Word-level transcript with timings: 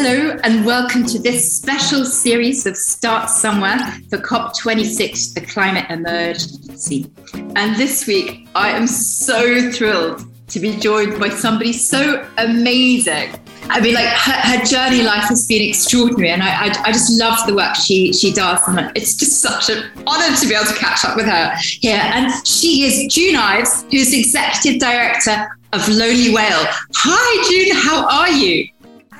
Hello, 0.00 0.38
and 0.44 0.64
welcome 0.64 1.04
to 1.06 1.18
this 1.18 1.56
special 1.56 2.04
series 2.04 2.66
of 2.66 2.76
Start 2.76 3.28
Somewhere 3.28 3.78
for 4.08 4.18
COP26, 4.18 5.34
the 5.34 5.40
climate 5.40 5.90
emergency. 5.90 7.10
And 7.56 7.74
this 7.74 8.06
week, 8.06 8.48
I 8.54 8.70
am 8.70 8.86
so 8.86 9.72
thrilled 9.72 10.22
to 10.50 10.60
be 10.60 10.76
joined 10.76 11.18
by 11.18 11.30
somebody 11.30 11.72
so 11.72 12.24
amazing. 12.38 13.34
I 13.70 13.80
mean, 13.80 13.94
like 13.94 14.06
her, 14.06 14.32
her 14.34 14.64
journey 14.64 15.02
life 15.02 15.24
has 15.24 15.48
been 15.48 15.68
extraordinary, 15.68 16.30
and 16.30 16.44
I, 16.44 16.66
I, 16.66 16.82
I, 16.84 16.92
just 16.92 17.18
love 17.18 17.44
the 17.48 17.56
work 17.56 17.74
she 17.74 18.12
she 18.12 18.32
does, 18.32 18.60
and 18.68 18.92
it's 18.94 19.16
just 19.16 19.42
such 19.42 19.68
an 19.68 19.82
honor 20.06 20.36
to 20.36 20.48
be 20.48 20.54
able 20.54 20.66
to 20.66 20.76
catch 20.76 21.04
up 21.04 21.16
with 21.16 21.26
her 21.26 21.56
here. 21.56 22.00
And 22.00 22.32
she 22.46 22.84
is 22.84 23.12
Dune 23.12 23.34
Ives, 23.34 23.82
who's 23.90 24.14
executive 24.14 24.80
director 24.80 25.48
of 25.72 25.88
Lonely 25.88 26.32
Whale. 26.32 26.66
Hi, 26.94 27.48
Dune. 27.50 27.76
How 27.76 28.06
are 28.08 28.30
you? 28.30 28.68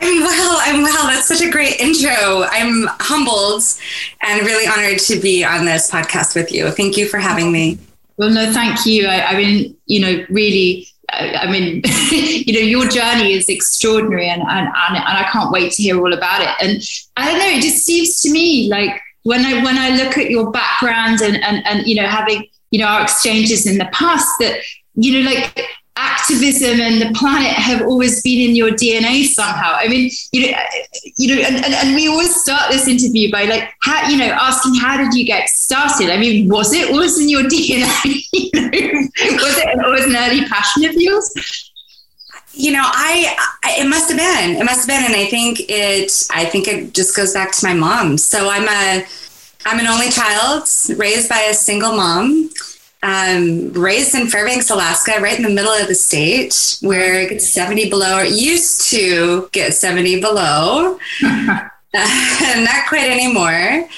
I'm 0.01 0.21
well. 0.21 0.59
I'm 0.61 0.83
well. 0.83 1.07
That's 1.07 1.27
such 1.27 1.43
a 1.43 1.51
great 1.51 1.81
intro. 1.81 2.45
I'm 2.51 2.87
humbled 3.01 3.63
and 4.23 4.47
really 4.47 4.67
honored 4.67 4.99
to 5.01 5.19
be 5.21 5.45
on 5.45 5.65
this 5.65 5.91
podcast 5.91 6.35
with 6.35 6.53
you. 6.53 6.71
Thank 6.71 6.97
you 6.97 7.07
for 7.07 7.19
having 7.19 7.53
me. 7.53 7.79
Well, 8.17 8.31
no, 8.31 8.53
thank 8.53 8.85
you. 8.85 9.07
I, 9.07 9.33
I 9.33 9.37
mean, 9.37 9.77
you 9.87 10.01
know, 10.01 10.25
really, 10.29 10.89
I, 11.11 11.35
I 11.35 11.51
mean, 11.51 11.83
you 12.11 12.53
know, 12.53 12.61
your 12.61 12.89
journey 12.89 13.33
is 13.33 13.49
extraordinary, 13.49 14.29
and, 14.29 14.43
and 14.43 14.69
and 14.69 14.99
I 14.99 15.29
can't 15.33 15.51
wait 15.51 15.73
to 15.73 15.83
hear 15.83 15.99
all 15.99 16.13
about 16.13 16.43
it. 16.43 16.49
And 16.61 16.83
I 17.17 17.31
don't 17.31 17.39
know, 17.39 17.47
it 17.47 17.63
just 17.63 17.85
seems 17.85 18.21
to 18.23 18.31
me 18.31 18.69
like 18.69 19.01
when 19.23 19.45
I 19.45 19.63
when 19.63 19.79
I 19.79 19.91
look 19.91 20.17
at 20.19 20.31
your 20.31 20.51
background 20.51 21.21
and 21.21 21.43
and 21.43 21.67
and 21.67 21.87
you 21.87 21.95
know 21.97 22.09
having 22.09 22.47
you 22.71 22.81
know 22.81 22.87
our 22.87 23.03
exchanges 23.03 23.67
in 23.67 23.79
the 23.79 23.89
past 23.93 24.27
that 24.41 24.61
you 24.95 25.23
know 25.23 25.31
like 25.31 25.69
activism 25.99 26.81
and 26.81 27.03
the 27.03 27.13
planet 27.19 27.51
have 27.51 27.83
always 27.83 28.23
been 28.23 28.51
in 28.51 28.55
your 28.55 28.71
DNA 28.71 29.25
somehow. 29.25 29.73
I 29.75 29.89
mean, 29.89 30.11
you 30.33 30.53
know, 30.53 30.59
you 31.17 31.35
know, 31.35 31.43
and, 31.43 31.57
and, 31.57 31.75
and, 31.75 31.95
we 31.95 32.07
always 32.07 32.35
start 32.41 32.71
this 32.71 32.87
interview 32.87 33.33
by 33.33 33.45
like, 33.45 33.73
how, 33.81 34.09
you 34.09 34.17
know, 34.17 34.27
asking 34.27 34.77
how 34.77 34.97
did 34.97 35.13
you 35.13 35.25
get 35.25 35.49
started? 35.49 36.11
I 36.11 36.17
mean, 36.17 36.49
was 36.49 36.73
it 36.73 36.91
always 36.91 37.21
in 37.21 37.29
your 37.29 37.43
DNA? 37.53 38.23
you 38.33 38.51
know, 38.55 39.43
was 39.43 39.59
it 39.59 39.85
always 39.85 40.05
an 40.05 40.17
early 40.17 40.45
passion 40.47 40.85
of 40.85 40.95
yours? 40.95 41.73
You 42.53 42.73
know, 42.73 42.83
I, 42.85 43.37
I, 43.65 43.81
it 43.81 43.89
must 43.89 44.09
have 44.09 44.19
been, 44.19 44.57
it 44.57 44.65
must 44.65 44.89
have 44.89 44.89
been. 44.89 45.05
And 45.05 45.17
I 45.17 45.27
think 45.27 45.61
it, 45.69 46.29
I 46.31 46.45
think 46.45 46.69
it 46.69 46.95
just 46.95 47.17
goes 47.17 47.35
back 47.35 47.53
to 47.53 47.67
my 47.67 47.75
mom. 47.75 48.19
So 48.19 48.49
I'm 48.49 48.69
a, 48.69 49.05
I'm 49.67 49.81
an 49.81 49.87
only 49.87 50.11
child 50.11 50.69
raised 50.97 51.29
by 51.29 51.41
a 51.41 51.55
single 51.55 51.93
mom 51.93 52.51
um, 53.03 53.73
raised 53.73 54.15
in 54.15 54.29
Fairbanks, 54.29 54.71
Alaska, 54.71 55.21
right 55.21 55.37
in 55.37 55.45
the 55.45 55.51
middle 55.51 55.71
of 55.71 55.87
the 55.87 55.95
state 55.95 56.79
where 56.83 57.21
it 57.21 57.31
gets 57.31 57.49
70 57.49 57.91
below, 57.91 58.19
it 58.19 58.33
used 58.33 58.91
to 58.91 59.49
get 59.53 59.75
70 59.75 60.21
below, 60.21 60.99
uh, 61.25 61.69
not 61.95 62.89
quite 62.89 63.11
anymore. 63.11 63.89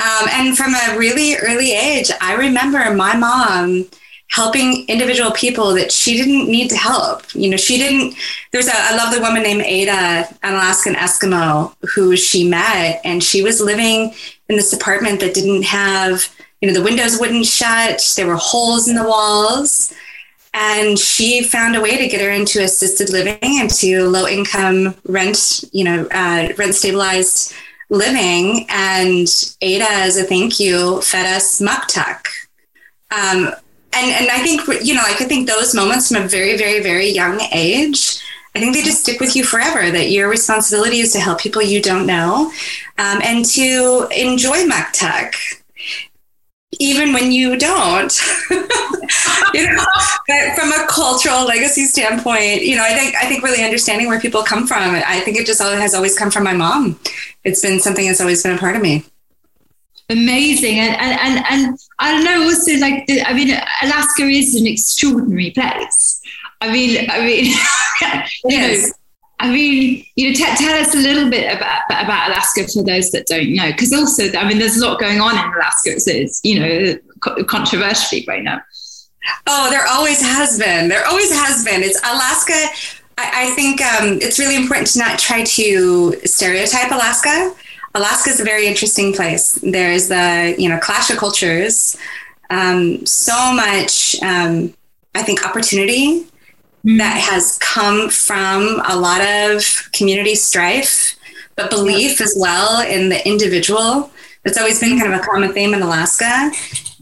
Um, 0.00 0.28
and 0.30 0.56
from 0.56 0.74
a 0.74 0.96
really 0.96 1.36
early 1.36 1.72
age, 1.72 2.10
I 2.20 2.34
remember 2.34 2.94
my 2.94 3.16
mom 3.16 3.86
helping 4.30 4.86
individual 4.88 5.32
people 5.32 5.74
that 5.74 5.90
she 5.90 6.16
didn't 6.16 6.50
need 6.50 6.68
to 6.70 6.76
help. 6.76 7.22
You 7.34 7.50
know, 7.50 7.56
she 7.56 7.78
didn't. 7.78 8.14
There's 8.52 8.68
a, 8.68 8.92
a 8.92 8.96
lovely 8.96 9.20
woman 9.20 9.42
named 9.42 9.62
Ada, 9.62 10.28
an 10.42 10.54
Alaskan 10.54 10.94
Eskimo, 10.94 11.74
who 11.94 12.16
she 12.16 12.48
met, 12.48 13.00
and 13.04 13.22
she 13.22 13.42
was 13.42 13.60
living 13.60 14.14
in 14.48 14.56
this 14.56 14.72
apartment 14.72 15.20
that 15.20 15.34
didn't 15.34 15.64
have 15.64 16.28
you 16.60 16.68
know, 16.68 16.74
the 16.74 16.82
windows 16.82 17.18
wouldn't 17.18 17.46
shut, 17.46 18.14
there 18.16 18.26
were 18.26 18.36
holes 18.36 18.88
in 18.88 18.96
the 18.96 19.06
walls. 19.06 19.92
And 20.54 20.98
she 20.98 21.42
found 21.42 21.76
a 21.76 21.80
way 21.80 21.98
to 21.98 22.08
get 22.08 22.20
her 22.20 22.30
into 22.30 22.62
assisted 22.62 23.10
living, 23.10 23.38
into 23.42 24.08
low 24.08 24.26
income 24.26 24.94
rent, 25.04 25.64
you 25.72 25.84
know, 25.84 26.08
uh, 26.10 26.48
rent 26.56 26.74
stabilized 26.74 27.54
living. 27.90 28.66
And 28.68 29.28
Ada, 29.60 29.86
as 29.88 30.16
a 30.16 30.24
thank 30.24 30.58
you, 30.58 31.00
fed 31.02 31.26
us 31.26 31.60
muktuk. 31.60 32.26
Um, 33.10 33.54
and, 33.92 34.10
and 34.10 34.30
I 34.30 34.40
think, 34.42 34.66
you 34.84 34.94
know, 34.94 35.02
like 35.02 35.20
I 35.20 35.26
think 35.26 35.48
those 35.48 35.74
moments 35.74 36.08
from 36.08 36.24
a 36.24 36.28
very, 36.28 36.56
very, 36.56 36.82
very 36.82 37.08
young 37.08 37.40
age, 37.52 38.20
I 38.54 38.60
think 38.60 38.74
they 38.74 38.82
just 38.82 39.02
stick 39.02 39.20
with 39.20 39.36
you 39.36 39.44
forever 39.44 39.90
that 39.90 40.10
your 40.10 40.28
responsibility 40.28 40.98
is 40.98 41.12
to 41.12 41.20
help 41.20 41.40
people 41.40 41.62
you 41.62 41.80
don't 41.80 42.06
know 42.06 42.50
um, 42.98 43.20
and 43.22 43.44
to 43.44 44.08
enjoy 44.10 44.64
muktuk 44.64 45.34
even 46.78 47.12
when 47.12 47.32
you 47.32 47.56
don't. 47.56 48.20
you 49.54 49.66
know, 49.66 49.84
but 50.26 50.54
from 50.56 50.72
a 50.72 50.86
cultural 50.88 51.44
legacy 51.44 51.84
standpoint, 51.84 52.62
you 52.62 52.76
know, 52.76 52.82
I 52.82 52.94
think 52.94 53.14
I 53.16 53.26
think 53.26 53.42
really 53.42 53.64
understanding 53.64 54.08
where 54.08 54.20
people 54.20 54.42
come 54.42 54.66
from. 54.66 54.82
I 54.94 55.20
think 55.20 55.36
it 55.36 55.46
just 55.46 55.60
all, 55.60 55.70
has 55.70 55.94
always 55.94 56.18
come 56.18 56.30
from 56.30 56.44
my 56.44 56.52
mom. 56.52 56.98
It's 57.44 57.62
been 57.62 57.80
something 57.80 58.06
that's 58.06 58.20
always 58.20 58.42
been 58.42 58.56
a 58.56 58.58
part 58.58 58.76
of 58.76 58.82
me. 58.82 59.04
Amazing, 60.10 60.78
and 60.78 60.96
and 61.00 61.20
and, 61.20 61.44
and 61.50 61.78
I 61.98 62.12
don't 62.12 62.24
know. 62.24 62.42
Also, 62.44 62.76
like 62.78 63.06
the, 63.06 63.22
I 63.22 63.34
mean, 63.34 63.56
Alaska 63.82 64.22
is 64.22 64.54
an 64.54 64.66
extraordinary 64.66 65.50
place. 65.50 66.20
I 66.60 66.72
mean, 66.72 67.08
I 67.10 67.20
mean, 67.20 67.54
you 68.44 68.58
know 68.58 68.74
I 69.40 69.50
mean, 69.50 70.04
you 70.16 70.28
know, 70.28 70.34
t- 70.34 70.56
tell 70.56 70.80
us 70.80 70.94
a 70.94 70.98
little 70.98 71.30
bit 71.30 71.56
about 71.56 71.82
about 71.88 72.28
Alaska 72.28 72.66
for 72.68 72.82
those 72.82 73.10
that 73.12 73.26
don't 73.26 73.54
know, 73.54 73.70
because 73.70 73.92
also, 73.92 74.24
I 74.36 74.48
mean, 74.48 74.58
there's 74.58 74.76
a 74.76 74.86
lot 74.86 74.98
going 74.98 75.20
on 75.20 75.32
in 75.32 75.54
Alaska. 75.54 75.90
It's, 75.90 76.08
it's 76.08 76.40
you 76.42 76.58
know, 76.58 76.98
co- 77.20 77.44
controversially 77.44 78.24
right 78.26 78.42
now. 78.42 78.60
Oh, 79.46 79.70
there 79.70 79.86
always 79.86 80.20
has 80.20 80.58
been. 80.58 80.88
There 80.88 81.06
always 81.06 81.32
has 81.32 81.64
been. 81.64 81.82
It's 81.82 81.98
Alaska. 82.00 82.52
I, 83.18 83.46
I 83.46 83.50
think 83.54 83.80
um, 83.80 84.18
it's 84.20 84.38
really 84.38 84.56
important 84.56 84.88
to 84.88 84.98
not 84.98 85.18
try 85.18 85.44
to 85.44 86.12
stereotype 86.24 86.90
Alaska. 86.90 87.54
Alaska 87.94 88.30
is 88.30 88.40
a 88.40 88.44
very 88.44 88.66
interesting 88.66 89.12
place. 89.12 89.54
There's 89.62 90.08
the 90.08 90.54
you 90.58 90.68
know 90.68 90.78
clash 90.78 91.10
of 91.10 91.18
cultures, 91.18 91.96
um, 92.50 93.04
so 93.06 93.52
much. 93.52 94.20
Um, 94.22 94.74
I 95.14 95.22
think 95.22 95.44
opportunity. 95.46 96.27
That 96.84 97.18
has 97.18 97.58
come 97.58 98.08
from 98.08 98.80
a 98.86 98.96
lot 98.96 99.20
of 99.20 99.90
community 99.92 100.34
strife, 100.34 101.16
but 101.56 101.70
belief 101.70 102.20
as 102.20 102.36
well 102.38 102.86
in 102.86 103.08
the 103.08 103.26
individual. 103.26 104.10
It's 104.44 104.56
always 104.56 104.80
been 104.80 104.98
kind 104.98 105.12
of 105.12 105.20
a 105.20 105.24
common 105.24 105.52
theme 105.52 105.74
in 105.74 105.82
Alaska, 105.82 106.50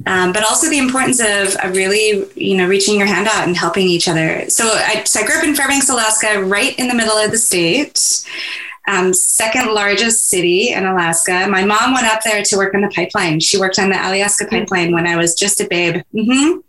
um, 0.06 0.32
but 0.32 0.42
also 0.42 0.68
the 0.68 0.78
importance 0.78 1.20
of, 1.20 1.54
of, 1.62 1.76
really, 1.76 2.26
you 2.34 2.56
know, 2.56 2.66
reaching 2.66 2.98
your 2.98 3.06
hand 3.06 3.28
out 3.28 3.46
and 3.46 3.56
helping 3.56 3.86
each 3.86 4.08
other. 4.08 4.48
So 4.48 4.66
I, 4.66 5.04
so 5.04 5.20
I 5.20 5.26
grew 5.26 5.36
up 5.36 5.44
in 5.44 5.54
Fairbanks, 5.54 5.88
Alaska, 5.88 6.42
right 6.42 6.76
in 6.78 6.88
the 6.88 6.94
middle 6.94 7.16
of 7.16 7.30
the 7.30 7.38
state. 7.38 8.24
Um, 8.88 9.12
second 9.12 9.74
largest 9.74 10.28
city 10.28 10.70
in 10.70 10.86
Alaska. 10.86 11.48
My 11.50 11.64
mom 11.64 11.92
went 11.92 12.06
up 12.06 12.20
there 12.24 12.42
to 12.42 12.56
work 12.56 12.72
on 12.72 12.82
the 12.82 12.88
pipeline. 12.88 13.40
She 13.40 13.58
worked 13.58 13.80
on 13.80 13.90
the 13.90 13.96
Alaska 13.96 14.46
pipeline 14.46 14.92
when 14.92 15.06
I 15.06 15.16
was 15.16 15.34
just 15.34 15.60
a 15.60 15.66
babe. 15.68 16.02
Mm-hmm. 16.14 16.60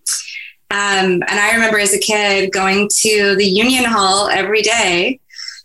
Um, 0.70 1.24
and 1.28 1.40
I 1.40 1.54
remember 1.54 1.80
as 1.80 1.94
a 1.94 2.00
kid 2.00 2.52
going 2.52 2.90
to 3.00 3.36
the 3.36 3.46
Union 3.46 3.86
Hall 3.86 4.28
every 4.28 4.62
day. 4.62 5.20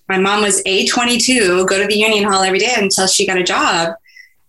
My 0.09 0.19
mom 0.19 0.43
was 0.43 0.63
A22, 0.65 1.67
go 1.67 1.81
to 1.81 1.87
the 1.87 1.99
Union 1.99 2.25
Hall 2.25 2.43
every 2.43 2.59
day 2.59 2.75
until 2.77 3.07
she 3.07 3.27
got 3.27 3.39
a 3.39 3.43
job. 3.43 3.95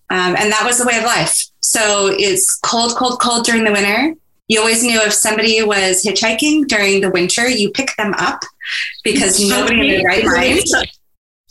Um, 0.09 0.35
and 0.37 0.51
that 0.51 0.63
was 0.63 0.77
the 0.77 0.85
way 0.85 0.97
of 0.97 1.03
life. 1.03 1.45
So 1.61 2.11
it's 2.11 2.59
cold, 2.59 2.95
cold, 2.95 3.19
cold 3.19 3.45
during 3.45 3.63
the 3.63 3.71
winter. 3.71 4.13
You 4.47 4.59
always 4.59 4.83
knew 4.83 5.01
if 5.01 5.13
somebody 5.13 5.63
was 5.63 6.03
hitchhiking 6.03 6.67
during 6.67 7.01
the 7.01 7.09
winter, 7.09 7.49
you 7.49 7.71
pick 7.71 7.95
them 7.95 8.13
up 8.17 8.43
because 9.03 9.39
nobody 9.39 9.81
in 9.81 9.87
their 9.87 10.03
right 10.03 10.23
mind. 10.23 10.61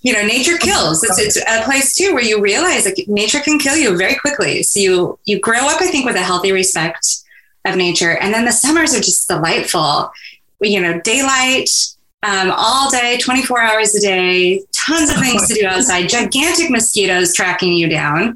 You 0.02 0.12
know, 0.12 0.26
nature 0.26 0.58
kills. 0.58 1.02
It's, 1.02 1.18
it's 1.18 1.36
a 1.36 1.62
place 1.64 1.94
too 1.94 2.12
where 2.12 2.22
you 2.22 2.40
realize 2.40 2.84
like 2.84 3.04
nature 3.08 3.40
can 3.40 3.58
kill 3.58 3.76
you 3.76 3.96
very 3.96 4.16
quickly. 4.16 4.62
So 4.62 4.80
you 4.80 5.18
you 5.24 5.40
grow 5.40 5.60
up, 5.60 5.80
I 5.80 5.86
think, 5.86 6.04
with 6.04 6.16
a 6.16 6.22
healthy 6.22 6.52
respect 6.52 7.21
of 7.64 7.76
nature. 7.76 8.16
And 8.18 8.32
then 8.34 8.44
the 8.44 8.52
summers 8.52 8.94
are 8.94 9.00
just 9.00 9.28
delightful. 9.28 10.10
You 10.60 10.80
know, 10.80 11.00
daylight 11.00 11.70
um, 12.24 12.52
all 12.56 12.90
day, 12.90 13.18
24 13.18 13.60
hours 13.60 13.94
a 13.96 14.00
day, 14.00 14.62
tons 14.72 15.10
of 15.10 15.16
things 15.16 15.48
to 15.48 15.54
do 15.54 15.66
outside, 15.68 16.08
gigantic 16.08 16.70
mosquitoes 16.70 17.34
tracking 17.34 17.72
you 17.72 17.88
down. 17.88 18.28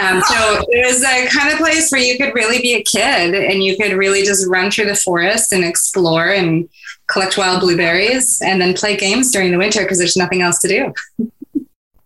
Um, 0.00 0.22
so 0.22 0.64
it 0.68 0.86
was 0.86 1.04
a 1.04 1.28
kind 1.28 1.52
of 1.52 1.58
place 1.58 1.90
where 1.90 2.00
you 2.00 2.16
could 2.16 2.34
really 2.34 2.60
be 2.62 2.74
a 2.74 2.82
kid 2.82 3.34
and 3.34 3.62
you 3.62 3.76
could 3.76 3.92
really 3.92 4.22
just 4.22 4.46
run 4.48 4.70
through 4.70 4.86
the 4.86 4.96
forest 4.96 5.52
and 5.52 5.62
explore 5.62 6.28
and 6.28 6.68
collect 7.08 7.36
wild 7.36 7.60
blueberries 7.60 8.40
and 8.42 8.60
then 8.60 8.74
play 8.74 8.96
games 8.96 9.30
during 9.30 9.50
the 9.50 9.58
winter 9.58 9.82
because 9.82 9.98
there's 9.98 10.16
nothing 10.16 10.40
else 10.40 10.58
to 10.60 10.68
do. 10.68 11.28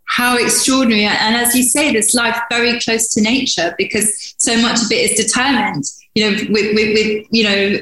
How 0.04 0.36
extraordinary. 0.36 1.04
And 1.04 1.36
as 1.36 1.54
you 1.54 1.62
say, 1.62 1.92
this 1.92 2.14
life 2.14 2.38
very 2.50 2.80
close 2.80 3.08
to 3.14 3.22
nature 3.22 3.74
because 3.78 4.34
so 4.38 4.60
much 4.60 4.82
of 4.82 4.90
it 4.90 5.10
is 5.10 5.26
determined 5.26 5.84
you 6.14 6.30
know, 6.30 6.36
with, 6.50 6.74
with, 6.74 6.94
with 6.94 7.26
you 7.30 7.44
know, 7.44 7.78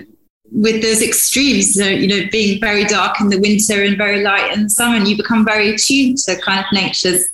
with 0.53 0.82
those 0.82 1.03
extremes, 1.03 1.77
you 1.77 2.09
know, 2.09 2.29
being 2.31 2.61
very 2.61 2.85
dark 2.85 3.21
in 3.21 3.29
the 3.29 3.38
winter 3.38 3.82
and 3.82 3.97
very 3.97 4.23
light 4.23 4.53
in 4.53 4.65
the 4.65 4.71
summer, 4.71 4.97
and 4.97 5.06
you 5.06 5.17
become 5.17 5.44
very 5.44 5.71
attuned 5.71 6.19
to 6.19 6.37
kind 6.41 6.61
of 6.61 6.67
nature's 6.73 7.25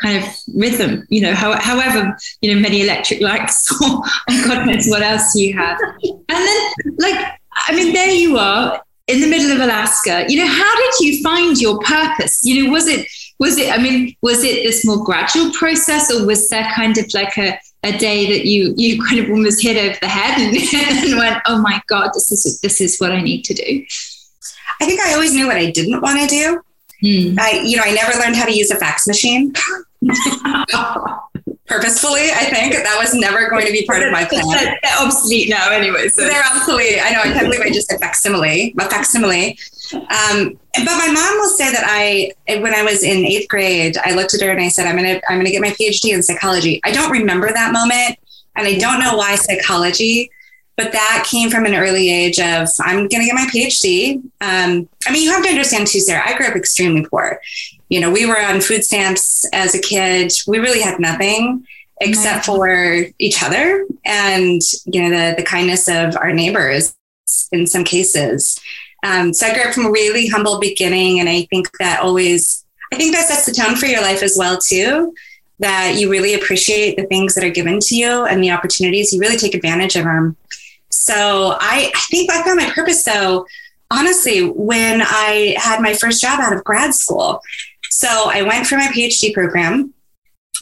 kind 0.00 0.22
of 0.22 0.30
rhythm, 0.54 1.06
you 1.10 1.20
know, 1.20 1.34
how, 1.34 1.58
however, 1.60 2.16
you 2.40 2.54
know, 2.54 2.60
many 2.60 2.82
electric 2.82 3.20
lights 3.20 3.70
or, 3.82 4.02
God 4.44 4.66
knows 4.66 4.86
what 4.86 5.02
else 5.02 5.34
you 5.34 5.52
have. 5.54 5.78
And 6.02 6.22
then, 6.28 6.72
like, 6.98 7.38
I 7.54 7.74
mean, 7.74 7.92
there 7.92 8.10
you 8.10 8.38
are 8.38 8.82
in 9.06 9.20
the 9.20 9.26
middle 9.26 9.52
of 9.52 9.60
Alaska. 9.60 10.24
You 10.28 10.38
know, 10.38 10.46
how 10.46 10.76
did 10.76 11.00
you 11.00 11.22
find 11.22 11.60
your 11.60 11.78
purpose? 11.80 12.44
You 12.44 12.64
know, 12.64 12.70
was 12.70 12.86
it 12.86 13.06
was 13.38 13.58
it? 13.58 13.72
I 13.72 13.82
mean, 13.82 14.14
was 14.22 14.44
it 14.44 14.62
this 14.62 14.86
more 14.86 15.04
gradual 15.04 15.52
process, 15.52 16.12
or 16.12 16.26
was 16.26 16.48
there 16.48 16.70
kind 16.74 16.96
of 16.96 17.06
like 17.12 17.36
a 17.36 17.58
a 17.82 17.96
day 17.96 18.26
that 18.30 18.44
you 18.46 18.74
you 18.76 19.02
kind 19.02 19.20
of 19.20 19.30
almost 19.30 19.62
hit 19.62 19.76
over 19.76 19.96
the 20.00 20.08
head 20.08 20.38
and, 20.38 20.56
and 21.10 21.18
went, 21.18 21.42
"Oh 21.46 21.58
my 21.60 21.80
god, 21.88 22.10
this 22.14 22.30
is 22.30 22.60
this 22.60 22.80
is 22.80 22.98
what 22.98 23.12
I 23.12 23.20
need 23.20 23.42
to 23.44 23.54
do." 23.54 23.84
I 24.80 24.86
think 24.86 25.00
I 25.00 25.14
always 25.14 25.34
knew 25.34 25.46
what 25.46 25.56
I 25.56 25.70
didn't 25.70 26.00
want 26.00 26.20
to 26.20 26.26
do. 26.26 26.62
Hmm. 27.02 27.38
I, 27.38 27.62
you 27.64 27.76
know, 27.76 27.82
I 27.84 27.92
never 27.92 28.18
learned 28.18 28.36
how 28.36 28.44
to 28.44 28.56
use 28.56 28.70
a 28.70 28.76
fax 28.76 29.06
machine. 29.06 29.52
Purposefully, 31.66 32.30
I 32.32 32.44
think 32.50 32.74
that 32.74 32.98
was 33.00 33.14
never 33.14 33.48
going 33.48 33.64
to 33.66 33.72
be 33.72 33.86
part 33.86 34.02
of 34.02 34.10
my 34.10 34.24
plan. 34.24 34.44
They're 34.50 34.78
obsolete 35.00 35.48
now, 35.48 35.70
anyway. 35.70 36.08
So 36.08 36.22
they're 36.22 36.42
obsolete. 36.52 36.98
I 37.00 37.12
know. 37.12 37.20
I 37.20 37.32
can't 37.32 37.46
believe 37.46 37.60
I 37.60 37.70
just 37.70 37.88
said 37.88 38.00
facsimile. 38.00 38.74
A 38.78 38.90
facsimile. 38.90 39.58
Um, 39.92 40.58
but 40.74 40.84
my 40.84 41.10
mom 41.12 41.38
will 41.38 41.50
say 41.50 41.70
that 41.72 41.84
I, 41.86 42.32
when 42.60 42.74
I 42.74 42.82
was 42.82 43.02
in 43.02 43.24
eighth 43.24 43.48
grade, 43.48 43.96
I 44.02 44.14
looked 44.14 44.34
at 44.34 44.40
her 44.40 44.50
and 44.50 44.60
I 44.60 44.68
said, 44.68 44.86
"I'm 44.86 44.96
gonna, 44.96 45.20
I'm 45.28 45.38
gonna 45.38 45.50
get 45.50 45.60
my 45.60 45.70
PhD 45.70 46.12
in 46.14 46.22
psychology." 46.22 46.80
I 46.84 46.92
don't 46.92 47.10
remember 47.10 47.52
that 47.52 47.72
moment, 47.72 48.18
and 48.56 48.66
I 48.66 48.78
don't 48.78 49.00
know 49.00 49.16
why 49.16 49.34
psychology, 49.36 50.30
but 50.76 50.92
that 50.92 51.26
came 51.28 51.50
from 51.50 51.66
an 51.66 51.74
early 51.74 52.10
age 52.10 52.38
of 52.38 52.68
I'm 52.80 53.08
gonna 53.08 53.24
get 53.24 53.34
my 53.34 53.48
PhD. 53.52 54.22
Um, 54.40 54.88
I 55.06 55.12
mean, 55.12 55.22
you 55.22 55.32
have 55.32 55.42
to 55.42 55.50
understand 55.50 55.88
too, 55.88 56.00
Sarah. 56.00 56.22
I 56.26 56.36
grew 56.36 56.46
up 56.46 56.56
extremely 56.56 57.04
poor. 57.04 57.40
You 57.88 58.00
know, 58.00 58.10
we 58.10 58.26
were 58.26 58.40
on 58.40 58.60
food 58.60 58.84
stamps 58.84 59.44
as 59.52 59.74
a 59.74 59.80
kid. 59.80 60.32
We 60.46 60.58
really 60.58 60.80
had 60.80 61.00
nothing 61.00 61.66
except 62.00 62.46
for 62.46 63.04
each 63.18 63.42
other 63.42 63.86
and 64.06 64.62
you 64.86 65.02
know 65.02 65.10
the 65.10 65.34
the 65.36 65.42
kindness 65.42 65.86
of 65.86 66.16
our 66.16 66.32
neighbors 66.32 66.94
in 67.52 67.66
some 67.66 67.84
cases. 67.84 68.58
Um, 69.02 69.32
so 69.32 69.46
I 69.46 69.54
grew 69.54 69.62
up 69.62 69.74
from 69.74 69.86
a 69.86 69.90
really 69.90 70.28
humble 70.28 70.60
beginning, 70.60 71.20
and 71.20 71.28
I 71.28 71.46
think 71.50 71.68
that 71.78 72.00
always, 72.00 72.64
I 72.92 72.96
think 72.96 73.14
that 73.14 73.28
sets 73.28 73.46
the 73.46 73.52
tone 73.52 73.76
for 73.76 73.86
your 73.86 74.02
life 74.02 74.22
as 74.22 74.36
well 74.36 74.58
too. 74.58 75.14
That 75.58 75.96
you 75.98 76.10
really 76.10 76.34
appreciate 76.34 76.96
the 76.96 77.06
things 77.06 77.34
that 77.34 77.44
are 77.44 77.50
given 77.50 77.80
to 77.80 77.94
you 77.94 78.24
and 78.24 78.42
the 78.42 78.50
opportunities. 78.50 79.12
You 79.12 79.20
really 79.20 79.36
take 79.36 79.54
advantage 79.54 79.94
of 79.94 80.04
them. 80.04 80.36
So 80.88 81.56
I, 81.60 81.92
I 81.94 82.00
think 82.10 82.30
I 82.30 82.42
found 82.42 82.58
my 82.58 82.70
purpose 82.70 83.04
though, 83.04 83.46
honestly, 83.90 84.42
when 84.42 85.02
I 85.02 85.56
had 85.58 85.80
my 85.80 85.94
first 85.94 86.22
job 86.22 86.40
out 86.40 86.54
of 86.54 86.64
grad 86.64 86.94
school. 86.94 87.42
So 87.90 88.08
I 88.08 88.42
went 88.42 88.66
for 88.66 88.76
my 88.76 88.86
PhD 88.86 89.34
program, 89.34 89.92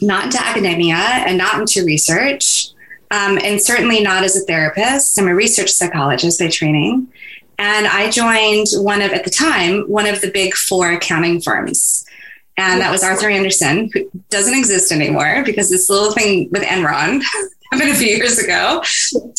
not 0.00 0.24
into 0.24 0.40
academia 0.40 0.96
and 0.96 1.38
not 1.38 1.60
into 1.60 1.84
research, 1.84 2.68
um, 3.10 3.38
and 3.42 3.60
certainly 3.60 4.02
not 4.02 4.24
as 4.24 4.36
a 4.36 4.44
therapist. 4.46 5.18
I'm 5.18 5.28
a 5.28 5.34
research 5.34 5.70
psychologist 5.70 6.40
by 6.40 6.48
training. 6.48 7.08
And 7.58 7.86
I 7.86 8.10
joined 8.10 8.68
one 8.74 9.02
of, 9.02 9.12
at 9.12 9.24
the 9.24 9.30
time, 9.30 9.82
one 9.82 10.06
of 10.06 10.20
the 10.20 10.30
big 10.30 10.54
four 10.54 10.92
accounting 10.92 11.40
firms. 11.40 12.06
And 12.56 12.80
that 12.80 12.90
was 12.90 13.02
Arthur 13.02 13.28
Andersen, 13.28 13.90
who 13.92 14.10
doesn't 14.30 14.56
exist 14.56 14.92
anymore 14.92 15.42
because 15.44 15.70
this 15.70 15.90
little 15.90 16.12
thing 16.12 16.48
with 16.50 16.62
Enron 16.62 17.22
happened 17.72 17.90
a 17.90 17.94
few 17.94 18.08
years 18.08 18.38
ago, 18.38 18.82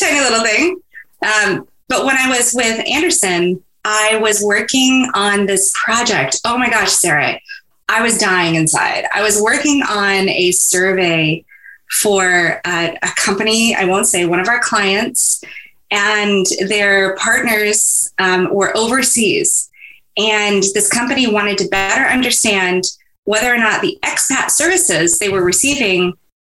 tiny 0.00 0.20
little 0.20 0.42
thing. 0.42 0.80
Um, 1.22 1.68
but 1.88 2.06
when 2.06 2.16
I 2.16 2.28
was 2.28 2.54
with 2.54 2.86
Andersen, 2.86 3.62
I 3.84 4.18
was 4.22 4.42
working 4.42 5.10
on 5.14 5.46
this 5.46 5.72
project. 5.74 6.40
Oh 6.44 6.56
my 6.56 6.70
gosh, 6.70 6.92
Sarah, 6.92 7.40
I 7.88 8.02
was 8.02 8.18
dying 8.18 8.54
inside. 8.54 9.06
I 9.12 9.22
was 9.22 9.40
working 9.40 9.82
on 9.82 10.28
a 10.28 10.52
survey 10.52 11.44
for 11.90 12.60
a, 12.64 12.96
a 13.02 13.08
company, 13.16 13.74
I 13.74 13.84
won't 13.84 14.06
say 14.06 14.24
one 14.24 14.40
of 14.40 14.48
our 14.48 14.60
clients, 14.60 15.42
and 15.90 16.46
their 16.68 17.16
partners 17.16 18.12
um, 18.18 18.52
were 18.52 18.76
overseas. 18.76 19.70
And 20.16 20.62
this 20.74 20.88
company 20.88 21.26
wanted 21.26 21.58
to 21.58 21.68
better 21.68 22.04
understand 22.04 22.84
whether 23.24 23.52
or 23.52 23.58
not 23.58 23.80
the 23.80 23.98
expat 24.02 24.50
services 24.50 25.18
they 25.18 25.28
were 25.28 25.44
receiving 25.44 26.14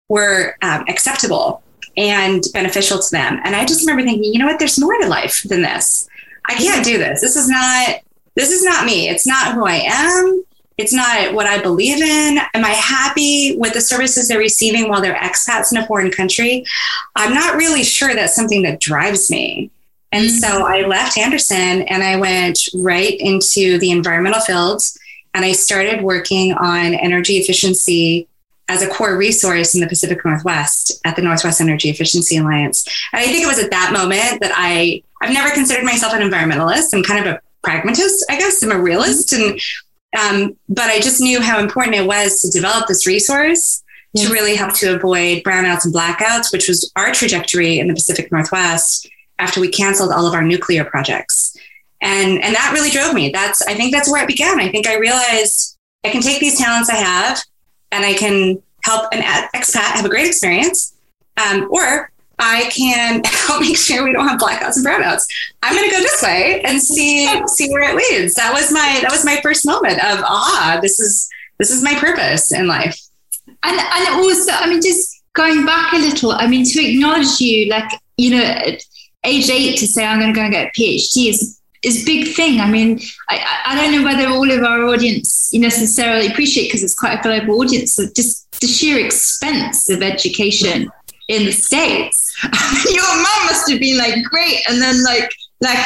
were 0.09 0.55
um, 0.61 0.85
acceptable 0.87 1.63
and 1.97 2.43
beneficial 2.53 2.99
to 2.99 3.11
them. 3.11 3.39
And 3.43 3.55
I 3.55 3.65
just 3.65 3.81
remember 3.81 4.03
thinking, 4.03 4.33
you 4.33 4.39
know 4.39 4.45
what? 4.45 4.59
There's 4.59 4.79
more 4.79 4.97
to 4.99 5.07
life 5.07 5.43
than 5.43 5.61
this. 5.61 6.07
I 6.45 6.55
can't 6.55 6.85
do 6.85 6.97
this. 6.97 7.21
This 7.21 7.35
is 7.35 7.47
not. 7.49 7.99
This 8.35 8.51
is 8.51 8.63
not 8.63 8.85
me. 8.85 9.09
It's 9.09 9.27
not 9.27 9.53
who 9.53 9.65
I 9.65 9.83
am. 9.85 10.43
It's 10.81 10.93
not 10.93 11.33
what 11.33 11.45
I 11.45 11.61
believe 11.61 12.01
in. 12.01 12.39
Am 12.53 12.65
I 12.65 12.71
happy 12.71 13.55
with 13.57 13.73
the 13.73 13.81
services 13.81 14.27
they're 14.27 14.39
receiving 14.39 14.89
while 14.89 14.99
they're 14.99 15.15
expats 15.15 15.71
in 15.71 15.77
a 15.77 15.85
foreign 15.85 16.09
country? 16.09 16.65
I'm 17.15 17.33
not 17.33 17.55
really 17.55 17.83
sure 17.83 18.15
that's 18.15 18.35
something 18.35 18.63
that 18.63 18.79
drives 18.79 19.29
me. 19.29 19.69
And 20.11 20.25
mm-hmm. 20.25 20.37
so 20.37 20.65
I 20.65 20.81
left 20.81 21.19
Andersen 21.19 21.83
and 21.83 22.03
I 22.03 22.17
went 22.17 22.59
right 22.73 23.15
into 23.19 23.77
the 23.77 23.91
environmental 23.91 24.41
fields 24.41 24.97
and 25.35 25.45
I 25.45 25.51
started 25.51 26.01
working 26.01 26.53
on 26.53 26.95
energy 26.95 27.37
efficiency 27.37 28.27
as 28.67 28.81
a 28.81 28.87
core 28.87 29.17
resource 29.17 29.75
in 29.75 29.81
the 29.81 29.87
Pacific 29.87 30.25
Northwest 30.25 30.99
at 31.05 31.15
the 31.15 31.21
Northwest 31.21 31.61
Energy 31.61 31.89
Efficiency 31.89 32.37
Alliance. 32.37 32.87
And 33.13 33.21
I 33.21 33.25
think 33.25 33.43
it 33.43 33.47
was 33.47 33.59
at 33.59 33.69
that 33.69 33.93
moment 33.93 34.41
that 34.41 34.51
I 34.55 35.03
I've 35.21 35.33
never 35.33 35.53
considered 35.53 35.83
myself 35.83 36.13
an 36.13 36.21
environmentalist. 36.21 36.93
I'm 36.93 37.03
kind 37.03 37.25
of 37.25 37.35
a 37.35 37.41
pragmatist, 37.63 38.25
I 38.29 38.37
guess. 38.37 38.63
I'm 38.63 38.71
a 38.71 38.81
realist 38.81 39.33
and 39.33 39.59
um, 40.17 40.57
but 40.67 40.89
I 40.89 40.99
just 40.99 41.21
knew 41.21 41.41
how 41.41 41.59
important 41.59 41.95
it 41.95 42.05
was 42.05 42.41
to 42.41 42.49
develop 42.49 42.87
this 42.87 43.07
resource 43.07 43.83
yes. 44.13 44.27
to 44.27 44.33
really 44.33 44.55
help 44.55 44.73
to 44.75 44.95
avoid 44.95 45.43
brownouts 45.43 45.85
and 45.85 45.93
blackouts, 45.93 46.51
which 46.51 46.67
was 46.67 46.91
our 46.95 47.11
trajectory 47.13 47.79
in 47.79 47.87
the 47.87 47.93
Pacific 47.93 48.31
Northwest 48.31 49.09
after 49.39 49.61
we 49.61 49.69
canceled 49.69 50.11
all 50.11 50.27
of 50.27 50.33
our 50.33 50.43
nuclear 50.43 50.83
projects. 50.83 51.55
And, 52.01 52.43
and 52.43 52.55
that 52.55 52.71
really 52.73 52.89
drove 52.89 53.13
me. 53.13 53.29
That's, 53.29 53.61
I 53.61 53.73
think 53.73 53.93
that's 53.93 54.11
where 54.11 54.23
it 54.23 54.27
began. 54.27 54.59
I 54.59 54.69
think 54.69 54.87
I 54.87 54.97
realized 54.97 55.77
I 56.03 56.09
can 56.09 56.21
take 56.21 56.39
these 56.39 56.57
talents 56.57 56.89
I 56.89 56.95
have 56.95 57.41
and 57.91 58.03
I 58.03 58.13
can 58.13 58.61
help 58.83 59.13
an 59.13 59.21
expat 59.21 59.93
have 59.93 60.05
a 60.05 60.09
great 60.09 60.27
experience. 60.27 60.93
Um, 61.37 61.69
or 61.71 62.11
I 62.41 62.69
can 62.71 63.21
help 63.25 63.61
make 63.61 63.77
sure 63.77 64.03
we 64.03 64.11
don't 64.11 64.27
have 64.27 64.39
blackouts 64.39 64.75
and 64.77 64.85
brownouts. 64.85 65.23
I'm 65.63 65.75
going 65.75 65.89
to 65.89 65.95
go 65.95 66.01
this 66.01 66.21
way 66.21 66.61
and 66.63 66.81
see 66.81 67.29
see 67.47 67.69
where 67.69 67.89
it 67.89 67.95
leads. 67.95 68.33
That 68.33 68.51
was 68.53 68.71
my 68.71 68.99
that 69.01 69.11
was 69.11 69.23
my 69.23 69.39
first 69.41 69.65
moment 69.65 69.99
of 69.99 70.23
ah, 70.25 70.79
this 70.81 70.99
is 70.99 71.29
this 71.59 71.71
is 71.71 71.83
my 71.83 71.93
purpose 71.95 72.51
in 72.51 72.67
life. 72.67 72.99
And 73.63 73.79
and 73.79 74.07
also, 74.15 74.51
I 74.51 74.67
mean, 74.67 74.81
just 74.81 75.21
going 75.33 75.65
back 75.65 75.93
a 75.93 75.97
little, 75.97 76.31
I 76.31 76.47
mean, 76.47 76.65
to 76.65 76.83
acknowledge 76.83 77.39
you, 77.39 77.69
like 77.69 77.91
you 78.17 78.31
know, 78.31 78.43
at 78.43 78.83
age 79.23 79.49
eight, 79.49 79.77
to 79.77 79.88
say 79.88 80.03
I'm 80.03 80.19
going 80.19 80.33
to 80.33 80.38
go 80.38 80.43
and 80.43 80.51
get 80.51 80.67
a 80.67 80.71
PhD 80.71 81.29
is 81.29 81.61
is 81.83 82.05
big 82.05 82.27
thing. 82.35 82.59
I 82.59 82.69
mean, 82.69 82.99
I, 83.29 83.63
I 83.65 83.75
don't 83.75 83.91
know 83.91 84.03
whether 84.03 84.27
all 84.29 84.50
of 84.51 84.63
our 84.63 84.83
audience 84.86 85.51
necessarily 85.53 86.27
appreciate 86.27 86.67
because 86.67 86.83
it's 86.83 86.98
quite 86.98 87.19
a 87.19 87.21
global 87.21 87.60
audience. 87.60 87.93
So 87.95 88.05
just 88.15 88.51
the 88.62 88.67
sheer 88.67 89.03
expense 89.03 89.89
of 89.89 90.03
education 90.03 90.91
in 91.27 91.45
the 91.45 91.51
states 91.51 92.20
your 92.91 93.03
mom 93.03 93.45
must 93.45 93.69
have 93.69 93.79
been 93.79 93.98
like 93.98 94.24
great 94.24 94.60
and 94.69 94.81
then 94.81 95.03
like 95.03 95.31
like 95.62 95.77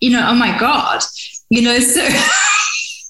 you 0.00 0.10
know 0.10 0.26
oh 0.28 0.34
my 0.34 0.56
god 0.58 1.02
you 1.50 1.62
know 1.62 1.78
so 1.78 2.02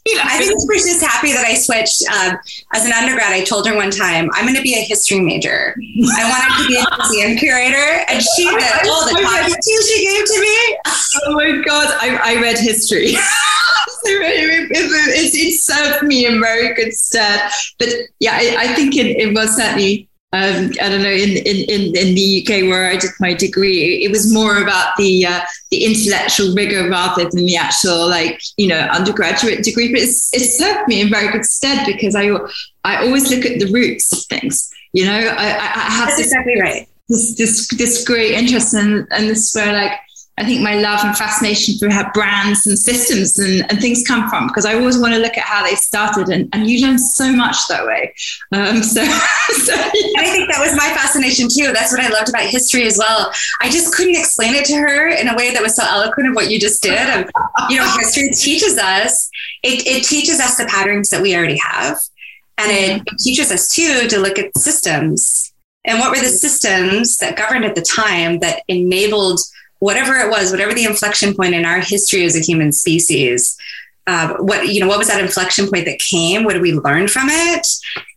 you 0.07 0.15
know, 0.17 0.23
I 0.25 0.39
think 0.39 0.61
she 0.61 0.67
was 0.69 0.85
just 0.85 1.05
happy 1.05 1.33
that 1.33 1.45
I 1.45 1.55
switched. 1.55 2.07
Um, 2.09 2.39
as 2.75 2.87
an 2.87 2.93
undergrad, 2.93 3.33
I 3.33 3.43
told 3.43 3.67
her 3.67 3.75
one 3.75 3.91
time, 3.91 4.31
I'm 4.35 4.45
going 4.45 4.57
to 4.57 4.63
be 4.63 4.75
a 4.75 4.83
history 4.83 5.21
major. 5.21 5.75
I 6.17 6.31
wanted 6.31 6.63
to 6.63 6.69
be 6.69 6.77
a 6.79 6.97
museum 6.97 7.37
curator. 7.37 8.05
And 8.09 8.23
she 8.23 8.45
did 8.45 8.89
all 8.89 9.05
the 9.05 9.19
time. 9.21 9.51
she 9.51 10.05
gave 10.05 10.25
to 10.25 10.41
me. 10.41 10.79
Oh 11.27 11.33
my 11.33 11.63
God. 11.63 11.89
I, 12.01 12.19
I 12.23 12.41
read 12.41 12.59
history. 12.59 13.07
it, 14.05 14.71
it, 14.71 15.35
it, 15.35 15.61
served 15.61 16.05
me 16.05 16.27
in 16.27 16.41
very 16.41 16.75
good 16.75 16.93
stead. 16.93 17.51
But 17.79 17.89
yeah, 18.21 18.33
I, 18.35 18.57
I 18.61 18.75
think 18.75 18.97
it, 18.97 19.17
it 19.17 19.35
was 19.35 19.57
certainly 19.57 20.09
um, 20.33 20.73
I 20.83 20.89
don't 20.89 21.03
know, 21.03 21.09
in, 21.09 21.37
in, 21.39 21.97
in 21.97 22.15
the 22.15 22.43
UK 22.43 22.69
where 22.69 22.91
I 22.91 22.97
did 22.97 23.11
my 23.21 23.33
degree, 23.33 24.05
it 24.05 24.11
was 24.11 24.33
more 24.33 24.61
about 24.61 24.97
the 24.97 25.25
uh, 25.25 25.41
the 25.71 25.85
intellectual 25.85 26.53
rigor 26.53 26.91
rather 26.91 27.29
than 27.31 27.47
the 27.47 27.57
actual 27.57 28.09
like 28.09 28.41
you 28.57 28.67
know 28.67 28.79
undergraduate 28.79 29.63
degree. 29.63 29.93
But 29.93 30.03
it's 30.03 30.35
it 30.35 30.41
served 30.41 30.89
me 30.89 31.01
in 31.01 31.11
very 31.11 31.31
good 31.31 31.45
stead 31.45 31.87
because 31.87 32.17
I 32.17 32.31
I 32.85 33.07
always 33.07 33.31
look 33.31 33.47
at 33.47 33.61
the 33.61 33.71
roots 33.73 34.13
of 34.13 34.25
things. 34.25 34.69
You 34.93 35.07
know, 35.07 35.17
I, 35.17 35.45
I 35.45 35.91
have 35.91 36.09
That's 36.09 36.17
this, 36.17 36.27
exactly 36.27 36.61
right. 36.61 36.89
This, 37.09 37.37
this 37.37 37.69
this 37.69 38.05
great 38.05 38.33
interest 38.33 38.75
and 38.75 39.07
and 39.13 39.31
this 39.31 39.55
where 39.55 39.73
like 39.73 39.93
I 40.39 40.45
think 40.45 40.61
my 40.61 40.75
love 40.75 41.01
and 41.03 41.17
fascination 41.17 41.79
for 41.79 41.89
how 41.91 42.11
brands 42.13 42.67
and 42.67 42.79
systems 42.79 43.39
and, 43.39 43.65
and 43.71 43.81
things 43.81 44.05
come 44.07 44.29
from 44.29 44.49
because 44.49 44.67
I 44.67 44.75
always 44.75 44.99
want 44.99 45.15
to 45.15 45.19
look 45.21 45.39
at 45.39 45.45
how 45.45 45.65
they 45.65 45.75
started 45.75 46.29
and, 46.29 46.51
and 46.53 46.69
you 46.69 46.87
learn 46.87 46.99
so 46.99 47.33
much 47.33 47.57
that 47.69 47.87
way. 47.87 48.13
Um, 48.53 48.77
so, 48.83 49.03
so 49.03 49.75
yeah. 49.75 50.21
I 50.21 50.31
think 50.31 50.51
that 50.51 50.61
was 50.61 50.77
my 50.77 50.89
fascination 50.95 51.49
too. 51.49 51.73
That's 51.73 51.91
what 51.91 52.03
I 52.03 52.09
loved 52.09 52.29
about 52.29 52.43
history 52.43 52.87
as 52.87 52.99
well. 52.99 53.33
I 53.63 53.71
just 53.71 53.95
couldn't 53.95 54.17
explain 54.17 54.55
it 54.55 54.67
to 54.67 54.77
her 54.77 55.09
in 55.09 55.29
a 55.29 55.35
way 55.35 55.55
that 55.55 55.63
was 55.63 55.75
so 55.75 55.85
eloquent 55.85 56.29
of 56.29 56.35
what 56.35 56.51
you 56.51 56.61
just 56.61 56.83
did. 56.83 57.09
Of, 57.09 57.31
you 57.71 57.79
know, 57.79 57.89
history 57.97 58.31
teaches 58.31 58.77
us, 58.77 59.31
it, 59.63 59.87
it 59.87 60.05
teaches 60.05 60.39
us 60.39 60.59
the 60.59 60.67
patterns 60.67 61.09
that 61.11 61.23
we 61.23 61.35
already 61.35 61.59
have. 61.59 61.97
And 62.59 62.71
it, 62.71 63.03
it 63.07 63.19
teaches 63.21 63.51
us 63.51 63.69
too 63.69 64.07
to 64.09 64.19
look 64.19 64.39
at 64.39 64.57
systems 64.57 65.55
and 65.87 65.99
what 65.99 66.11
were 66.11 66.23
the 66.23 66.29
systems 66.29 67.17
that 67.19 67.37
governed 67.37 67.65
at 67.65 67.75
the 67.75 67.81
time 67.81 68.41
that 68.41 68.65
enabled– 68.69 69.41
whatever 69.79 70.15
it 70.17 70.31
was, 70.31 70.51
whatever 70.51 70.75
the 70.75 70.85
inflection 70.85 71.35
point 71.35 71.55
in 71.55 71.65
our 71.65 71.81
history 71.81 72.25
as 72.25 72.37
a 72.37 72.41
human 72.41 72.73
species, 72.73 73.57
uh, 74.07 74.35
what 74.37 74.69
you 74.69 74.81
know 74.81 74.87
what 74.87 74.99
was 74.99 75.09
that 75.09 75.21
inflection 75.21 75.69
point 75.69 75.85
that 75.85 75.99
came? 75.99 76.45
What 76.45 76.53
did 76.53 76.63
we 76.63 76.73
learn 76.73 77.09
from 77.09 77.27
it? 77.29 77.67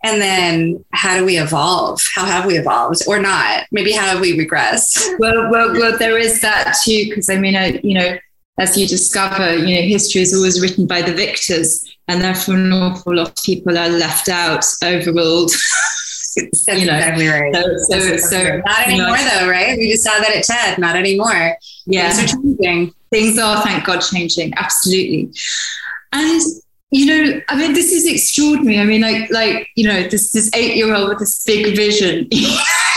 And 0.04 0.22
then 0.22 0.86
how 0.92 1.18
do 1.18 1.25
we 1.25 1.39
evolve? 1.39 2.01
How 2.13 2.25
have 2.25 2.46
we 2.46 2.58
evolved 2.58 3.01
or 3.08 3.20
not? 3.20 3.66
Maybe 3.72 3.92
how 3.92 4.06
have 4.06 4.20
we 4.20 4.38
regressed? 4.38 5.18
Well 5.18 5.50
well, 5.50 5.74
well 5.74 5.98
there 5.98 6.18
is 6.18 6.42
that 6.42 6.78
too 6.84 7.06
because 7.10 7.30
i 7.30 7.38
mean 7.38 7.56
I, 7.56 7.80
you 7.84 7.96
know 7.96 8.18
as 8.60 8.78
you 8.78 8.88
discover 8.88 9.56
you 9.56 9.75
know 9.75 9.82
history 9.82 10.22
is 10.22 10.34
always 10.34 10.62
written 10.62 10.86
by 10.86 11.01
the 11.01 11.13
victors 11.13 11.84
and 12.08 12.22
therefore 12.22 12.56
an 12.56 12.74
awful 12.74 13.16
lot 13.16 13.30
of 13.30 13.44
people 13.44 13.78
are 13.78 13.89
left 13.89 14.30
out 14.30 14.66
overruled 14.84 15.51
you 16.41 16.86
know 16.86 16.96
exactly 16.96 17.27
right. 17.27 17.53
so, 17.53 17.77
so, 17.89 18.17
so 18.17 18.62
not 18.65 18.88
anymore 18.88 19.17
you 19.17 19.25
know, 19.25 19.39
though 19.39 19.50
right? 19.50 19.77
We 19.77 19.91
just 19.91 20.03
saw 20.03 20.17
that 20.19 20.36
at 20.36 20.43
ted. 20.43 20.77
Not 20.77 20.96
anymore. 20.96 21.58
Yeah. 21.86 22.12
Things 22.12 22.34
are 22.34 22.38
changing. 22.38 22.93
Things 23.12 23.39
are 23.39 23.62
thank 23.63 23.86
god 23.86 24.00
changing. 24.00 24.53
Absolutely. 24.55 25.31
And 26.12 26.41
you 26.91 27.05
know, 27.05 27.41
I 27.50 27.55
mean, 27.55 27.74
this 27.74 27.91
is 27.91 28.08
extraordinary. 28.08 28.79
I 28.79 28.84
mean, 28.84 29.01
like, 29.01 29.29
like 29.29 29.69
you 29.75 29.88
know, 29.88 30.08
this 30.08 30.31
this 30.31 30.50
eight 30.55 30.75
year 30.75 30.93
old 30.93 31.10
with 31.10 31.19
this 31.19 31.43
big 31.43 31.75
vision, 31.75 32.27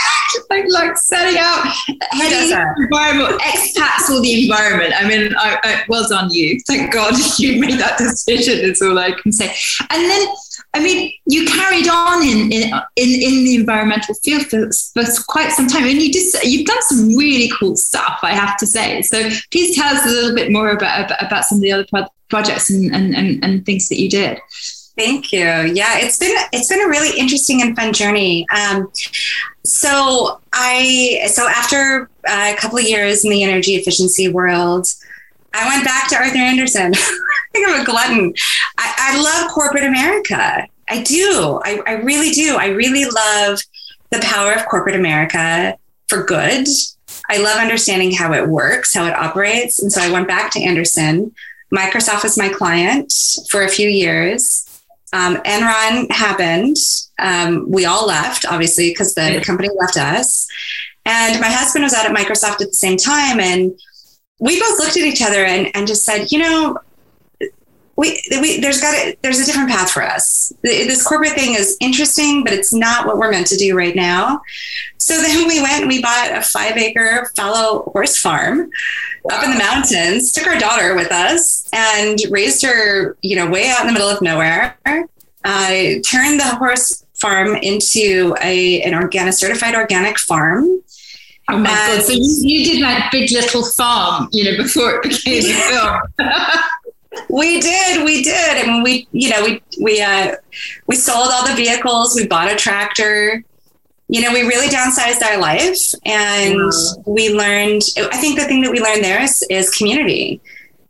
like, 0.49 0.65
like 0.69 0.97
setting 0.97 1.37
out 1.39 1.65
heading 2.11 2.57
environment, 2.77 3.39
expats 3.41 4.09
all 4.09 4.21
the 4.21 4.43
environment. 4.43 4.93
I 4.95 5.07
mean, 5.07 5.33
I, 5.37 5.59
I, 5.63 5.83
well 5.87 6.07
done 6.07 6.31
you. 6.31 6.59
Thank 6.67 6.93
God 6.93 7.15
you 7.39 7.59
made 7.59 7.79
that 7.79 7.97
decision. 7.97 8.59
Is 8.59 8.81
all 8.81 8.97
I 8.97 9.11
can 9.11 9.31
say. 9.31 9.53
And 9.89 10.03
then, 10.09 10.27
I 10.73 10.79
mean, 10.79 11.13
you 11.25 11.45
carried 11.45 11.87
on 11.87 12.23
in 12.23 12.51
in 12.51 12.73
in, 12.95 13.21
in 13.21 13.43
the 13.43 13.55
environmental 13.55 14.15
field 14.15 14.45
for, 14.47 14.69
for 14.93 15.03
quite 15.27 15.51
some 15.51 15.67
time, 15.67 15.85
and 15.85 16.01
you 16.01 16.11
just 16.11 16.43
you've 16.43 16.65
done 16.65 16.81
some 16.83 17.15
really 17.15 17.51
cool 17.59 17.75
stuff. 17.75 18.19
I 18.23 18.31
have 18.31 18.57
to 18.57 18.67
say. 18.67 19.01
So 19.01 19.29
please 19.51 19.75
tell 19.75 19.95
us 19.95 20.05
a 20.05 20.09
little 20.09 20.35
bit 20.35 20.51
more 20.51 20.71
about 20.71 21.11
about 21.25 21.45
some 21.45 21.57
of 21.57 21.61
the 21.61 21.71
other 21.71 21.85
projects 22.29 22.71
and, 22.71 22.93
and, 22.95 23.15
and, 23.15 23.43
and 23.43 23.63
things 23.63 23.87
that 23.89 23.99
you 23.99 24.09
did. 24.09 24.39
Thank 24.95 25.31
you. 25.31 25.39
Yeah, 25.39 25.97
it's 25.97 26.17
been 26.17 26.35
it's 26.51 26.69
been 26.69 26.81
a 26.81 26.87
really 26.87 27.17
interesting 27.19 27.61
and 27.61 27.75
fun 27.75 27.93
journey. 27.93 28.45
Um, 28.55 28.91
so 29.65 30.39
I 30.53 31.27
so 31.31 31.47
after 31.47 32.09
a 32.27 32.55
couple 32.57 32.77
of 32.77 32.83
years 32.83 33.25
in 33.25 33.31
the 33.31 33.43
energy 33.43 33.75
efficiency 33.75 34.27
world, 34.27 34.87
I 35.53 35.67
went 35.67 35.83
back 35.83 36.09
to 36.09 36.15
Arthur 36.15 36.37
Andersen. 36.37 36.93
I 36.95 37.19
think 37.51 37.67
I'm 37.67 37.81
a 37.81 37.85
glutton. 37.85 38.33
I, 38.77 38.93
I 38.97 39.21
love 39.21 39.51
corporate 39.51 39.85
America. 39.85 40.67
I 40.89 41.01
do. 41.01 41.61
I, 41.63 41.81
I 41.87 41.93
really 41.93 42.31
do. 42.31 42.57
I 42.57 42.67
really 42.67 43.05
love 43.05 43.59
the 44.11 44.19
power 44.21 44.53
of 44.53 44.65
corporate 44.65 44.95
America 44.95 45.77
for 46.07 46.23
good. 46.23 46.67
I 47.29 47.37
love 47.37 47.59
understanding 47.59 48.11
how 48.11 48.33
it 48.33 48.47
works, 48.47 48.93
how 48.93 49.05
it 49.05 49.15
operates. 49.15 49.81
And 49.81 49.91
so 49.91 50.01
I 50.01 50.11
went 50.11 50.27
back 50.27 50.51
to 50.51 50.61
Andersen. 50.61 51.33
Microsoft 51.73 52.23
was 52.23 52.37
my 52.37 52.49
client 52.49 53.13
for 53.49 53.63
a 53.63 53.69
few 53.69 53.87
years. 53.87 54.69
Um, 55.13 55.37
Enron 55.43 56.11
happened. 56.11 56.75
Um, 57.19 57.69
we 57.69 57.85
all 57.85 58.05
left, 58.05 58.45
obviously, 58.49 58.89
because 58.89 59.13
the 59.13 59.41
company 59.45 59.69
left 59.79 59.95
us. 59.95 60.47
And 61.05 61.39
my 61.39 61.49
husband 61.49 61.83
was 61.83 61.93
out 61.93 62.05
at 62.05 62.15
Microsoft 62.15 62.61
at 62.61 62.69
the 62.69 62.73
same 62.73 62.97
time. 62.97 63.39
And 63.39 63.79
we 64.39 64.59
both 64.59 64.79
looked 64.79 64.97
at 64.97 65.03
each 65.03 65.21
other 65.21 65.45
and, 65.45 65.69
and 65.75 65.87
just 65.87 66.03
said, 66.03 66.31
you 66.31 66.39
know, 66.39 66.79
we, 67.95 68.19
we 68.41 68.59
there's 68.59 68.81
got 68.81 69.15
there's 69.21 69.39
a 69.39 69.45
different 69.45 69.69
path 69.69 69.91
for 69.91 70.01
us. 70.01 70.51
This 70.63 71.05
corporate 71.05 71.33
thing 71.33 71.53
is 71.53 71.77
interesting, 71.79 72.43
but 72.43 72.51
it's 72.51 72.73
not 72.73 73.05
what 73.05 73.17
we're 73.17 73.29
meant 73.29 73.47
to 73.47 73.55
do 73.55 73.77
right 73.77 73.95
now. 73.95 74.41
So 75.03 75.21
then 75.21 75.49
we 75.49 75.61
went 75.61 75.81
and 75.81 75.87
we 75.89 76.01
bought 76.01 76.31
a 76.31 76.41
five 76.41 76.77
acre 76.77 77.29
fallow 77.35 77.83
horse 77.91 78.17
farm 78.17 78.69
wow. 79.23 79.35
up 79.35 79.43
in 79.43 79.51
the 79.51 79.57
mountains. 79.57 80.31
Took 80.31 80.47
our 80.47 80.57
daughter 80.57 80.95
with 80.95 81.11
us 81.11 81.67
and 81.73 82.17
raised 82.29 82.63
her, 82.63 83.17
you 83.21 83.35
know, 83.35 83.49
way 83.49 83.69
out 83.69 83.81
in 83.81 83.87
the 83.87 83.91
middle 83.91 84.07
of 84.07 84.21
nowhere. 84.21 84.77
I 85.43 86.01
turned 86.09 86.39
the 86.39 86.55
horse 86.55 87.05
farm 87.15 87.57
into 87.57 88.33
a 88.41 88.81
an 88.83 88.93
organic 88.93 89.33
certified 89.33 89.75
organic 89.75 90.17
farm. 90.19 90.63
Oh 91.49 91.57
my 91.57 91.57
and 91.57 91.65
god! 91.65 92.01
So 92.03 92.13
you, 92.13 92.23
you 92.23 92.63
did 92.63 92.81
like 92.81 93.11
Big 93.11 93.29
Little 93.31 93.65
Farm, 93.65 94.29
you 94.31 94.45
know, 94.45 94.55
before 94.55 94.95
it 94.95 95.03
became 95.03 95.43
a 95.43 95.99
film. 96.29 97.21
we 97.29 97.59
did, 97.59 98.05
we 98.05 98.23
did. 98.23 98.65
Mean, 98.65 98.83
we, 98.83 99.05
you 99.11 99.29
know, 99.31 99.43
we 99.43 99.61
we 99.81 100.01
uh, 100.01 100.37
we 100.87 100.95
sold 100.95 101.27
all 101.29 101.45
the 101.45 101.55
vehicles. 101.55 102.15
We 102.15 102.25
bought 102.25 102.49
a 102.49 102.55
tractor. 102.55 103.43
You 104.13 104.21
know, 104.21 104.31
we 104.31 104.41
really 104.43 104.67
downsized 104.67 105.23
our 105.23 105.39
life, 105.39 105.95
and 106.05 106.55
wow. 106.55 107.03
we 107.07 107.33
learned. 107.33 107.81
I 107.97 108.17
think 108.17 108.39
the 108.39 108.45
thing 108.45 108.61
that 108.61 108.71
we 108.71 108.79
learned 108.79 109.03
there 109.03 109.21
is, 109.21 109.43
is 109.49 109.71
community 109.71 110.39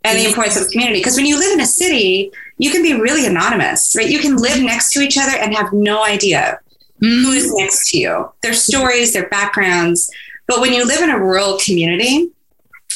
and 0.04 0.20
the 0.20 0.26
importance 0.26 0.60
of 0.60 0.70
community. 0.70 1.00
Because 1.00 1.16
when 1.16 1.26
you 1.26 1.40
live 1.40 1.54
in 1.54 1.62
a 1.62 1.66
city, 1.66 2.32
you 2.58 2.70
can 2.70 2.84
be 2.84 2.94
really 2.94 3.26
anonymous, 3.26 3.96
right? 3.96 4.10
You 4.10 4.20
can 4.20 4.36
live 4.36 4.62
next 4.62 4.92
to 4.94 5.00
each 5.00 5.18
other 5.18 5.38
and 5.38 5.56
have 5.56 5.72
no 5.72 6.04
idea 6.04 6.60
mm-hmm. 7.02 7.24
who 7.24 7.32
is 7.32 7.54
next 7.54 7.92
to 7.92 7.98
you, 7.98 8.30
their 8.42 8.54
stories, 8.54 9.14
their 9.14 9.30
backgrounds. 9.30 10.12
But 10.46 10.60
when 10.60 10.74
you 10.74 10.86
live 10.86 11.02
in 11.02 11.10
a 11.10 11.18
rural 11.18 11.58
community, 11.64 12.30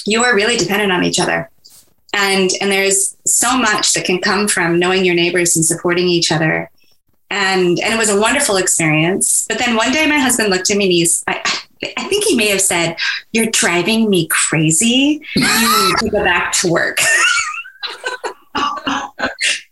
you 0.06 0.24
are 0.26 0.36
really 0.36 0.58
dependent 0.58 0.92
on 0.92 1.06
each 1.06 1.22
other 1.22 1.50
and 2.14 2.52
and 2.62 2.72
there's 2.72 3.16
so 3.26 3.58
much 3.58 3.94
that 3.94 4.06
can 4.06 4.20
come 4.20 4.48
from 4.48 4.80
knowing 4.80 5.06
your 5.06 5.16
neighbors 5.16 5.56
and 5.56 5.66
supporting 5.66 6.08
each 6.08 6.32
other 6.32 6.70
and 7.30 7.80
and 7.80 7.94
it 7.94 7.98
was 7.98 8.10
a 8.10 8.20
wonderful 8.20 8.58
experience. 8.58 9.46
But 9.48 9.60
then 9.60 9.76
one 9.76 9.92
day 9.92 10.08
my 10.08 10.20
husband 10.20 10.50
looked 10.50 10.70
at 10.72 10.78
me 10.78 10.86
and 10.86 10.94
he's 10.94 11.24
I, 11.28 11.42
I 11.98 12.08
think 12.08 12.24
he 12.24 12.36
may 12.36 12.48
have 12.48 12.62
said 12.62 12.98
you're 13.32 13.48
driving 13.48 14.10
me 14.10 14.28
crazy. 14.28 15.22
You 15.36 15.42
need 15.42 15.98
to 16.00 16.10
go 16.10 16.24
back 16.24 16.54
to 16.54 16.72
work. 16.72 17.00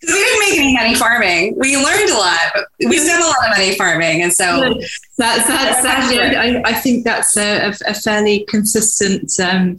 We 0.08 0.14
didn't 0.14 0.40
make 0.40 0.60
any 0.60 0.74
money 0.74 0.96
farming. 0.96 1.56
We 1.58 1.76
learned 1.78 2.10
a 2.10 2.18
lot, 2.18 2.40
we 2.80 2.98
spent 3.00 3.24
a 3.24 3.26
lot 3.26 3.36
of 3.44 3.58
money 3.58 3.76
farming, 3.76 4.22
and 4.22 4.32
so 4.32 4.76
that's 5.18 5.48
that's, 5.48 5.82
that's 5.82 6.36
I, 6.38 6.62
I, 6.64 6.74
think 6.74 7.04
that's 7.04 7.36
a, 7.38 7.74
a 7.88 7.94
fairly 7.94 8.46
consistent 8.48 9.32
um, 9.40 9.78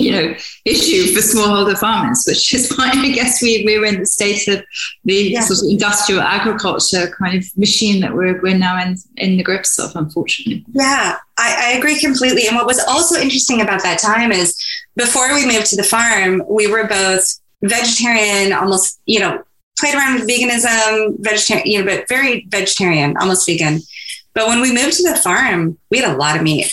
you 0.00 0.12
know 0.12 0.34
issue 0.64 1.12
for 1.12 1.20
smallholder 1.20 1.78
farmers, 1.78 2.24
which 2.26 2.54
is 2.54 2.72
why 2.76 2.90
I 2.92 3.10
guess 3.10 3.42
we 3.42 3.62
we're 3.64 3.84
in 3.84 4.00
the 4.00 4.06
state 4.06 4.48
of 4.48 4.64
the 5.04 5.34
sort 5.36 5.60
of 5.60 5.70
industrial 5.70 6.22
agriculture 6.22 7.14
kind 7.18 7.36
of 7.36 7.44
machine 7.56 8.00
that 8.00 8.14
we're 8.14 8.40
we're 8.42 8.56
now 8.56 8.80
in 8.82 8.96
in 9.16 9.36
the 9.36 9.42
grips 9.42 9.78
of, 9.78 9.94
unfortunately. 9.94 10.64
Yeah, 10.72 11.16
I, 11.38 11.72
I 11.72 11.78
agree 11.78 11.98
completely. 12.00 12.46
And 12.46 12.56
what 12.56 12.66
was 12.66 12.80
also 12.80 13.20
interesting 13.20 13.60
about 13.60 13.82
that 13.82 13.98
time 13.98 14.32
is 14.32 14.56
before 14.96 15.34
we 15.34 15.46
moved 15.46 15.66
to 15.66 15.76
the 15.76 15.82
farm, 15.82 16.42
we 16.48 16.66
were 16.66 16.86
both 16.86 17.38
vegetarian, 17.62 18.52
almost 18.52 19.00
you 19.06 19.20
know 19.20 19.42
played 19.78 19.94
around 19.94 20.20
with 20.20 20.28
veganism, 20.28 21.16
vegetarian, 21.20 21.66
you 21.66 21.78
know, 21.78 21.84
but 21.84 22.08
very 22.08 22.46
vegetarian, 22.48 23.16
almost 23.16 23.46
vegan. 23.46 23.80
But 24.34 24.46
when 24.46 24.60
we 24.60 24.72
moved 24.72 24.96
to 24.98 25.10
the 25.10 25.16
farm, 25.16 25.78
we 25.90 25.98
had 25.98 26.14
a 26.14 26.16
lot 26.16 26.36
of 26.36 26.42
meat 26.42 26.72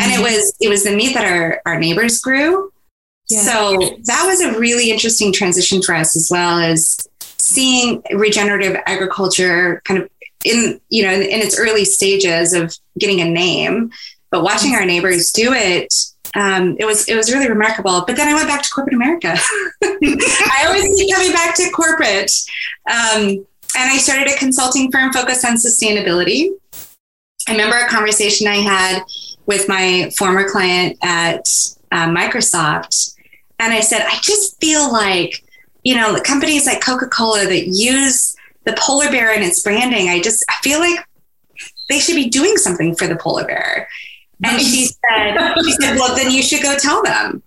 and 0.00 0.12
it 0.12 0.20
was 0.20 0.54
it 0.60 0.68
was 0.68 0.84
the 0.84 0.94
meat 0.94 1.14
that 1.14 1.24
our 1.24 1.60
our 1.66 1.78
neighbors 1.78 2.20
grew. 2.20 2.72
Yeah. 3.28 3.40
So 3.40 3.78
that 4.04 4.24
was 4.26 4.40
a 4.40 4.58
really 4.58 4.90
interesting 4.90 5.32
transition 5.32 5.82
for 5.82 5.94
us 5.94 6.16
as 6.16 6.28
well 6.30 6.58
as 6.58 7.06
seeing 7.38 8.02
regenerative 8.12 8.76
agriculture 8.86 9.80
kind 9.84 10.02
of 10.02 10.10
in 10.44 10.80
you 10.88 11.04
know 11.04 11.12
in, 11.12 11.22
in 11.22 11.40
its 11.40 11.58
early 11.58 11.84
stages 11.84 12.52
of 12.52 12.76
getting 12.98 13.20
a 13.20 13.24
name, 13.24 13.90
but 14.30 14.42
watching 14.42 14.74
our 14.74 14.84
neighbors 14.84 15.30
do 15.32 15.52
it 15.52 15.92
um, 16.34 16.76
it 16.78 16.84
was 16.84 17.08
it 17.08 17.14
was 17.14 17.32
really 17.32 17.48
remarkable. 17.48 18.04
But 18.06 18.16
then 18.16 18.28
I 18.28 18.34
went 18.34 18.48
back 18.48 18.62
to 18.62 18.68
corporate 18.70 18.94
America. 18.94 19.36
I 19.82 20.64
always 20.66 20.84
keep 20.96 21.14
coming 21.14 21.32
back 21.32 21.54
to 21.56 21.70
corporate, 21.70 22.32
um, 22.90 23.28
and 23.28 23.46
I 23.76 23.98
started 23.98 24.28
a 24.28 24.36
consulting 24.36 24.90
firm 24.90 25.12
focused 25.12 25.44
on 25.44 25.56
sustainability. 25.56 26.50
I 27.48 27.52
remember 27.52 27.76
a 27.76 27.88
conversation 27.88 28.46
I 28.46 28.56
had 28.56 29.02
with 29.46 29.68
my 29.68 30.10
former 30.16 30.48
client 30.48 30.98
at 31.02 31.48
uh, 31.90 32.08
Microsoft. 32.08 33.14
And 33.58 33.72
I 33.72 33.80
said, 33.80 34.02
I 34.02 34.18
just 34.22 34.60
feel 34.60 34.90
like, 34.92 35.44
you 35.82 35.94
know, 35.94 36.14
the 36.14 36.20
companies 36.20 36.66
like 36.66 36.84
Coca 36.84 37.06
Cola 37.06 37.44
that 37.44 37.66
use 37.68 38.36
the 38.64 38.76
polar 38.78 39.10
bear 39.10 39.34
in 39.34 39.42
its 39.42 39.60
branding, 39.62 40.08
I 40.08 40.20
just 40.20 40.44
I 40.48 40.54
feel 40.62 40.78
like 40.78 40.98
they 41.88 41.98
should 41.98 42.14
be 42.14 42.28
doing 42.28 42.56
something 42.56 42.94
for 42.94 43.06
the 43.06 43.16
polar 43.16 43.44
bear. 43.44 43.88
And 44.44 44.60
she 44.60 44.86
said, 44.86 45.54
she 45.64 45.72
said, 45.72 45.96
well, 45.96 46.16
then 46.16 46.32
you 46.32 46.42
should 46.42 46.62
go 46.62 46.76
tell 46.76 47.02
them. 47.02 47.42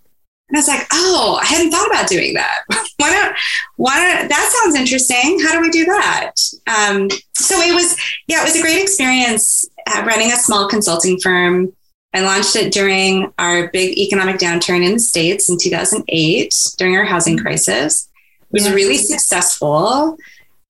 And 0.48 0.58
I 0.58 0.60
was 0.60 0.68
like, 0.68 0.88
oh, 0.94 1.40
I 1.42 1.46
hadn't 1.46 1.72
thought 1.72 1.88
about 1.88 2.08
doing 2.08 2.36
that. 2.36 2.60
why 2.98 3.12
don't, 3.12 3.36
Why 3.78 3.96
don't, 4.00 4.30
That 4.30 4.62
sounds 4.62 4.76
interesting. 4.76 5.40
How 5.44 5.54
do 5.54 5.62
we 5.62 5.72
do 5.72 5.86
that? 5.86 6.32
Um, 6.68 7.10
so 7.36 7.60
it 7.60 7.74
was, 7.74 7.98
yeah, 8.28 8.42
it 8.42 8.46
was 8.46 8.56
a 8.56 8.62
great 8.62 8.82
experience 8.82 9.68
uh, 9.88 10.04
running 10.06 10.32
a 10.32 10.36
small 10.36 10.70
consulting 10.70 11.20
firm 11.20 11.74
I 12.16 12.22
launched 12.22 12.56
it 12.56 12.72
during 12.72 13.34
our 13.38 13.68
big 13.68 13.98
economic 13.98 14.38
downturn 14.38 14.86
in 14.86 14.94
the 14.94 15.00
States 15.00 15.50
in 15.50 15.58
2008 15.58 16.56
during 16.78 16.96
our 16.96 17.04
housing 17.04 17.38
crisis. 17.38 18.08
It 18.42 18.54
was 18.54 18.72
really 18.72 18.96
successful. 18.96 20.18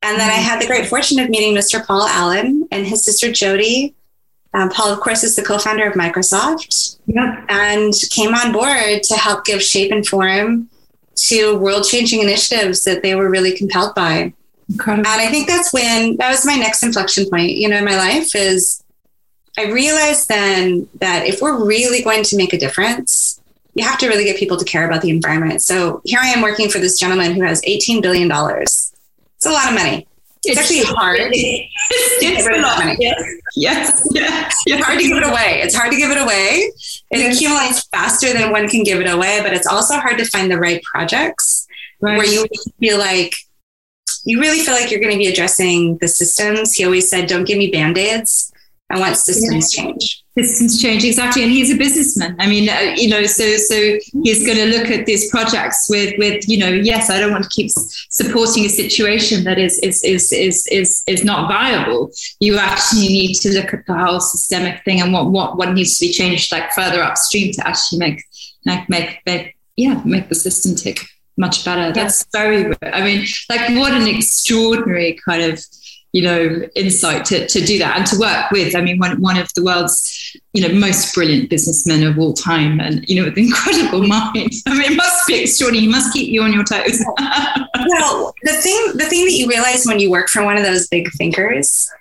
And 0.02 0.20
then 0.20 0.28
I 0.28 0.34
had 0.34 0.60
the 0.60 0.66
great 0.66 0.88
fortune 0.88 1.20
of 1.20 1.30
meeting 1.30 1.54
Mr. 1.54 1.86
Paul 1.86 2.08
Allen 2.08 2.68
and 2.72 2.88
his 2.88 3.06
sister 3.06 3.32
Jody. 3.32 3.94
Um, 4.56 4.70
Paul, 4.70 4.92
of 4.92 5.00
course, 5.02 5.24
is 5.24 5.36
the 5.36 5.44
co 5.44 5.60
founder 5.60 5.88
of 5.88 5.94
Microsoft 5.94 6.98
and 7.48 7.94
came 8.10 8.34
on 8.34 8.52
board 8.52 9.04
to 9.04 9.14
help 9.14 9.46
give 9.46 9.62
shape 9.62 9.92
and 9.92 10.08
form 10.08 10.68
to 11.16 11.60
world 11.60 11.86
changing 11.86 12.22
initiatives 12.22 12.84
that 12.86 13.04
they 13.04 13.14
were 13.14 13.30
really 13.30 13.56
compelled 13.56 13.94
by. 13.94 14.34
Incredible. 14.68 15.08
And 15.08 15.22
I 15.22 15.30
think 15.30 15.48
that's 15.48 15.72
when 15.72 16.18
that 16.18 16.32
was 16.32 16.44
my 16.44 16.56
next 16.56 16.82
inflection 16.82 17.30
point, 17.30 17.52
you 17.52 17.70
know, 17.70 17.78
in 17.78 17.86
my 17.86 17.98
life 17.98 18.36
is 18.36 18.84
I 19.58 19.72
realized 19.72 20.28
then 20.28 20.88
that 20.96 21.26
if 21.26 21.42
we're 21.42 21.66
really 21.66 22.04
going 22.04 22.24
to 22.24 22.38
make 22.38 22.54
a 22.54 22.58
difference, 22.58 23.42
you 23.74 23.84
have 23.86 23.98
to 24.00 24.08
really 24.08 24.24
get 24.24 24.38
people 24.38 24.58
to 24.58 24.66
care 24.66 24.86
about 24.86 25.02
the 25.02 25.10
environment. 25.10 25.62
So 25.62 26.02
here 26.06 26.20
I 26.22 26.30
am 26.30 26.42
working 26.42 26.70
for 26.70 26.80
this 26.80 26.98
gentleman 26.98 27.34
who 27.34 27.44
has 27.44 27.62
$18 27.62 28.02
billion. 28.02 28.30
It's 28.32 28.94
a 29.46 29.50
lot 29.50 29.70
of 29.70 29.76
money. 29.76 30.08
It's, 30.44 30.58
it's 30.58 30.60
actually 30.60 30.84
hard. 30.84 31.18
it's 31.20 32.48
a 32.48 32.62
lot. 32.62 32.80
Money. 32.84 32.98
Yes. 33.56 34.08
Yes. 34.12 34.56
It's 34.66 34.86
hard 34.86 35.00
to 35.00 35.08
give 35.08 35.18
it 35.18 35.28
away. 35.28 35.62
It's 35.64 35.76
hard 35.76 35.92
to 35.92 35.98
give 35.98 36.12
it 36.12 36.18
away. 36.18 36.72
It 37.12 37.20
yes. 37.20 37.36
accumulates 37.36 37.84
faster 37.88 38.32
than 38.34 38.52
one 38.52 38.68
can 38.68 38.84
give 38.84 39.00
it 39.00 39.10
away, 39.10 39.40
but 39.42 39.54
it's 39.54 39.68
also 39.68 39.96
hard 39.96 40.18
to 40.18 40.26
find 40.26 40.52
the 40.52 40.58
right 40.58 40.82
projects 40.84 41.68
right. 42.00 42.18
where 42.18 42.28
you 42.28 42.46
feel 42.80 42.98
like 42.98 43.34
you 44.24 44.40
really 44.40 44.60
feel 44.60 44.74
like 44.74 44.92
you're 44.92 45.00
going 45.00 45.14
to 45.14 45.18
be 45.18 45.28
addressing 45.28 45.98
the 45.98 46.08
systems. 46.08 46.74
He 46.74 46.86
always 46.86 47.10
said, 47.10 47.28
"Don't 47.28 47.46
give 47.46 47.58
me 47.58 47.70
band 47.70 47.98
aids. 47.98 48.52
I 48.90 49.00
want 49.00 49.18
systems 49.18 49.76
yeah. 49.76 49.84
change." 49.84 50.22
Systems 50.38 50.82
change 50.82 51.06
exactly, 51.06 51.44
and 51.44 51.52
he's 51.52 51.72
a 51.72 51.78
businessman. 51.78 52.36
I 52.40 52.48
mean, 52.48 52.68
uh, 52.68 52.94
you 52.98 53.08
know, 53.08 53.26
so 53.26 53.56
so 53.56 53.98
he's 54.24 54.46
going 54.46 54.58
to 54.58 54.66
look 54.78 54.92
at 54.92 55.06
these 55.06 55.32
projects 55.32 55.88
with 55.90 56.14
with 56.18 56.48
you 56.50 56.58
know, 56.58 56.68
yes, 56.68 57.10
I 57.10 57.20
don't 57.20 57.32
want 57.32 57.46
to 57.46 57.50
keep 57.50 57.72
supporting 58.10 58.66
a 58.66 58.70
situation 58.70 59.46
that 59.46 59.58
is 59.58 59.80
is 59.80 60.04
is 60.04 60.32
is 60.34 60.68
is 60.68 61.04
is 61.08 61.24
not 61.24 61.48
viable. 61.48 62.12
You 62.42 62.58
actually 62.58 63.08
need 63.08 63.36
to 63.36 63.54
look 63.54 63.74
at 63.74 63.86
the 63.88 63.98
whole 63.98 64.20
systemic 64.20 64.84
thing 64.84 65.00
and 65.00 65.14
what 65.14 65.32
what 65.32 65.58
what 65.58 65.74
needs 65.74 65.98
to 66.00 66.08
be 66.08 66.12
changed, 66.12 66.52
like 66.52 66.72
further 66.74 67.02
upstream, 67.02 67.54
to 67.54 67.66
actually 67.66 68.00
make 68.00 68.22
make 68.66 68.90
make, 68.90 69.22
make 69.26 69.56
yeah 69.78 70.02
make 70.04 70.28
the 70.28 70.36
system 70.36 70.76
tick 70.76 71.00
much 71.38 71.66
better. 71.66 71.92
That's 71.92 72.26
very, 72.32 72.74
I 72.82 73.04
mean, 73.04 73.26
like 73.50 73.70
what 73.78 73.94
an 73.94 74.08
extraordinary 74.08 75.18
kind 75.26 75.44
of, 75.44 75.62
you 76.16 76.22
know, 76.22 76.66
insight 76.76 77.26
to, 77.26 77.46
to 77.46 77.60
do 77.66 77.78
that 77.78 77.98
and 77.98 78.06
to 78.06 78.18
work 78.18 78.50
with. 78.50 78.74
I 78.74 78.80
mean, 78.80 79.00
one, 79.00 79.20
one 79.20 79.38
of 79.38 79.54
the 79.54 79.62
world's, 79.62 80.38
you 80.54 80.66
know, 80.66 80.74
most 80.74 81.14
brilliant 81.14 81.50
businessmen 81.50 82.04
of 82.04 82.18
all 82.18 82.32
time 82.32 82.80
and, 82.80 83.04
you 83.10 83.20
know, 83.20 83.28
with 83.28 83.38
incredible 83.38 84.08
mind. 84.08 84.54
I 84.66 84.78
mean, 84.78 84.94
it 84.94 84.96
must 84.96 85.28
be 85.28 85.42
extraordinary. 85.42 85.88
He 85.88 85.92
must 85.92 86.14
keep 86.14 86.32
you 86.32 86.42
on 86.42 86.54
your 86.54 86.64
toes. 86.64 87.04
well, 87.20 88.34
the 88.44 88.54
thing, 88.54 88.92
the 88.94 89.08
thing 89.10 89.26
that 89.26 89.34
you 89.34 89.50
realize 89.50 89.86
when 89.86 90.00
you 90.00 90.10
work 90.10 90.30
for 90.30 90.42
one 90.42 90.56
of 90.56 90.64
those 90.64 90.88
big 90.88 91.12
thinkers 91.18 91.92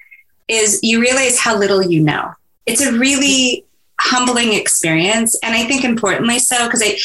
is 0.47 0.79
you 0.85 1.01
realize 1.01 1.37
how 1.37 1.59
little 1.59 1.83
you 1.83 2.01
know. 2.01 2.35
It's 2.67 2.83
a 2.83 2.93
really 2.93 3.67
humbling 3.99 4.53
experience. 4.53 5.37
And 5.43 5.57
I 5.57 5.65
think 5.65 5.83
importantly 5.83 6.39
so, 6.39 6.67
because 6.67 6.85
I, 6.85 6.97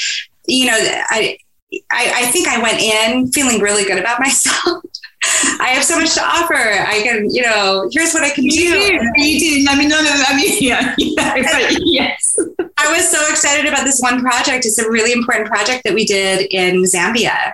you 0.45 0.67
know, 0.67 0.77
I, 0.77 1.39
I, 1.89 2.13
I 2.17 2.25
think 2.27 2.47
I 2.47 2.61
went 2.61 2.79
in 2.79 3.31
feeling 3.31 3.61
really 3.61 3.83
good 3.83 3.97
about 3.97 4.19
myself. 4.19 4.83
I 5.23 5.69
have 5.73 5.83
so 5.83 5.99
much 5.99 6.13
to 6.13 6.23
offer. 6.23 6.55
I 6.55 7.01
can, 7.03 7.29
you 7.29 7.41
know, 7.41 7.89
here's 7.91 8.13
what 8.13 8.23
I 8.23 8.29
can 8.29 8.45
you 8.45 8.51
do. 8.51 8.99
do. 8.99 9.21
You 9.21 9.65
do. 9.65 9.65
I 9.69 9.77
mean, 9.77 9.89
none 9.89 10.05
of, 10.05 10.13
I 10.27 10.35
mean, 10.35 10.57
yeah, 10.61 10.95
yeah 10.97 11.35
yes. 11.81 12.37
I 12.77 12.91
was 12.93 13.09
so 13.09 13.19
excited 13.29 13.65
about 13.65 13.83
this 13.83 13.99
one 13.99 14.21
project. 14.21 14.65
It's 14.65 14.79
a 14.79 14.89
really 14.89 15.11
important 15.11 15.47
project 15.47 15.83
that 15.83 15.93
we 15.93 16.05
did 16.05 16.47
in 16.51 16.83
Zambia, 16.83 17.53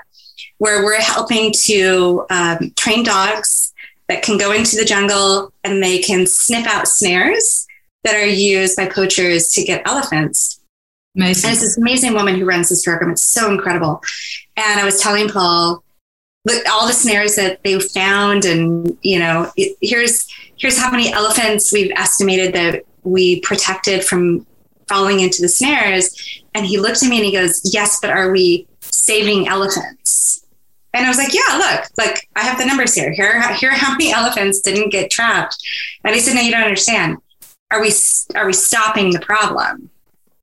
where 0.59 0.83
we're 0.83 1.01
helping 1.01 1.51
to 1.63 2.25
um, 2.29 2.71
train 2.75 3.03
dogs 3.03 3.73
that 4.07 4.21
can 4.21 4.37
go 4.37 4.51
into 4.51 4.75
the 4.75 4.85
jungle 4.85 5.51
and 5.63 5.81
they 5.81 5.99
can 5.99 6.27
sniff 6.27 6.67
out 6.67 6.87
snares 6.87 7.65
that 8.03 8.15
are 8.15 8.25
used 8.25 8.77
by 8.77 8.87
poachers 8.87 9.51
to 9.53 9.63
get 9.63 9.81
elephants. 9.87 10.61
Amazing. 11.15 11.49
And 11.49 11.53
it's 11.53 11.63
this 11.63 11.77
amazing 11.77 12.13
woman 12.13 12.35
who 12.35 12.45
runs 12.45 12.69
this 12.69 12.83
program. 12.83 13.11
It's 13.11 13.23
so 13.23 13.51
incredible. 13.51 14.03
And 14.57 14.79
I 14.79 14.85
was 14.85 14.99
telling 14.99 15.29
Paul, 15.29 15.83
look, 16.45 16.63
all 16.69 16.87
the 16.87 16.93
snares 16.93 17.35
that 17.35 17.61
they 17.63 17.79
found, 17.79 18.45
and 18.45 18.97
you 19.01 19.19
know, 19.19 19.51
here's 19.81 20.27
here's 20.57 20.77
how 20.77 20.89
many 20.89 21.11
elephants 21.11 21.73
we've 21.73 21.91
estimated 21.95 22.53
that 22.53 22.83
we 23.03 23.41
protected 23.41 24.03
from 24.03 24.45
falling 24.87 25.19
into 25.19 25.41
the 25.41 25.49
snares. 25.49 26.41
And 26.53 26.65
he 26.65 26.79
looked 26.79 27.03
at 27.03 27.09
me 27.09 27.17
and 27.17 27.25
he 27.25 27.31
goes, 27.31 27.61
"Yes, 27.73 27.99
but 27.99 28.11
are 28.11 28.31
we 28.31 28.67
saving 28.81 29.47
elephants?" 29.47 30.45
And 30.93 31.05
I 31.05 31.09
was 31.09 31.17
like, 31.17 31.33
"Yeah, 31.33 31.57
look, 31.57 31.85
like 31.97 32.29
I 32.35 32.43
have 32.43 32.57
the 32.57 32.65
numbers 32.65 32.93
here. 32.93 33.11
Here, 33.11 33.41
here 33.55 33.71
how 33.71 33.91
many 33.91 34.13
elephants 34.13 34.61
didn't 34.61 34.91
get 34.91 35.11
trapped." 35.11 35.57
And 36.03 36.15
he 36.15 36.21
said, 36.21 36.35
"No, 36.35 36.41
you 36.41 36.51
don't 36.51 36.63
understand. 36.63 37.17
Are 37.71 37.81
we 37.81 37.91
are 38.35 38.45
we 38.45 38.53
stopping 38.53 39.11
the 39.11 39.19
problem?" 39.19 39.89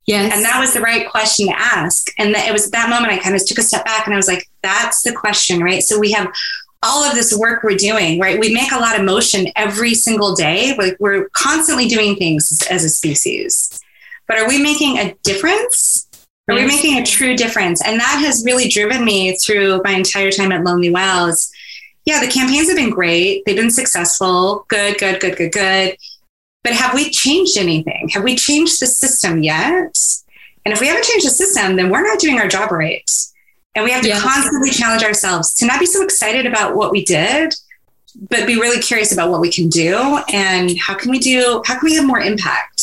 Yes. 0.07 0.35
And 0.35 0.45
that 0.45 0.59
was 0.59 0.75
the 0.75 0.81
right 0.81 1.09
question 1.09 1.47
to 1.47 1.55
ask. 1.57 2.09
And 2.19 2.35
that 2.35 2.49
it 2.49 2.53
was 2.53 2.67
at 2.67 2.73
that 2.73 2.91
moment 2.91 3.13
I 3.13 3.19
kind 3.19 3.37
of 3.37 3.45
took 3.45 3.59
a 3.59 3.63
step 3.63 3.85
back 3.85 4.07
and 4.07 4.15
I 4.15 4.17
was 4.17 4.29
like, 4.29 4.49
that's 4.63 5.03
the 5.03 5.13
question, 5.13 5.61
right? 5.61 5.83
So 5.83 5.99
we 5.99 6.13
have 6.13 6.33
all 6.83 7.05
of 7.05 7.15
this 7.15 7.37
work 7.37 7.63
we're 7.63 7.77
doing, 7.77 8.19
right? 8.19 8.41
We 8.41 8.53
make 8.53 8.73
a 8.73 8.79
lot 8.79 8.99
of 8.99 9.05
motion 9.05 9.47
every 9.55 9.95
single 9.95 10.35
day. 10.35 10.75
Like 10.77 10.97
we're 10.99 11.29
constantly 11.33 11.87
doing 11.87 12.17
things 12.17 12.61
as 12.69 12.85
a 12.85 12.89
species. 12.89 13.81
But 14.27 14.39
are 14.39 14.49
we 14.49 14.61
making 14.61 14.99
a 14.99 15.15
difference? 15.23 16.09
Are 16.49 16.57
we 16.57 16.67
making 16.67 16.99
a 16.99 17.07
true 17.07 17.37
difference? 17.37 17.81
And 17.85 18.01
that 18.01 18.21
has 18.25 18.43
really 18.45 18.69
driven 18.69 19.05
me 19.05 19.37
through 19.37 19.81
my 19.85 19.93
entire 19.93 20.33
time 20.33 20.51
at 20.51 20.65
Lonely 20.65 20.91
Whale. 20.91 21.33
Yeah, 22.05 22.21
the 22.21 22.31
campaigns 22.31 22.67
have 22.69 22.77
been 22.77 22.91
great. 22.91 23.45
They've 23.47 23.57
been 23.57 23.71
successful. 23.71 24.67
Good, 24.69 24.99
good, 24.99 25.21
good, 25.21 25.37
good, 25.37 25.53
good. 25.53 25.97
But 26.63 26.75
have 26.75 26.95
we 26.95 27.11
changed 27.11 27.59
anything? 27.59 28.09
Have 28.13 28.23
we 28.23 28.37
changed 28.37 28.81
the 28.81 28.87
system 28.87 29.43
yet? 29.43 29.97
And 30.65 30.73
if 30.73 30.81
we 30.81 30.87
haven't 30.87 31.05
changed 31.05 31.27
the 31.27 31.31
system, 31.31 31.77
then 31.77 31.91
we're 31.91 32.07
not 32.07 32.21
doing 32.21 32.39
our 32.39 32.49
job 32.49 32.71
right. 32.71 33.11
And 33.75 33.85
we 33.85 33.91
have 33.91 34.03
to 34.03 34.09
yeah. 34.09 34.21
constantly 34.21 34.71
challenge 34.71 35.03
ourselves 35.03 35.55
to 35.55 35.67
not 35.67 35.81
be 35.81 35.87
so 35.87 36.03
excited 36.03 36.47
about 36.47 36.77
what 36.77 36.93
we 36.93 37.05
did, 37.05 37.55
but 38.29 38.47
be 38.47 38.57
really 38.57 38.81
curious 38.81 39.13
about 39.13 39.31
what 39.31 39.41
we 39.41 39.51
can 39.51 39.69
do 39.69 40.21
and 40.33 40.79
how 40.79 40.95
can 40.95 41.11
we 41.11 41.19
do, 41.19 41.63
how 41.67 41.79
can 41.79 41.85
we 41.85 41.95
have 41.95 42.07
more 42.07 42.21
impact? 42.21 42.83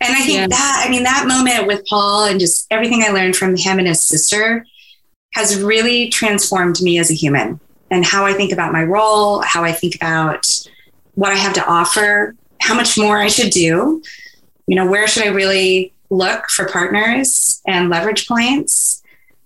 And 0.00 0.14
I 0.14 0.20
think 0.20 0.38
yeah. 0.38 0.46
that, 0.48 0.84
I 0.86 0.90
mean, 0.90 1.04
that 1.04 1.26
moment 1.26 1.66
with 1.66 1.86
Paul 1.86 2.24
and 2.24 2.38
just 2.38 2.66
everything 2.70 3.02
I 3.02 3.10
learned 3.10 3.36
from 3.36 3.56
him 3.56 3.78
and 3.78 3.88
his 3.88 4.02
sister 4.04 4.66
has 5.34 5.60
really 5.60 6.08
transformed 6.08 6.80
me 6.80 6.98
as 6.98 7.10
a 7.10 7.14
human 7.14 7.60
and 7.90 8.04
how 8.04 8.24
I 8.24 8.32
think 8.32 8.52
about 8.52 8.72
my 8.72 8.84
role, 8.84 9.40
how 9.42 9.64
I 9.64 9.72
think 9.72 9.94
about 9.94 10.46
what 11.14 11.32
I 11.32 11.36
have 11.36 11.54
to 11.54 11.66
offer 11.66 12.34
how 12.60 12.74
much 12.74 12.98
more 12.98 13.18
I 13.18 13.28
should 13.28 13.50
do. 13.50 14.02
You 14.66 14.76
know, 14.76 14.88
where 14.88 15.06
should 15.06 15.24
I 15.24 15.28
really 15.28 15.92
look 16.10 16.48
for 16.50 16.66
partners 16.68 17.60
and 17.66 17.88
leverage 17.88 18.26
points 18.26 19.02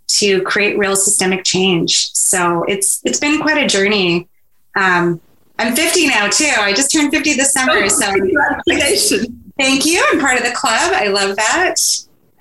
to 0.06 0.42
create 0.42 0.78
real 0.78 0.96
systemic 0.96 1.44
change? 1.44 2.12
So 2.12 2.64
it's 2.64 3.00
it's 3.04 3.20
been 3.20 3.40
quite 3.40 3.62
a 3.62 3.66
journey. 3.66 4.28
Um, 4.76 5.20
I'm 5.58 5.76
50 5.76 6.08
now 6.08 6.28
too. 6.28 6.50
I 6.58 6.72
just 6.72 6.90
turned 6.90 7.12
50 7.12 7.34
this 7.34 7.52
summer. 7.52 7.74
Oh, 7.74 7.88
so 7.88 8.12
congratulations. 8.12 9.28
Thank 9.58 9.86
you. 9.86 10.04
I'm 10.10 10.18
part 10.18 10.38
of 10.38 10.44
the 10.44 10.52
club. 10.52 10.92
I 10.94 11.08
love 11.08 11.36
that. 11.36 11.76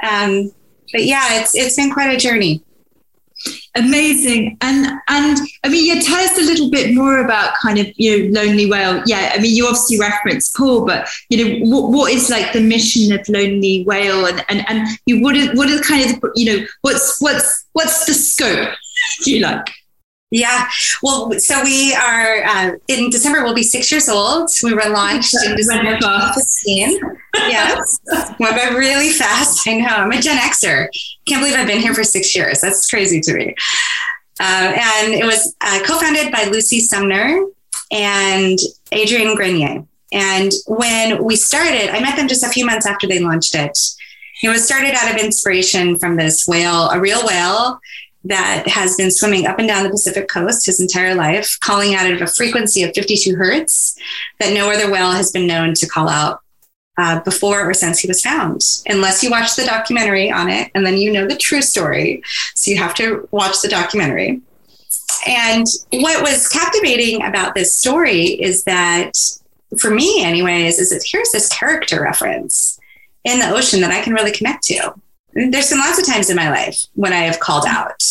Um, 0.02 0.52
but 0.92 1.04
yeah, 1.04 1.40
it's 1.40 1.56
it's 1.56 1.76
been 1.76 1.92
quite 1.92 2.14
a 2.14 2.18
journey. 2.18 2.64
Amazing. 3.76 4.58
And 4.62 4.86
and 5.08 5.38
I 5.64 5.70
mean, 5.70 5.86
yeah, 5.86 6.02
tell 6.02 6.20
us 6.20 6.38
a 6.38 6.42
little 6.42 6.70
bit 6.70 6.94
more 6.94 7.24
about 7.24 7.54
kind 7.56 7.80
of 7.80 7.88
you 7.96 8.30
know 8.30 8.42
Lonely 8.42 8.70
Whale. 8.70 9.02
Yeah, 9.06 9.32
I 9.34 9.40
mean, 9.40 9.56
you 9.56 9.66
obviously 9.66 9.98
referenced 10.00 10.56
Paul, 10.56 10.86
but 10.86 11.08
you 11.30 11.38
know, 11.38 11.66
what, 11.66 11.92
what 11.92 12.12
is 12.12 12.30
like 12.30 12.52
the 12.52 12.62
mission 12.62 13.18
of 13.18 13.28
Lonely 13.30 13.86
Whale, 13.86 14.26
and 14.26 14.44
and 14.50 14.68
and 14.68 14.88
you 15.06 15.22
what 15.22 15.38
is 15.38 15.58
what 15.58 15.70
is 15.70 15.88
kind 15.88 16.04
of 16.04 16.20
the, 16.20 16.32
you 16.36 16.54
know 16.54 16.66
what's 16.82 17.22
what's 17.22 17.66
what's 17.74 18.06
the 18.06 18.14
scope? 18.14 18.76
Do 19.24 19.34
you 19.34 19.42
like? 19.42 19.68
Yeah. 20.32 20.70
Well, 21.04 21.32
so 21.40 21.62
we 21.62 21.94
are 21.94 22.44
uh, 22.44 22.72
in 22.88 23.10
December. 23.10 23.44
We'll 23.44 23.54
be 23.54 23.64
six 23.64 23.92
years 23.92 24.08
old. 24.08 24.50
We 24.64 24.74
were 24.74 24.90
launched 24.90 25.36
in 25.46 25.58
December 25.58 25.98
2015. 25.98 27.00
yes, 27.36 28.00
went 28.40 28.56
by 28.56 28.70
really 28.74 29.10
fast. 29.10 29.68
I 29.68 29.76
know. 29.76 29.88
I'm 29.88 30.12
a 30.12 30.22
Gen 30.22 30.38
Xer. 30.38 30.88
Can't 31.28 31.42
believe 31.42 31.56
I've 31.56 31.68
been 31.68 31.82
here 31.82 31.94
for 31.94 32.04
six 32.04 32.36
years. 32.36 32.62
That's 32.62 32.90
crazy 32.90 33.22
to 33.22 33.34
me. 33.34 33.56
Uh, 34.40 34.74
and 34.76 35.14
it 35.14 35.26
was 35.26 35.56
uh, 35.62 35.80
co-founded 35.86 36.32
by 36.32 36.46
Lucy 36.46 36.80
Sumner 36.80 37.46
and 37.92 38.58
Adrian 38.92 39.36
Grenier. 39.36 39.86
And 40.12 40.52
when 40.68 41.24
we 41.24 41.36
started, 41.36 41.90
I 41.90 42.02
met 42.02 42.18
them 42.18 42.28
just 42.28 42.44
a 42.44 42.50
few 42.50 42.66
months 42.66 42.86
after 42.86 43.08
they 43.08 43.20
launched 43.20 43.56
it. 43.56 43.78
It 44.44 44.50
was 44.50 44.66
started 44.66 44.96
out 44.96 45.14
of 45.14 45.24
inspiration 45.24 45.98
from 46.00 46.16
this 46.16 46.48
whale, 46.48 46.90
a 46.90 47.00
real 47.00 47.26
whale 47.26 47.80
that 48.24 48.68
has 48.68 48.96
been 48.98 49.12
swimming 49.12 49.46
up 49.48 49.60
and 49.60 49.68
down 49.68 49.84
the 49.84 49.90
Pacific 49.90 50.28
coast 50.28 50.66
his 50.66 50.80
entire 50.80 51.16
life, 51.16 51.58
calling 51.62 51.96
out 51.96 52.06
at 52.06 52.22
a 52.22 52.28
frequency 52.28 52.84
of 52.84 52.94
52 52.94 53.36
hertz 53.36 53.98
that 54.40 54.54
no 54.54 54.70
other 54.72 54.92
whale 54.92 55.12
has 55.12 55.32
been 55.32 55.48
known 55.48 55.74
to 55.76 55.88
call 55.88 56.10
out 56.10 56.42
uh, 57.02 57.20
before 57.22 57.70
or 57.70 57.74
since 57.74 58.00
he 58.00 58.08
was 58.08 58.22
found, 58.22 58.62
unless 58.86 59.24
you 59.24 59.32
watch 59.32 59.56
the 59.56 59.66
documentary 59.66 60.32
on 60.32 60.50
it, 60.50 60.70
and 60.76 60.86
then 60.86 60.98
you 60.98 61.12
know 61.12 61.28
the 61.28 61.36
true 61.36 61.62
story. 61.62 62.22
So 62.56 62.70
you 62.72 62.78
have 62.78 62.94
to 62.96 63.28
watch 63.32 63.62
the 63.62 63.70
documentary. 63.70 64.42
And 65.28 65.66
what 65.92 66.22
was 66.22 66.48
captivating 66.48 67.24
about 67.24 67.56
this 67.56 67.74
story 67.74 68.26
is 68.26 68.64
that, 68.64 69.14
for 69.78 69.92
me, 69.92 70.24
anyways, 70.24 70.80
is 70.80 70.90
that 70.90 71.04
here's 71.06 71.32
this 71.32 71.50
character 71.50 72.02
reference 72.02 72.80
in 73.24 73.40
the 73.40 73.50
ocean 73.50 73.82
that 73.82 73.92
I 73.92 74.02
can 74.02 74.14
really 74.14 74.32
connect 74.32 74.64
to 74.66 74.94
there's 75.34 75.70
been 75.70 75.80
lots 75.80 76.00
of 76.00 76.06
times 76.06 76.30
in 76.30 76.36
my 76.36 76.50
life 76.50 76.86
when 76.94 77.14
I 77.14 77.22
have 77.22 77.40
called 77.40 77.66
out 77.68 78.04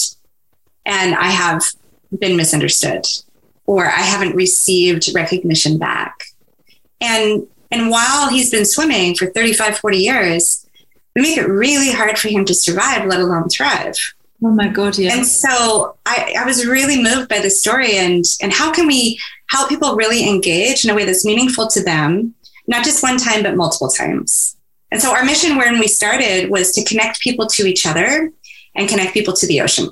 and 0.86 1.14
I 1.14 1.26
have 1.26 1.62
been 2.18 2.36
misunderstood 2.36 3.04
or 3.66 3.86
I 3.86 4.00
haven't 4.00 4.34
received 4.34 5.14
recognition 5.14 5.78
back. 5.78 6.24
And 7.00 7.46
and 7.70 7.90
while 7.90 8.28
he's 8.28 8.50
been 8.50 8.64
swimming 8.64 9.14
for 9.14 9.26
35, 9.26 9.78
40 9.78 9.96
years, 9.96 10.66
we 11.14 11.22
make 11.22 11.38
it 11.38 11.48
really 11.48 11.92
hard 11.92 12.18
for 12.18 12.28
him 12.28 12.44
to 12.46 12.54
survive, 12.54 13.06
let 13.06 13.20
alone 13.20 13.48
thrive. 13.48 13.96
Oh 14.42 14.50
my 14.50 14.68
God, 14.68 14.96
yeah. 14.96 15.14
And 15.14 15.26
so 15.26 15.96
I, 16.06 16.34
I 16.38 16.44
was 16.46 16.66
really 16.66 17.02
moved 17.02 17.28
by 17.28 17.40
the 17.40 17.50
story 17.50 17.96
and 17.96 18.24
and 18.40 18.52
how 18.52 18.72
can 18.72 18.86
we 18.86 19.20
help 19.50 19.68
people 19.68 19.96
really 19.96 20.28
engage 20.28 20.84
in 20.84 20.90
a 20.90 20.94
way 20.94 21.04
that's 21.04 21.26
meaningful 21.26 21.66
to 21.68 21.82
them, 21.82 22.34
not 22.66 22.84
just 22.84 23.02
one 23.02 23.18
time, 23.18 23.42
but 23.42 23.56
multiple 23.56 23.88
times. 23.88 24.56
And 24.90 25.00
so 25.00 25.14
our 25.14 25.24
mission 25.24 25.56
when 25.56 25.78
we 25.78 25.86
started 25.86 26.50
was 26.50 26.72
to 26.72 26.84
connect 26.84 27.20
people 27.20 27.46
to 27.48 27.66
each 27.66 27.86
other 27.86 28.32
and 28.74 28.88
connect 28.88 29.12
people 29.12 29.34
to 29.34 29.46
the 29.46 29.60
ocean. 29.60 29.90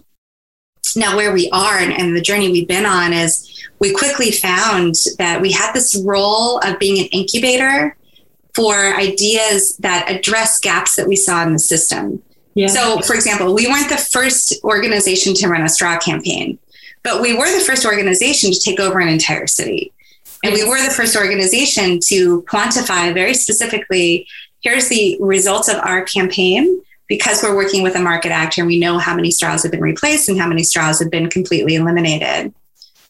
Now, 0.98 1.16
where 1.16 1.32
we 1.32 1.48
are 1.50 1.78
and, 1.78 1.92
and 1.92 2.16
the 2.16 2.20
journey 2.20 2.50
we've 2.50 2.68
been 2.68 2.84
on 2.84 3.12
is 3.12 3.44
we 3.78 3.92
quickly 3.92 4.32
found 4.32 4.96
that 5.18 5.40
we 5.40 5.52
had 5.52 5.72
this 5.72 6.02
role 6.04 6.58
of 6.58 6.78
being 6.78 6.98
an 6.98 7.06
incubator 7.06 7.96
for 8.54 8.74
ideas 8.74 9.76
that 9.76 10.10
address 10.10 10.58
gaps 10.58 10.96
that 10.96 11.06
we 11.06 11.14
saw 11.14 11.44
in 11.44 11.52
the 11.52 11.58
system. 11.58 12.20
Yeah. 12.54 12.66
So, 12.66 13.00
for 13.02 13.14
example, 13.14 13.54
we 13.54 13.68
weren't 13.68 13.88
the 13.88 13.96
first 13.96 14.58
organization 14.64 15.34
to 15.34 15.48
run 15.48 15.62
a 15.62 15.68
straw 15.68 15.96
campaign, 15.98 16.58
but 17.04 17.22
we 17.22 17.34
were 17.34 17.52
the 17.56 17.64
first 17.64 17.86
organization 17.86 18.50
to 18.50 18.58
take 18.58 18.80
over 18.80 18.98
an 18.98 19.08
entire 19.08 19.46
city. 19.46 19.92
And 20.42 20.52
we 20.52 20.64
were 20.68 20.82
the 20.82 20.90
first 20.90 21.16
organization 21.16 22.00
to 22.06 22.42
quantify 22.42 23.14
very 23.14 23.34
specifically 23.34 24.26
here's 24.60 24.88
the 24.88 25.16
results 25.20 25.68
of 25.68 25.76
our 25.76 26.02
campaign 26.02 26.82
because 27.08 27.42
we're 27.42 27.56
working 27.56 27.82
with 27.82 27.96
a 27.96 28.00
market 28.00 28.30
actor 28.30 28.60
and 28.60 28.68
we 28.68 28.78
know 28.78 28.98
how 28.98 29.14
many 29.14 29.30
straws 29.30 29.62
have 29.62 29.72
been 29.72 29.80
replaced 29.80 30.28
and 30.28 30.38
how 30.38 30.46
many 30.46 30.62
straws 30.62 31.00
have 31.00 31.10
been 31.10 31.28
completely 31.28 31.74
eliminated. 31.74 32.52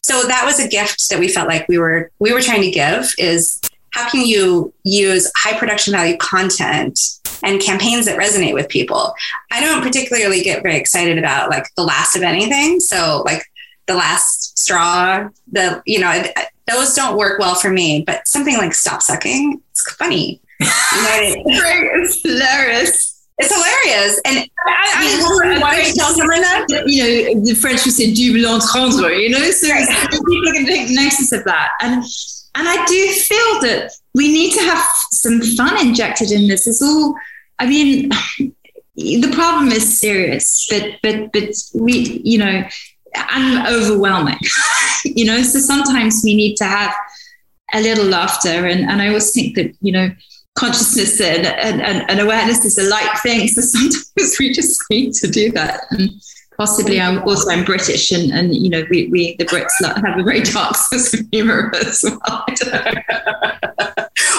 So 0.02 0.22
that 0.22 0.44
was 0.44 0.60
a 0.60 0.68
gift 0.68 1.10
that 1.10 1.18
we 1.18 1.28
felt 1.28 1.48
like 1.48 1.68
we 1.68 1.78
were 1.78 2.10
we 2.18 2.32
were 2.32 2.40
trying 2.40 2.62
to 2.62 2.70
give 2.70 3.12
is 3.18 3.60
how 3.90 4.08
can 4.08 4.24
you 4.24 4.72
use 4.84 5.30
high 5.36 5.58
production 5.58 5.92
value 5.92 6.16
content 6.16 6.98
and 7.42 7.60
campaigns 7.60 8.06
that 8.06 8.18
resonate 8.18 8.54
with 8.54 8.68
people? 8.68 9.14
I 9.50 9.60
don't 9.60 9.82
particularly 9.82 10.42
get 10.42 10.62
very 10.62 10.76
excited 10.76 11.18
about 11.18 11.50
like 11.50 11.66
the 11.76 11.82
last 11.82 12.16
of 12.16 12.22
anything. 12.22 12.80
So 12.80 13.22
like 13.26 13.42
the 13.86 13.94
last 13.94 14.58
straw, 14.58 15.28
the 15.50 15.82
you 15.84 15.98
know, 15.98 16.22
those 16.66 16.94
don't 16.94 17.16
work 17.16 17.38
well 17.38 17.56
for 17.56 17.70
me, 17.70 18.04
but 18.06 18.28
something 18.28 18.56
like 18.56 18.74
stop 18.74 19.02
sucking, 19.02 19.60
it's 19.72 19.92
funny. 19.94 20.40
You 20.60 21.02
know, 21.02 21.42
it's 22.02 22.20
hilarious. 22.22 23.17
It's 23.38 23.54
hilarious. 23.54 24.20
And 24.24 24.50
I, 24.66 24.72
I, 24.96 25.56
I 25.56 25.60
wanted 25.60 25.94
tell 25.94 26.12
someone 26.12 26.40
that. 26.40 26.66
You 26.86 27.34
know, 27.34 27.44
the 27.44 27.54
French 27.54 27.84
would 27.84 27.94
say 27.94 28.12
double 28.12 28.46
entendre, 28.46 29.16
you 29.16 29.30
know, 29.30 29.50
so 29.50 29.68
right. 29.68 29.86
people 30.10 30.52
can 30.52 30.66
take 30.66 30.90
notice 30.90 31.32
of 31.32 31.44
that. 31.44 31.70
And 31.80 32.02
and 32.54 32.68
I 32.68 32.84
do 32.86 33.12
feel 33.12 33.60
that 33.60 33.92
we 34.14 34.32
need 34.32 34.52
to 34.54 34.60
have 34.62 34.84
some 35.12 35.40
fun 35.40 35.86
injected 35.86 36.32
in 36.32 36.48
this. 36.48 36.66
It's 36.66 36.82
all, 36.82 37.14
I 37.60 37.68
mean, 37.68 38.08
the 38.96 39.30
problem 39.32 39.68
is 39.68 40.00
serious, 40.00 40.66
but 40.68 40.96
but 41.02 41.32
but 41.32 41.50
we, 41.74 42.20
you 42.24 42.38
know, 42.38 42.64
and 43.14 43.66
overwhelming, 43.68 44.40
you 45.04 45.24
know. 45.24 45.42
So 45.42 45.60
sometimes 45.60 46.22
we 46.24 46.34
need 46.34 46.56
to 46.56 46.64
have 46.64 46.92
a 47.72 47.80
little 47.80 48.06
laughter, 48.06 48.66
and 48.66 48.90
and 48.90 49.00
I 49.00 49.08
always 49.08 49.32
think 49.32 49.54
that 49.54 49.76
you 49.80 49.92
know 49.92 50.10
consciousness 50.58 51.20
and, 51.20 51.46
and, 51.46 52.10
and, 52.10 52.20
awareness 52.20 52.64
is 52.64 52.78
a 52.78 52.90
light 52.90 53.16
thing. 53.22 53.46
So 53.46 53.60
sometimes 53.62 54.36
we 54.40 54.52
just 54.52 54.82
need 54.90 55.12
to 55.14 55.28
do 55.28 55.52
that. 55.52 55.82
And 55.90 56.10
possibly 56.56 57.00
I'm 57.00 57.22
also 57.22 57.50
I'm 57.50 57.64
British 57.64 58.10
and, 58.10 58.32
and 58.32 58.54
you 58.54 58.68
know, 58.68 58.84
we, 58.90 59.06
we 59.06 59.36
the 59.36 59.44
Brits 59.44 59.70
have 59.80 60.18
a 60.18 60.22
very 60.22 60.42
dark 60.42 60.74
sense 60.76 61.14
of 61.14 61.26
humor 61.30 61.72
as 61.76 62.04
well. 62.04 62.44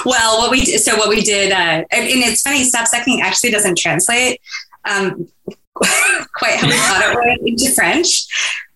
well, 0.05 0.39
what 0.39 0.51
we 0.51 0.65
did, 0.65 0.81
so 0.81 0.97
what 0.97 1.07
we 1.07 1.21
did, 1.21 1.53
uh, 1.53 1.55
and, 1.55 1.87
and 1.91 2.19
it's 2.23 2.41
funny, 2.41 2.65
stop 2.65 2.87
sucking 2.87 3.21
actually 3.21 3.51
doesn't 3.51 3.77
translate 3.77 4.41
um, 4.83 5.27
quite 5.73 6.57
how 6.57 6.67
we 6.67 6.73
thought 6.73 7.01
it 7.01 7.41
would 7.41 7.49
into 7.49 7.71
French. 7.73 8.27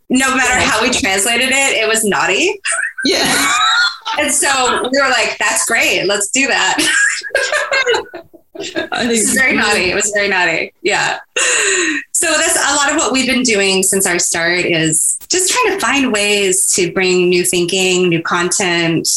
No 0.09 0.33
matter 0.35 0.59
how 0.65 0.81
we 0.81 0.91
translated 0.91 1.49
it, 1.49 1.77
it 1.77 1.87
was 1.87 2.05
naughty. 2.05 2.61
Yeah. 3.05 3.53
And 4.19 4.31
so 4.31 4.89
we 4.91 5.01
were 5.01 5.09
like, 5.09 5.37
that's 5.37 5.65
great. 5.65 6.05
Let's 6.05 6.29
do 6.29 6.47
that. 6.47 6.77
I 8.55 9.07
think 9.07 9.11
it's 9.11 9.33
very 9.33 9.55
naughty. 9.55 9.89
It 9.89 9.95
was 9.95 10.11
very 10.13 10.29
naughty. 10.29 10.73
Yeah. 10.81 11.19
So 12.11 12.27
that's 12.27 12.55
a 12.55 12.75
lot 12.75 12.91
of 12.91 12.97
what 12.97 13.11
we've 13.11 13.27
been 13.27 13.43
doing 13.43 13.81
since 13.81 14.05
our 14.05 14.19
start 14.19 14.65
is 14.65 15.17
just 15.29 15.51
trying 15.51 15.73
to 15.73 15.79
find 15.79 16.13
ways 16.13 16.71
to 16.73 16.91
bring 16.93 17.29
new 17.29 17.43
thinking, 17.43 18.09
new 18.09 18.21
content, 18.21 19.09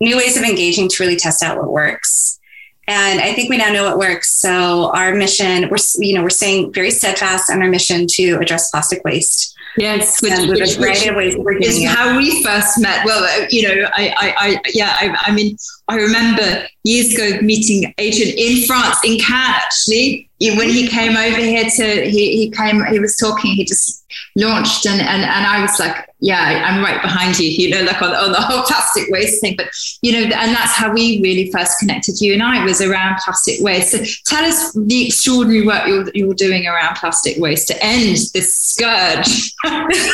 new 0.00 0.16
ways 0.16 0.36
of 0.36 0.42
engaging 0.42 0.88
to 0.88 1.02
really 1.02 1.16
test 1.16 1.42
out 1.42 1.56
what 1.56 1.72
works. 1.72 2.38
And 2.86 3.20
I 3.20 3.32
think 3.32 3.48
we 3.48 3.56
now 3.56 3.72
know 3.72 3.84
what 3.84 3.98
works. 3.98 4.30
So 4.30 4.92
our 4.92 5.14
mission, 5.14 5.70
we're 5.70 5.78
you 5.98 6.14
know 6.14 6.22
we're 6.22 6.30
staying 6.30 6.72
very 6.72 6.90
steadfast 6.90 7.50
on 7.50 7.62
our 7.62 7.68
mission 7.68 8.06
to 8.10 8.38
address 8.40 8.70
plastic 8.70 9.02
waste 9.04 9.56
Yes, 9.76 10.20
which, 10.20 10.32
which, 10.48 10.76
which 10.76 11.66
is 11.66 11.84
how 11.86 12.16
we 12.16 12.42
first 12.44 12.78
met. 12.80 13.04
Well, 13.06 13.24
uh, 13.24 13.46
you 13.50 13.62
know, 13.62 13.88
I, 13.94 14.14
I, 14.16 14.34
I 14.36 14.60
yeah, 14.74 14.96
I, 15.00 15.16
I, 15.22 15.32
mean, 15.32 15.56
I 15.88 15.96
remember 15.96 16.66
years 16.84 17.14
ago 17.14 17.40
meeting 17.40 17.92
Adrian 17.98 18.36
in 18.36 18.66
France, 18.66 18.98
in 19.04 19.18
Cannes, 19.18 19.54
actually. 19.54 20.28
When 20.40 20.68
he 20.68 20.88
came 20.88 21.16
over 21.16 21.40
here 21.40 21.70
to, 21.76 22.10
he, 22.10 22.36
he 22.36 22.50
came, 22.50 22.84
he 22.86 22.98
was 22.98 23.16
talking, 23.16 23.54
he 23.54 23.64
just 23.64 24.01
launched, 24.36 24.86
and, 24.86 25.00
and, 25.00 25.22
and 25.22 25.46
I 25.46 25.60
was 25.62 25.78
like, 25.78 26.08
yeah, 26.20 26.64
I'm 26.64 26.82
right 26.82 27.02
behind 27.02 27.38
you, 27.38 27.50
you 27.50 27.70
know, 27.70 27.82
like 27.82 28.00
on, 28.00 28.14
on 28.14 28.30
the 28.30 28.40
whole 28.40 28.62
plastic 28.62 29.08
waste 29.10 29.40
thing. 29.40 29.54
But, 29.56 29.66
you 30.02 30.12
know, 30.12 30.20
and 30.20 30.54
that's 30.54 30.72
how 30.72 30.92
we 30.92 31.20
really 31.20 31.50
first 31.50 31.78
connected 31.80 32.20
you 32.20 32.32
and 32.32 32.42
I 32.42 32.64
was 32.64 32.80
around 32.80 33.18
plastic 33.24 33.60
waste. 33.60 33.90
So 33.90 33.98
tell 34.26 34.44
us 34.44 34.72
the 34.72 35.06
extraordinary 35.06 35.66
work 35.66 35.86
you're, 35.86 36.08
you're 36.14 36.34
doing 36.34 36.66
around 36.66 36.96
plastic 36.96 37.38
waste 37.38 37.68
to 37.68 37.84
end 37.84 38.16
this 38.32 38.54
scourge. 38.54 39.52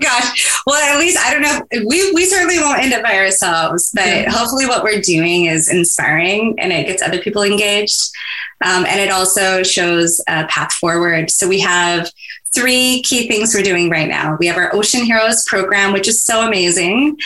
Gosh, 0.00 0.60
well, 0.66 0.94
at 0.94 0.98
least 0.98 1.16
I 1.16 1.32
don't 1.32 1.42
know. 1.42 1.86
We 1.86 2.12
we 2.12 2.24
certainly 2.24 2.58
won't 2.58 2.80
end 2.80 2.92
up 2.92 3.04
by 3.04 3.16
ourselves, 3.18 3.92
but 3.94 4.02
mm-hmm. 4.02 4.30
hopefully, 4.30 4.66
what 4.66 4.82
we're 4.82 5.00
doing 5.00 5.44
is 5.44 5.70
inspiring 5.70 6.56
and 6.58 6.72
it 6.72 6.88
gets 6.88 7.02
other 7.02 7.20
people 7.20 7.42
engaged, 7.44 8.10
um, 8.64 8.84
and 8.84 9.00
it 9.00 9.10
also 9.10 9.62
shows 9.62 10.20
a 10.28 10.44
path 10.46 10.72
forward. 10.72 11.30
So 11.30 11.48
we 11.48 11.60
have 11.60 12.10
three 12.56 13.02
key 13.02 13.28
things 13.28 13.54
we're 13.54 13.62
doing 13.62 13.90
right 13.90 14.08
now. 14.08 14.36
We 14.40 14.46
have 14.46 14.56
our 14.56 14.74
Ocean 14.74 15.04
Heroes 15.04 15.44
program, 15.44 15.92
which 15.92 16.08
is 16.08 16.20
so 16.20 16.46
amazing. 16.46 17.16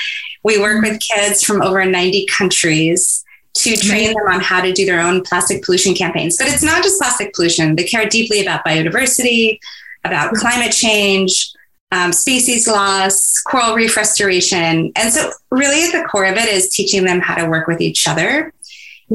We 0.43 0.59
work 0.59 0.83
with 0.83 1.01
kids 1.01 1.43
from 1.43 1.63
over 1.63 1.85
90 1.85 2.27
countries 2.27 3.25
to 3.55 3.77
train 3.77 4.09
them 4.09 4.27
on 4.29 4.41
how 4.41 4.61
to 4.61 4.73
do 4.73 4.85
their 4.85 5.01
own 5.01 5.23
plastic 5.23 5.65
pollution 5.65 5.95
campaigns. 5.95 6.37
But 6.37 6.49
it's 6.49 6.63
not 6.63 6.83
just 6.83 6.99
plastic 6.99 7.33
pollution, 7.35 7.77
they 7.77 7.85
care 7.85 8.09
deeply 8.09 8.43
about 8.43 8.65
biodiversity, 8.65 9.59
about 10.05 10.35
climate 10.35 10.73
change 10.73 11.53
um, 11.93 12.13
species 12.13 12.69
loss, 12.69 13.41
coral 13.41 13.75
reef 13.75 13.97
restoration. 13.97 14.93
And 14.95 15.13
so, 15.13 15.33
really, 15.51 15.85
at 15.85 15.93
the 15.93 16.07
core 16.09 16.27
of 16.27 16.37
it 16.37 16.49
is 16.49 16.71
teaching 16.71 17.05
them 17.05 17.21
how 17.21 17.35
to 17.35 17.49
work 17.49 17.67
with 17.67 17.81
each 17.81 18.07
other. 18.07 18.53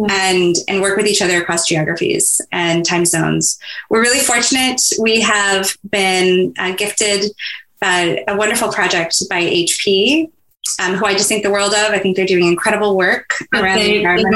And, 0.10 0.56
and 0.68 0.82
work 0.82 0.98
with 0.98 1.08
each 1.08 1.22
other 1.22 1.42
across 1.42 1.68
geographies 1.68 2.42
and 2.52 2.86
time 2.86 3.06
zones. 3.06 3.58
We're 3.90 4.02
really 4.02 4.20
fortunate. 4.20 4.82
We 5.00 5.22
have 5.22 5.78
been 5.90 6.54
uh, 6.58 6.76
gifted 6.76 7.32
uh, 7.82 8.16
a 8.28 8.36
wonderful 8.36 8.72
project 8.72 9.22
by 9.30 9.44
HP 9.44 10.32
um, 10.82 10.96
who 10.96 11.06
I 11.06 11.14
just 11.14 11.30
think 11.30 11.44
the 11.44 11.52
world 11.52 11.74
of. 11.74 11.92
I 11.92 12.00
think 12.00 12.16
they're 12.16 12.26
doing 12.26 12.48
incredible 12.48 12.98
work 12.98 13.34
around 13.54 13.78
they, 13.78 13.86
the 13.86 13.96
environment. 13.98 14.36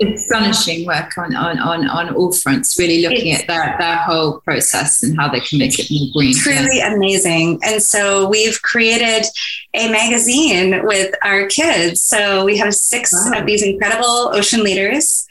astonishing 0.00 0.86
work 0.86 1.16
on, 1.18 1.34
on, 1.34 1.58
on, 1.58 1.88
on 1.88 2.14
all 2.14 2.32
fronts, 2.32 2.78
really 2.78 3.02
looking 3.02 3.28
it's, 3.28 3.42
at 3.42 3.48
their, 3.48 3.76
their 3.78 3.96
whole 3.96 4.40
process 4.40 5.02
and 5.02 5.18
how 5.18 5.28
they 5.28 5.40
can 5.40 5.58
make 5.58 5.78
it 5.78 5.90
more 5.90 6.08
green. 6.14 6.34
Truly 6.34 6.78
yeah. 6.78 6.94
amazing. 6.94 7.60
And 7.62 7.82
so 7.82 8.28
we've 8.28 8.60
created 8.62 9.26
a 9.74 9.90
magazine 9.90 10.84
with 10.84 11.14
our 11.22 11.46
kids. 11.46 12.02
So 12.02 12.44
we 12.44 12.56
have 12.58 12.74
six 12.74 13.12
wow. 13.12 13.40
of 13.40 13.46
these 13.46 13.62
incredible 13.62 14.30
ocean 14.34 14.62
leaders 14.62 15.26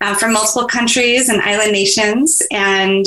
uh, 0.00 0.14
from 0.14 0.32
multiple 0.32 0.66
countries 0.66 1.28
and 1.28 1.40
island 1.40 1.72
nations. 1.72 2.42
And 2.50 3.04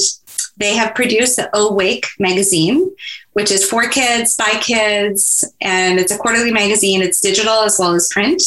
they 0.58 0.76
have 0.76 0.96
produced 0.96 1.36
the 1.36 1.56
Awake 1.56 2.08
magazine, 2.20 2.92
which 3.38 3.52
is 3.52 3.64
for 3.64 3.88
kids, 3.88 4.36
by 4.36 4.50
kids, 4.62 5.46
and 5.62 6.00
it's 6.00 6.12
a 6.12 6.18
quarterly 6.18 6.52
magazine. 6.52 7.04
It's 7.04 7.22
digital 7.22 7.62
as 7.62 7.78
well 7.78 7.94
as 7.94 8.10
print. 8.12 8.42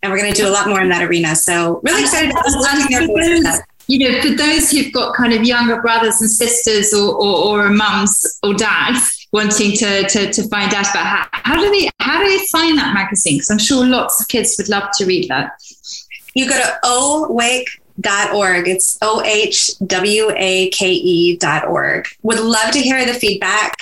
And 0.00 0.12
we're 0.12 0.18
going 0.20 0.32
to 0.32 0.40
do 0.40 0.46
a 0.46 0.54
lot 0.54 0.68
more 0.68 0.80
in 0.80 0.88
that 0.90 1.02
arena. 1.02 1.34
So, 1.34 1.80
really 1.82 2.02
excited 2.02 2.30
to 2.30 3.62
you 3.88 3.98
know, 3.98 4.22
for 4.22 4.28
those 4.28 4.70
who've 4.70 4.92
got 4.92 5.16
kind 5.16 5.32
of 5.32 5.42
younger 5.42 5.82
brothers 5.82 6.20
and 6.20 6.30
sisters 6.30 6.94
or, 6.94 7.12
or, 7.16 7.64
or 7.64 7.70
mums 7.70 8.38
or 8.44 8.54
dads 8.54 9.26
wanting 9.32 9.72
to, 9.78 10.04
to, 10.04 10.32
to 10.32 10.48
find 10.48 10.72
out 10.72 10.88
about 10.92 11.04
how, 11.04 11.26
how 11.32 11.60
do 11.60 11.68
they 11.72 11.90
how 11.98 12.22
do 12.22 12.28
they 12.28 12.44
find 12.52 12.78
that 12.78 12.94
magazine? 12.94 13.38
Because 13.38 13.50
I'm 13.50 13.58
sure 13.58 13.84
lots 13.84 14.20
of 14.20 14.28
kids 14.28 14.54
would 14.56 14.68
love 14.68 14.88
to 14.98 15.04
read 15.04 15.28
that. 15.30 15.50
You 16.34 16.48
go 16.48 16.56
to 16.56 16.78
Ohwake 16.84 17.66
ohwake.org. 18.02 18.68
It's 18.68 18.98
O 19.02 19.22
H 19.24 19.70
W 19.86 20.30
A 20.36 20.70
K 20.70 20.92
E 20.92 21.36
dot 21.36 21.66
org. 21.66 22.06
Would 22.22 22.40
love 22.40 22.72
to 22.72 22.78
hear 22.78 23.04
the 23.04 23.14
feedback. 23.14 23.76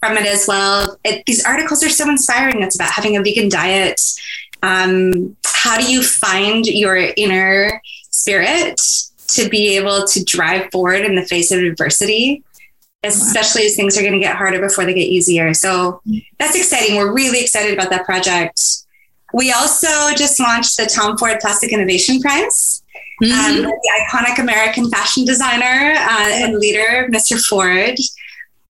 From 0.00 0.16
it 0.16 0.26
as 0.26 0.46
well. 0.46 0.98
It, 1.04 1.24
these 1.26 1.44
articles 1.44 1.82
are 1.82 1.88
so 1.88 2.08
inspiring. 2.08 2.62
It's 2.62 2.76
about 2.76 2.92
having 2.92 3.16
a 3.16 3.22
vegan 3.22 3.48
diet. 3.48 4.00
Um, 4.62 5.36
how 5.44 5.78
do 5.78 5.90
you 5.90 6.02
find 6.02 6.66
your 6.66 6.96
inner 6.96 7.80
spirit 8.10 8.80
to 9.28 9.48
be 9.48 9.76
able 9.76 10.06
to 10.06 10.24
drive 10.24 10.70
forward 10.72 11.02
in 11.02 11.14
the 11.14 11.24
face 11.24 11.50
of 11.50 11.60
adversity? 11.60 12.44
especially 13.04 13.64
as 13.64 13.76
things 13.76 13.96
are 13.96 14.00
going 14.00 14.12
to 14.12 14.18
get 14.18 14.36
harder 14.36 14.60
before 14.60 14.84
they 14.84 14.94
get 14.94 15.06
easier. 15.06 15.54
So 15.54 16.02
that's 16.38 16.56
exciting. 16.56 16.96
We're 16.96 17.12
really 17.12 17.40
excited 17.40 17.72
about 17.72 17.90
that 17.90 18.04
project. 18.04 18.60
We 19.32 19.52
also 19.52 19.88
just 20.16 20.40
launched 20.40 20.76
the 20.76 20.86
Tom 20.86 21.16
Ford 21.18 21.38
Plastic 21.40 21.72
Innovation 21.72 22.20
Prize. 22.20 22.82
Mm-hmm. 23.22 23.32
Um, 23.32 23.62
the 23.62 24.06
iconic 24.10 24.38
American 24.38 24.90
fashion 24.90 25.24
designer 25.24 25.94
uh, 25.96 26.28
and 26.28 26.58
leader, 26.58 27.08
Mr. 27.10 27.40
Ford. 27.40 27.98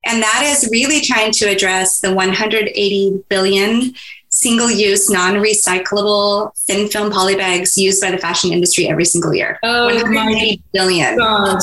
And 0.07 0.23
that 0.23 0.43
is 0.45 0.69
really 0.71 1.01
trying 1.01 1.33
to 1.33 1.47
address 1.47 2.01
the 2.01 2.15
180 2.15 3.25
billion 3.29 3.95
single 4.31 4.71
use, 4.71 5.11
non 5.11 5.35
recyclable 5.35 6.57
thin 6.67 6.89
film 6.89 7.11
polybags 7.11 7.77
used 7.77 8.01
by 8.01 8.11
the 8.11 8.19
fashion 8.19 8.53
industry 8.53 8.89
every 8.89 9.05
single 9.05 9.35
year. 9.35 9.59
Oh, 9.63 9.87
180 9.87 10.63
billion. 10.73 11.17
God. 11.17 11.61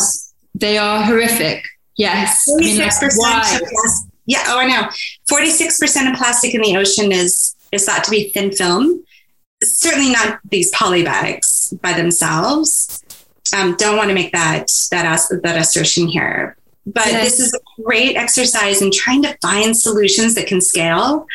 They 0.54 0.78
are 0.78 1.04
horrific. 1.04 1.66
Yes. 1.98 2.46
46% 2.50 3.02
I 3.24 3.60
mean, 3.60 4.10
yeah, 4.26 4.44
oh, 4.48 4.60
I 4.60 4.66
know. 4.66 4.90
46% 5.30 6.12
of 6.12 6.18
plastic 6.18 6.54
in 6.56 6.62
the 6.62 6.78
ocean 6.78 7.12
is, 7.12 7.56
is 7.72 7.86
thought 7.86 8.04
to 8.04 8.12
be 8.12 8.30
thin 8.30 8.52
film. 8.52 9.04
Certainly 9.64 10.12
not 10.12 10.40
these 10.50 10.72
poly 10.72 11.04
bags 11.04 11.74
by 11.82 11.94
themselves. 11.94 13.04
Um, 13.56 13.76
don't 13.76 13.98
want 13.98 14.10
to 14.10 14.16
make 14.16 14.32
that, 14.32 14.68
that, 14.92 15.22
that 15.44 15.58
assertion 15.58 16.08
here. 16.08 16.55
But 16.86 17.08
yes. 17.08 17.24
this 17.24 17.40
is 17.40 17.54
a 17.54 17.82
great 17.82 18.16
exercise 18.16 18.82
in 18.82 18.92
trying 18.92 19.24
to 19.24 19.38
find 19.42 19.76
solutions 19.76 20.36
that 20.36 20.48
can 20.48 20.62
scale 20.62 21.26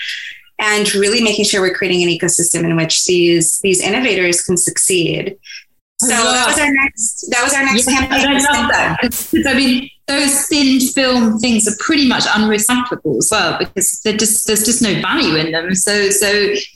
and 0.59 0.95
really 0.95 1.23
making 1.23 1.45
sure 1.45 1.61
we're 1.61 1.75
creating 1.75 2.03
an 2.03 2.09
ecosystem 2.09 2.65
in 2.65 2.77
which 2.77 3.05
these, 3.07 3.59
these 3.61 3.81
innovators 3.81 4.43
can 4.43 4.57
succeed. 4.57 5.39
So 6.01 6.09
that 6.09 6.47
was 6.47 6.59
our 6.59 6.73
next. 6.73 7.27
That 7.31 7.45
was 7.45 7.53
our 7.53 7.63
next 7.63 7.87
yeah, 7.87 7.99
campaign. 7.99 8.27
I 8.27 8.33
love 8.33 8.71
that. 8.71 9.47
I 9.47 9.55
mean, 9.55 9.91
those 10.07 10.47
thin 10.47 10.81
film 10.81 11.39
things 11.39 11.69
are 11.69 11.77
pretty 11.79 12.09
much 12.09 12.25
unrecyclable 12.25 13.19
as 13.19 13.29
well 13.31 13.59
because 13.59 14.01
just, 14.03 14.47
there's 14.47 14.65
just 14.65 14.81
no 14.81 14.99
value 15.03 15.37
in 15.37 15.53
them. 15.53 15.75
So 15.75 16.09
so 16.09 16.27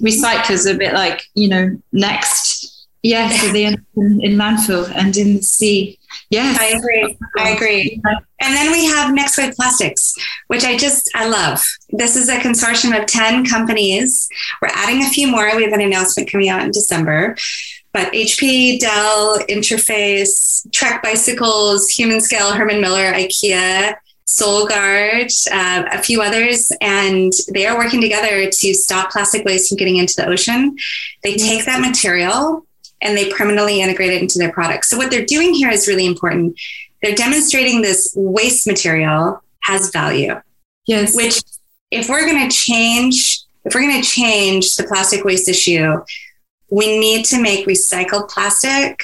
recyclers 0.03 0.71
are 0.71 0.75
a 0.75 0.79
bit 0.79 0.93
like 0.93 1.23
you 1.35 1.49
know 1.49 1.71
next, 1.93 2.54
yeah, 3.05 3.29
so 3.29 3.53
they 3.53 3.67
end 3.67 3.85
in, 3.97 4.21
in 4.23 4.33
landfill 4.37 4.90
and 4.95 5.14
in 5.17 5.37
the 5.37 5.43
sea. 5.43 5.99
Yes, 6.31 6.59
I 6.59 6.77
agree. 6.77 7.19
I 7.38 7.51
agree. 7.51 8.01
And 8.40 8.55
then 8.55 8.73
we 8.73 8.87
have 8.87 9.14
Next 9.14 9.37
Wave 9.37 9.55
Plastics, 9.55 10.14
which 10.47 10.64
I 10.64 10.77
just 10.77 11.11
I 11.14 11.29
love. 11.29 11.62
This 11.90 12.17
is 12.17 12.31
a 12.31 12.38
consortium 12.38 12.99
of 12.99 13.07
ten 13.07 13.45
companies. 13.45 14.27
We're 14.62 14.69
adding 14.73 15.03
a 15.03 15.09
few 15.11 15.29
more. 15.29 15.55
We 15.55 15.64
have 15.64 15.75
an 15.75 15.83
announcement 15.83 16.33
coming 16.33 16.49
out 16.49 16.62
in 16.62 16.71
December 16.71 17.37
but 17.93 18.12
HP, 18.12 18.81
Dell, 18.81 19.38
Interface, 19.49 20.69
Trek 20.73 21.01
Bicycles, 21.01 21.93
Humanscale, 21.93 22.57
Herman 22.57 22.81
Miller, 22.81 23.12
IKEA, 23.12 23.95
Solgaard, 24.27 25.33
uh, 25.53 25.85
a 25.93 26.03
few 26.03 26.21
others, 26.21 26.73
and 26.81 27.33
they 27.53 27.67
are 27.67 27.79
working 27.79 28.01
together 28.01 28.51
to 28.51 28.75
stop 28.75 29.12
plastic 29.12 29.45
waste 29.45 29.69
from 29.69 29.77
getting 29.77 29.97
into 29.97 30.14
the 30.17 30.27
ocean. 30.27 30.77
They 31.23 31.37
take 31.37 31.67
that 31.67 31.81
material 31.81 32.67
and 33.05 33.17
they 33.17 33.31
permanently 33.31 33.81
integrate 33.81 34.12
it 34.12 34.23
into 34.23 34.38
their 34.38 34.53
products. 34.53 34.90
So 34.90 34.97
what 34.97 35.11
they're 35.11 35.25
doing 35.25 35.55
here 35.55 35.71
is 35.71 35.87
really 35.87 36.07
important. 36.07 36.59
They're 37.03 37.14
demonstrating 37.14 37.83
this 37.83 38.12
waste 38.17 38.67
material 38.67 39.43
has 39.61 39.90
value. 39.90 40.40
Yes. 40.87 41.14
Which 41.14 41.43
if 41.90 42.09
we're 42.09 42.27
going 42.27 42.49
to 42.49 42.55
change 42.55 43.45
if 43.64 43.75
we're 43.75 43.83
going 43.83 44.01
to 44.01 44.09
change 44.09 44.77
the 44.77 44.85
plastic 44.85 45.25
waste 45.25 45.49
issue, 45.49 45.97
we 46.71 46.99
need 46.99 47.25
to 47.27 47.40
make 47.40 47.67
recycled 47.67 48.29
plastic 48.29 49.03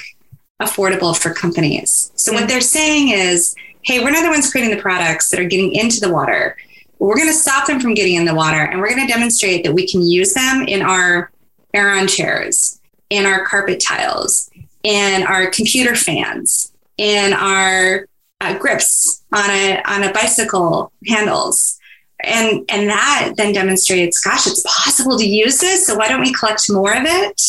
affordable 0.61 1.17
for 1.17 1.33
companies. 1.33 2.11
So, 2.15 2.31
what 2.33 2.47
they're 2.47 2.61
saying 2.61 3.09
is, 3.09 3.55
hey, 3.83 4.03
we're 4.03 4.11
not 4.11 4.23
the 4.23 4.29
ones 4.29 4.51
creating 4.51 4.75
the 4.75 4.81
products 4.81 5.29
that 5.31 5.39
are 5.39 5.45
getting 5.45 5.73
into 5.73 5.99
the 5.99 6.11
water. 6.11 6.55
We're 6.99 7.15
going 7.15 7.29
to 7.29 7.33
stop 7.33 7.65
them 7.65 7.79
from 7.79 7.95
getting 7.95 8.15
in 8.15 8.25
the 8.25 8.35
water 8.35 8.59
and 8.59 8.79
we're 8.79 8.93
going 8.93 9.07
to 9.07 9.11
demonstrate 9.11 9.63
that 9.63 9.73
we 9.73 9.89
can 9.89 10.03
use 10.03 10.35
them 10.35 10.63
in 10.67 10.83
our 10.83 11.31
Aeron 11.73 12.07
chairs, 12.07 12.70
in 13.11 13.25
our 13.25 13.45
carpet 13.45 13.83
tiles, 13.85 14.49
in 14.83 15.23
our 15.23 15.51
computer 15.51 15.95
fans, 15.95 16.71
in 16.97 17.33
our 17.33 18.07
uh, 18.39 18.57
grips 18.57 19.23
on 19.33 19.49
a, 19.49 19.81
on 19.85 20.03
a 20.03 20.13
bicycle 20.13 20.91
handles. 21.07 21.77
And 22.23 22.63
and 22.69 22.87
that 22.87 23.33
then 23.35 23.51
demonstrates 23.51 24.19
gosh 24.19 24.45
it's 24.45 24.61
possible 24.61 25.17
to 25.17 25.25
use 25.25 25.57
this 25.57 25.87
so 25.87 25.95
why 25.95 26.07
don't 26.07 26.21
we 26.21 26.31
collect 26.31 26.61
more 26.69 26.95
of 26.95 27.03
it? 27.03 27.41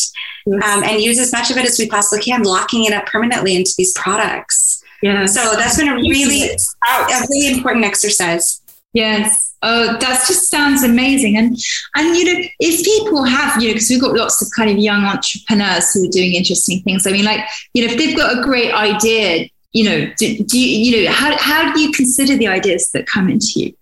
Um, 0.47 0.83
and 0.83 0.99
use 0.99 1.19
as 1.19 1.31
much 1.31 1.51
of 1.51 1.57
it 1.57 1.65
as 1.65 1.77
we 1.77 1.87
possibly 1.87 2.23
can 2.23 2.41
locking 2.41 2.85
it 2.85 2.91
up 2.91 3.05
permanently 3.05 3.55
into 3.55 3.71
these 3.77 3.93
products. 3.93 4.83
Yeah 5.03 5.27
so 5.27 5.53
that's 5.55 5.77
been 5.77 5.89
a 5.89 5.95
really 5.97 6.49
a 6.49 7.21
really 7.29 7.55
important 7.55 7.85
exercise. 7.85 8.63
Yes 8.93 9.52
oh 9.63 9.97
that 9.99 10.23
just 10.27 10.49
sounds 10.51 10.83
amazing. 10.83 11.37
And 11.37 11.57
and 11.95 12.15
you 12.15 12.25
know 12.25 12.47
if 12.59 12.85
people 12.85 13.23
have 13.23 13.61
you 13.61 13.69
know 13.69 13.73
because 13.73 13.89
we've 13.89 14.01
got 14.01 14.13
lots 14.13 14.41
of 14.41 14.49
kind 14.55 14.69
of 14.69 14.77
young 14.77 15.03
entrepreneurs 15.03 15.93
who 15.93 16.07
are 16.07 16.11
doing 16.11 16.33
interesting 16.33 16.81
things. 16.83 17.07
I 17.07 17.11
mean 17.11 17.25
like 17.25 17.39
you 17.73 17.85
know 17.85 17.91
if 17.91 17.97
they've 17.97 18.15
got 18.15 18.37
a 18.37 18.43
great 18.43 18.73
idea 18.73 19.49
you 19.71 19.83
know 19.85 20.13
do, 20.17 20.43
do 20.43 20.59
you, 20.59 20.67
you 20.67 21.05
know 21.05 21.11
how, 21.11 21.35
how 21.37 21.73
do 21.73 21.81
you 21.81 21.91
consider 21.91 22.37
the 22.37 22.47
ideas 22.47 22.91
that 22.91 23.07
come 23.07 23.29
into 23.29 23.59
you? 23.59 23.73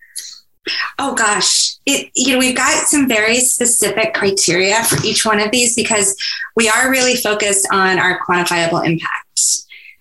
Oh 0.99 1.15
gosh, 1.15 1.75
it 1.85 2.11
you 2.15 2.33
know 2.33 2.39
we've 2.39 2.55
got 2.55 2.87
some 2.87 3.07
very 3.07 3.39
specific 3.39 4.13
criteria 4.13 4.83
for 4.83 5.03
each 5.03 5.25
one 5.25 5.39
of 5.39 5.51
these 5.51 5.75
because 5.75 6.15
we 6.55 6.69
are 6.69 6.91
really 6.91 7.15
focused 7.15 7.67
on 7.71 7.97
our 7.97 8.19
quantifiable 8.19 8.85
impact. 8.85 9.27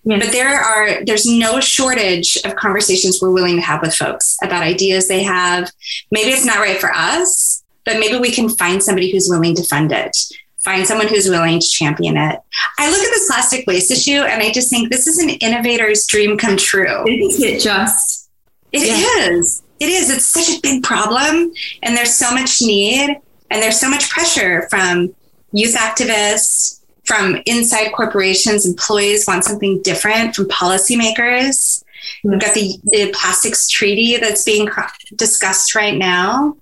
Yes. 0.04 0.24
But 0.24 0.32
there 0.32 0.58
are 0.58 1.04
there's 1.04 1.26
no 1.26 1.60
shortage 1.60 2.38
of 2.44 2.56
conversations 2.56 3.20
we're 3.20 3.32
willing 3.32 3.56
to 3.56 3.62
have 3.62 3.82
with 3.82 3.94
folks 3.94 4.36
about 4.42 4.62
ideas 4.62 5.08
they 5.08 5.22
have. 5.22 5.70
Maybe 6.10 6.30
it's 6.30 6.46
not 6.46 6.58
right 6.58 6.80
for 6.80 6.90
us, 6.92 7.62
but 7.84 7.98
maybe 8.00 8.18
we 8.18 8.32
can 8.32 8.48
find 8.48 8.82
somebody 8.82 9.12
who's 9.12 9.28
willing 9.28 9.54
to 9.56 9.64
fund 9.64 9.92
it. 9.92 10.16
Find 10.64 10.86
someone 10.86 11.08
who's 11.08 11.28
willing 11.28 11.58
to 11.58 11.66
champion 11.66 12.16
it. 12.16 12.38
I 12.78 12.90
look 12.90 13.00
at 13.00 13.10
this 13.10 13.26
plastic 13.26 13.66
waste 13.66 13.90
issue 13.90 14.22
and 14.22 14.42
I 14.42 14.50
just 14.52 14.70
think 14.70 14.90
this 14.90 15.06
is 15.06 15.18
an 15.18 15.30
innovator's 15.40 16.06
dream 16.06 16.36
come 16.36 16.56
true. 16.56 17.04
Isn't 17.06 17.44
it 17.44 17.60
just? 17.60 18.28
It 18.72 18.86
yeah. 18.86 19.34
is 19.34 19.62
it 19.80 19.88
is. 19.88 20.10
It's 20.10 20.26
such 20.26 20.58
a 20.58 20.60
big 20.60 20.82
problem, 20.82 21.52
and 21.82 21.96
there's 21.96 22.14
so 22.14 22.30
much 22.32 22.60
need, 22.60 23.18
and 23.50 23.62
there's 23.62 23.80
so 23.80 23.88
much 23.88 24.10
pressure 24.10 24.68
from 24.68 25.14
youth 25.52 25.74
activists, 25.74 26.79
from 27.11 27.42
inside 27.44 27.92
corporations. 27.92 28.64
Employees 28.64 29.27
want 29.27 29.42
something 29.42 29.83
different 29.83 30.37
from 30.37 30.46
policymakers. 30.46 31.83
Hmm. 32.23 32.31
We've 32.31 32.40
got 32.40 32.55
the, 32.55 32.77
the 32.85 33.11
plastics 33.12 33.68
treaty 33.68 34.16
that's 34.16 34.44
being 34.44 34.68
discussed 35.16 35.75
right 35.75 35.96
now. 35.96 36.57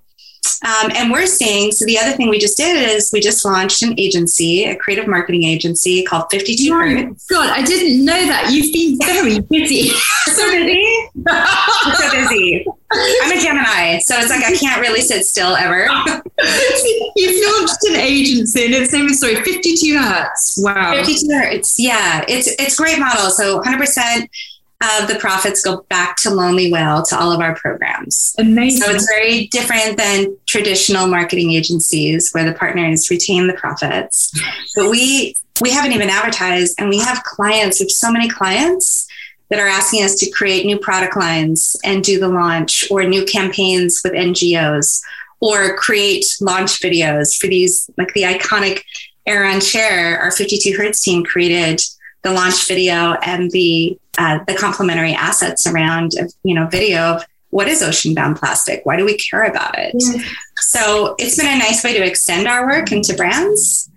Um, 0.61 0.91
and 0.93 1.11
we're 1.11 1.25
seeing, 1.25 1.71
so 1.71 1.85
the 1.85 1.97
other 1.97 2.11
thing 2.11 2.29
we 2.29 2.37
just 2.37 2.57
did 2.57 2.75
is 2.75 3.11
we 3.13 3.21
just 3.21 3.45
launched 3.45 3.81
an 3.81 3.97
agency, 3.97 4.65
a 4.65 4.75
creative 4.75 5.07
marketing 5.07 5.43
agency 5.43 6.03
called 6.03 6.25
52 6.31 6.73
Hertz. 6.73 7.25
God, 7.27 7.49
I 7.49 7.63
didn't 7.63 8.03
know 8.03 8.25
that. 8.25 8.51
You've 8.51 8.73
been 8.73 8.97
very 9.07 9.39
busy. 9.39 9.89
so 10.25 10.51
busy? 10.51 11.09
so 11.95 12.11
busy. 12.11 12.65
I'm 12.91 13.37
a 13.37 13.41
Gemini, 13.41 13.99
so 13.99 14.17
it's 14.17 14.29
like 14.29 14.43
I 14.43 14.55
can't 14.55 14.81
really 14.81 15.01
sit 15.01 15.25
still 15.25 15.55
ever. 15.55 15.83
You've 17.15 17.59
launched 17.59 17.83
an 17.89 17.95
agency 17.95 18.65
and 18.65 18.73
it's 18.73 18.91
the 18.91 18.97
same 18.97 19.09
story, 19.09 19.35
52 19.35 19.97
Hertz. 19.97 20.59
Wow. 20.61 20.93
52 20.93 21.31
Hertz. 21.31 21.79
Yeah, 21.79 22.25
it's 22.27 22.47
it's 22.59 22.75
great 22.77 22.99
model. 22.99 23.29
So 23.29 23.61
100% 23.61 24.27
of 24.81 25.09
the 25.09 25.15
profits 25.15 25.61
go 25.61 25.85
back 25.89 26.15
to 26.17 26.29
Lonely 26.29 26.71
Whale 26.71 27.03
to 27.03 27.19
all 27.19 27.31
of 27.31 27.41
our 27.41 27.53
programs. 27.55 28.33
Amazing. 28.39 28.81
So 28.81 28.91
it's 28.91 29.09
very 29.09 29.47
different 29.47 29.97
than 29.97 30.37
traditional 30.45 31.07
marketing 31.07 31.51
agencies 31.51 32.31
where 32.31 32.45
the 32.45 32.53
partners 32.53 33.09
retain 33.09 33.47
the 33.47 33.53
profits. 33.53 34.31
But 34.75 34.89
we 34.89 35.35
we 35.61 35.71
haven't 35.71 35.91
even 35.91 36.09
advertised 36.09 36.75
and 36.79 36.87
we 36.87 36.99
have 36.99 37.23
clients, 37.23 37.79
we 37.79 37.85
have 37.85 37.91
so 37.91 38.11
many 38.11 38.29
clients 38.29 39.07
that 39.49 39.59
are 39.59 39.67
asking 39.67 40.03
us 40.03 40.15
to 40.15 40.29
create 40.29 40.65
new 40.65 40.79
product 40.79 41.17
lines 41.17 41.75
and 41.83 42.03
do 42.03 42.19
the 42.19 42.29
launch 42.29 42.89
or 42.89 43.03
new 43.03 43.25
campaigns 43.25 43.99
with 44.03 44.13
NGOs 44.13 45.01
or 45.41 45.75
create 45.75 46.25
launch 46.39 46.79
videos 46.79 47.37
for 47.37 47.47
these 47.47 47.89
like 47.97 48.13
the 48.13 48.23
iconic 48.23 48.83
Aeron 49.25 49.59
chair, 49.59 50.19
our 50.19 50.31
52 50.31 50.77
Hertz 50.77 51.01
team 51.01 51.23
created 51.23 51.81
the 52.23 52.31
launch 52.31 52.67
video 52.67 53.13
and 53.23 53.51
the 53.51 53.97
uh, 54.17 54.39
the 54.47 54.55
complementary 54.55 55.13
assets 55.13 55.65
around 55.65 56.13
you 56.43 56.53
know 56.53 56.67
video 56.67 57.15
of 57.15 57.25
what 57.51 57.67
is 57.67 57.81
ocean 57.81 58.13
bound 58.13 58.35
plastic? 58.37 58.85
Why 58.85 58.95
do 58.95 59.05
we 59.05 59.17
care 59.17 59.43
about 59.45 59.75
it? 59.77 59.99
So 60.57 61.15
it's 61.17 61.35
been 61.35 61.47
a 61.47 61.57
nice 61.57 61.83
way 61.83 61.93
to 61.93 62.05
extend 62.05 62.47
our 62.47 62.67
work 62.67 62.91
into 62.91 63.15
brands 63.15 63.89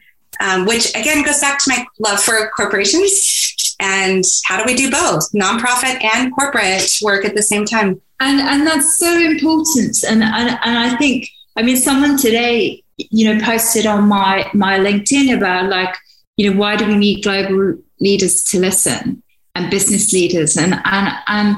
um, 0.42 0.66
which 0.66 0.90
again 0.90 1.22
goes 1.22 1.40
back 1.40 1.58
to 1.60 1.70
my 1.70 1.86
love 1.98 2.20
for 2.20 2.50
corporations 2.56 3.76
and 3.80 4.24
how 4.44 4.58
do 4.58 4.64
we 4.66 4.74
do 4.74 4.90
both 4.90 5.30
nonprofit 5.32 6.02
and 6.02 6.34
corporate 6.34 6.98
work 7.02 7.24
at 7.24 7.34
the 7.34 7.42
same 7.42 7.64
time? 7.64 8.00
And 8.20 8.40
and 8.40 8.66
that's 8.66 8.98
so 8.98 9.18
important. 9.18 9.96
And 10.04 10.22
and, 10.22 10.58
and 10.64 10.78
i 10.78 10.96
think 10.96 11.28
i 11.56 11.62
mean 11.62 11.76
someone 11.76 12.16
today 12.16 12.82
you 12.96 13.32
know 13.32 13.44
posted 13.44 13.86
on 13.86 14.08
my 14.08 14.48
my 14.54 14.78
linkedin 14.78 15.36
about 15.36 15.68
like 15.68 15.94
you 16.36 16.50
know 16.50 16.58
why 16.58 16.76
do 16.76 16.86
we 16.86 16.96
need 16.96 17.22
global 17.22 17.78
leaders 18.02 18.44
to 18.44 18.60
listen 18.60 19.22
and 19.54 19.70
business 19.70 20.12
leaders. 20.12 20.56
And 20.56 20.74
and 20.84 21.08
and 21.28 21.56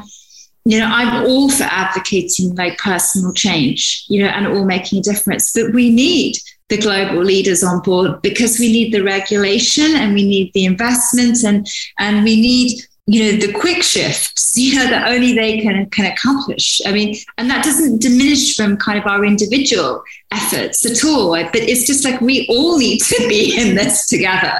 you 0.66 0.78
know 0.78 0.86
i'm 0.86 1.26
all 1.26 1.50
for 1.50 1.64
advocating 1.64 2.54
like 2.54 2.78
personal 2.78 3.34
change 3.34 4.06
you 4.08 4.22
know 4.22 4.28
and 4.28 4.46
all 4.46 4.64
making 4.64 4.98
a 4.98 5.02
difference. 5.02 5.52
But 5.52 5.72
we 5.72 5.90
need 5.90 6.36
the 6.68 6.78
global 6.78 7.22
leaders 7.22 7.62
on 7.62 7.82
board 7.82 8.22
because 8.22 8.58
we 8.58 8.72
need 8.72 8.92
the 8.92 9.02
regulation 9.02 9.94
and 9.96 10.14
we 10.14 10.26
need 10.26 10.52
the 10.54 10.64
investment 10.64 11.44
and 11.44 11.66
and 11.98 12.24
we 12.24 12.40
need 12.40 12.80
you 13.06 13.22
know 13.22 13.38
the 13.38 13.52
quick 13.52 13.82
shifts 13.82 14.54
you 14.56 14.76
know 14.76 14.86
that 14.88 15.08
only 15.08 15.34
they 15.34 15.60
can 15.60 15.88
can 15.90 16.10
accomplish. 16.10 16.80
I 16.86 16.92
mean 16.92 17.16
and 17.36 17.50
that 17.50 17.64
doesn't 17.64 18.00
diminish 18.00 18.56
from 18.56 18.78
kind 18.78 18.98
of 18.98 19.06
our 19.06 19.24
individual 19.24 20.02
efforts 20.32 20.86
at 20.86 21.04
all. 21.04 21.32
But 21.32 21.56
it's 21.56 21.86
just 21.86 22.04
like 22.04 22.20
we 22.20 22.46
all 22.48 22.78
need 22.78 23.00
to 23.00 23.28
be 23.28 23.54
in 23.60 23.74
this 23.74 24.06
together 24.08 24.58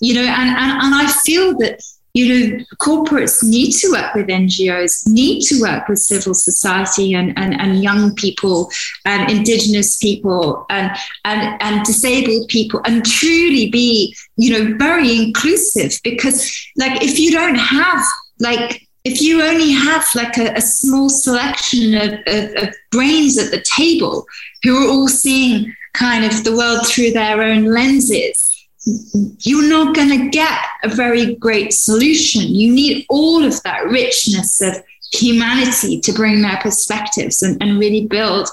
you 0.00 0.14
know 0.14 0.22
and 0.22 0.50
and, 0.50 0.72
and 0.82 0.94
i 0.94 1.06
feel 1.24 1.56
that 1.58 1.80
you 2.14 2.28
know, 2.28 2.64
corporates 2.76 3.42
need 3.42 3.72
to 3.72 3.90
work 3.90 4.14
with 4.14 4.28
NGOs, 4.28 5.08
need 5.08 5.42
to 5.46 5.60
work 5.60 5.88
with 5.88 5.98
civil 5.98 6.32
society 6.32 7.12
and, 7.12 7.36
and, 7.36 7.60
and 7.60 7.82
young 7.82 8.14
people 8.14 8.70
and 9.04 9.28
indigenous 9.28 9.96
people 9.96 10.64
and, 10.70 10.92
and, 11.24 11.60
and 11.60 11.84
disabled 11.84 12.48
people 12.48 12.80
and 12.84 13.04
truly 13.04 13.68
be, 13.68 14.14
you 14.36 14.52
know, 14.52 14.78
very 14.78 15.16
inclusive 15.16 15.98
because 16.04 16.52
like 16.76 17.02
if 17.02 17.18
you 17.18 17.32
don't 17.32 17.56
have 17.56 18.04
like 18.38 18.86
if 19.04 19.20
you 19.20 19.42
only 19.42 19.70
have 19.70 20.06
like 20.14 20.38
a, 20.38 20.54
a 20.54 20.60
small 20.60 21.10
selection 21.10 21.94
of, 21.94 22.12
of, 22.26 22.62
of 22.62 22.74
brains 22.90 23.36
at 23.38 23.50
the 23.50 23.62
table 23.62 24.24
who 24.62 24.76
are 24.76 24.88
all 24.88 25.08
seeing 25.08 25.74
kind 25.92 26.24
of 26.24 26.44
the 26.44 26.56
world 26.56 26.86
through 26.86 27.10
their 27.10 27.42
own 27.42 27.64
lenses, 27.64 28.53
you're 28.86 29.68
not 29.68 29.94
going 29.94 30.10
to 30.10 30.28
get 30.28 30.58
a 30.82 30.88
very 30.88 31.36
great 31.36 31.72
solution. 31.72 32.42
You 32.42 32.72
need 32.72 33.06
all 33.08 33.44
of 33.44 33.62
that 33.62 33.84
richness 33.86 34.60
of 34.60 34.82
humanity 35.12 36.00
to 36.00 36.12
bring 36.12 36.42
their 36.42 36.58
perspectives 36.58 37.42
and, 37.42 37.60
and 37.62 37.78
really 37.78 38.06
build. 38.06 38.48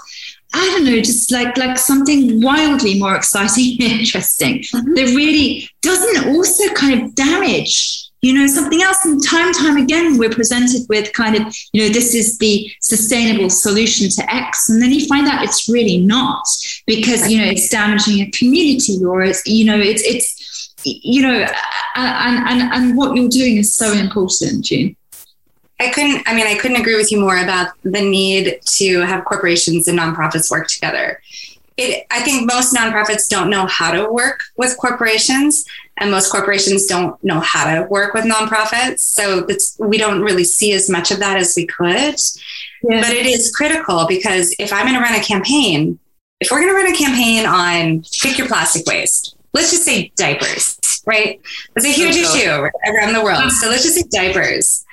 I 0.53 0.65
don't 0.67 0.85
know, 0.85 1.01
just 1.01 1.31
like 1.31 1.57
like 1.57 1.77
something 1.77 2.41
wildly 2.41 2.99
more 2.99 3.15
exciting 3.15 3.77
and 3.81 3.91
interesting 3.99 4.59
mm-hmm. 4.59 4.93
that 4.95 5.15
really 5.15 5.69
doesn't 5.81 6.35
also 6.35 6.73
kind 6.73 7.01
of 7.01 7.15
damage 7.15 8.10
you 8.21 8.33
know 8.33 8.47
something 8.47 8.81
else 8.81 9.03
and 9.05 9.23
time 9.23 9.51
time 9.53 9.77
again 9.77 10.17
we're 10.17 10.29
presented 10.29 10.81
with 10.89 11.11
kind 11.13 11.35
of 11.35 11.55
you 11.73 11.81
know 11.81 11.89
this 11.89 12.13
is 12.13 12.37
the 12.37 12.71
sustainable 12.79 13.49
solution 13.49 14.09
to 14.09 14.33
x 14.33 14.69
and 14.69 14.81
then 14.81 14.91
you 14.91 15.07
find 15.07 15.27
out 15.27 15.43
it's 15.43 15.67
really 15.67 15.97
not 15.97 16.45
because 16.85 17.29
you 17.29 17.39
know 17.39 17.49
it's 17.49 17.69
damaging 17.69 18.21
a 18.21 18.31
community 18.31 19.03
or 19.03 19.23
it's 19.23 19.45
you 19.45 19.65
know 19.65 19.77
it's 19.77 20.03
it's 20.03 20.73
you 20.83 21.21
know 21.21 21.45
and 21.95 22.47
and 22.47 22.73
and 22.73 22.97
what 22.97 23.15
you're 23.15 23.29
doing 23.29 23.57
is 23.57 23.73
so 23.73 23.91
important 23.93 24.65
Dune 24.65 24.95
I 25.79 25.89
couldn't, 25.89 26.21
I 26.27 26.35
mean, 26.35 26.45
I 26.45 26.59
couldn't 26.59 26.79
agree 26.79 26.95
with 26.95 27.11
you 27.11 27.19
more 27.19 27.37
about 27.37 27.69
the 27.81 28.01
need 28.01 28.59
to 28.63 28.99
have 28.99 29.25
corporations 29.25 29.87
and 29.87 29.97
nonprofits 29.97 30.51
work 30.51 30.67
together. 30.67 31.19
It, 31.75 32.05
I 32.11 32.21
think 32.21 32.45
most 32.45 32.75
nonprofits 32.75 33.27
don't 33.27 33.49
know 33.49 33.65
how 33.65 33.91
to 33.91 34.11
work 34.11 34.41
with 34.57 34.77
corporations 34.77 35.65
and 36.01 36.09
most 36.09 36.31
corporations 36.31 36.87
don't 36.87 37.23
know 37.23 37.39
how 37.39 37.73
to 37.73 37.87
work 37.87 38.15
with 38.15 38.25
nonprofits. 38.25 38.99
So 39.01 39.47
we 39.79 39.99
don't 39.99 40.21
really 40.21 40.43
see 40.43 40.73
as 40.73 40.89
much 40.89 41.11
of 41.11 41.19
that 41.19 41.37
as 41.37 41.53
we 41.55 41.67
could. 41.67 42.15
Yeah. 42.83 43.01
But 43.01 43.11
it 43.11 43.27
is 43.27 43.55
critical 43.55 44.07
because 44.07 44.53
if 44.57 44.73
I'm 44.73 44.87
going 44.87 44.95
to 44.95 44.99
run 44.99 45.13
a 45.13 45.23
campaign, 45.23 45.99
if 46.39 46.49
we're 46.49 46.61
going 46.61 46.71
to 46.71 46.75
run 46.75 46.91
a 46.91 46.97
campaign 46.97 47.45
on 47.45 48.03
pick 48.19 48.39
your 48.39 48.47
plastic 48.47 48.87
waste, 48.87 49.35
let's 49.53 49.69
just 49.69 49.83
say 49.83 50.11
diapers, 50.15 50.79
right? 51.05 51.39
It's 51.75 51.85
a 51.85 51.91
huge 51.91 52.15
oh, 52.17 52.35
issue 52.35 52.49
around 52.49 53.13
the 53.13 53.23
world. 53.23 53.51
So 53.51 53.69
let's 53.69 53.83
just 53.83 53.95
say 53.95 54.03
diapers. 54.09 54.83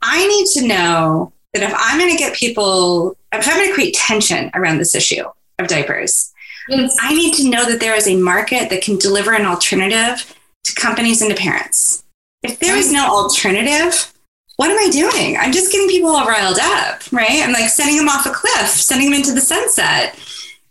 I 0.00 0.24
need 0.28 0.46
to 0.60 0.68
know 0.68 1.32
that 1.54 1.64
if 1.64 1.74
I'm 1.76 1.98
going 1.98 2.12
to 2.12 2.16
get 2.16 2.34
people, 2.36 3.16
if 3.32 3.48
I'm 3.48 3.56
going 3.56 3.68
to 3.68 3.74
create 3.74 3.94
tension 3.94 4.52
around 4.54 4.78
this 4.78 4.94
issue 4.94 5.24
of 5.58 5.66
diapers, 5.66 6.32
yes. 6.68 6.96
I 7.00 7.14
need 7.14 7.34
to 7.34 7.50
know 7.50 7.68
that 7.68 7.80
there 7.80 7.96
is 7.96 8.06
a 8.06 8.16
market 8.16 8.70
that 8.70 8.80
can 8.80 8.96
deliver 8.96 9.32
an 9.32 9.44
alternative 9.44 10.32
to 10.64 10.74
companies 10.74 11.22
and 11.22 11.30
to 11.30 11.36
parents. 11.36 12.04
If 12.42 12.58
there 12.58 12.76
is 12.76 12.92
no 12.92 13.06
alternative, 13.06 14.12
what 14.56 14.70
am 14.70 14.78
I 14.78 14.90
doing? 14.90 15.36
I'm 15.36 15.52
just 15.52 15.72
getting 15.72 15.88
people 15.88 16.10
all 16.10 16.26
riled 16.26 16.58
up, 16.60 17.10
right? 17.12 17.42
I'm 17.42 17.52
like 17.52 17.68
sending 17.68 17.96
them 17.96 18.08
off 18.08 18.26
a 18.26 18.30
cliff, 18.30 18.68
sending 18.68 19.10
them 19.10 19.18
into 19.18 19.32
the 19.32 19.40
sunset. 19.40 20.18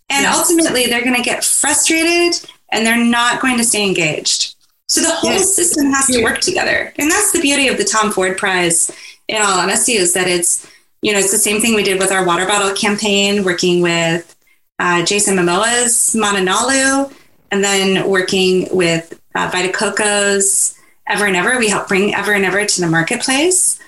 And 0.09 0.23
yes. 0.23 0.37
ultimately, 0.37 0.87
they're 0.87 1.03
going 1.03 1.15
to 1.15 1.21
get 1.21 1.43
frustrated 1.43 2.49
and 2.69 2.85
they're 2.85 3.03
not 3.03 3.41
going 3.41 3.57
to 3.57 3.63
stay 3.63 3.85
engaged. 3.87 4.55
So 4.87 5.01
the 5.01 5.11
whole 5.11 5.31
yes. 5.31 5.55
system 5.55 5.91
has 5.91 6.07
to 6.07 6.21
work 6.21 6.39
together. 6.39 6.93
And 6.97 7.09
that's 7.09 7.31
the 7.31 7.39
beauty 7.39 7.69
of 7.69 7.77
the 7.77 7.85
Tom 7.85 8.11
Ford 8.11 8.37
Prize, 8.37 8.91
in 9.29 9.41
all 9.41 9.59
honesty, 9.59 9.93
is 9.93 10.13
that 10.13 10.27
it's, 10.27 10.69
you 11.01 11.13
know, 11.13 11.19
it's 11.19 11.31
the 11.31 11.37
same 11.37 11.61
thing 11.61 11.75
we 11.75 11.83
did 11.83 11.97
with 11.97 12.11
our 12.11 12.25
water 12.25 12.45
bottle 12.45 12.75
campaign, 12.75 13.45
working 13.45 13.81
with 13.81 14.35
uh, 14.79 15.05
Jason 15.05 15.37
Momoa's 15.37 16.13
Mananalu, 16.13 17.13
and 17.51 17.63
then 17.63 18.09
working 18.09 18.67
with 18.75 19.20
uh, 19.35 19.49
Vita 19.51 19.71
Coco's 19.71 20.77
Ever 21.07 21.25
and 21.25 21.35
Ever. 21.35 21.57
We 21.57 21.69
help 21.69 21.87
bring 21.87 22.13
Ever 22.15 22.33
and 22.33 22.45
Ever 22.45 22.65
to 22.65 22.81
the 22.81 22.87
marketplace. 22.87 23.79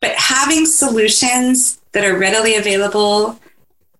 But 0.00 0.12
having 0.16 0.66
solutions 0.66 1.80
that 1.92 2.04
are 2.04 2.18
readily 2.18 2.56
available 2.56 3.38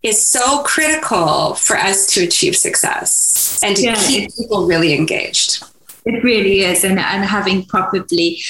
is 0.03 0.25
so 0.25 0.63
critical 0.65 1.55
for 1.55 1.77
us 1.77 2.07
to 2.15 2.25
achieve 2.25 2.57
success 2.57 3.59
and 3.63 3.77
to 3.77 3.83
yeah, 3.83 3.95
keep 3.95 4.35
people 4.37 4.67
really 4.67 4.95
engaged. 4.95 5.63
It 6.05 6.25
really 6.25 6.63
is. 6.63 6.83
And, 6.83 6.99
and 6.99 7.25
having 7.25 7.65
probably 7.67 8.43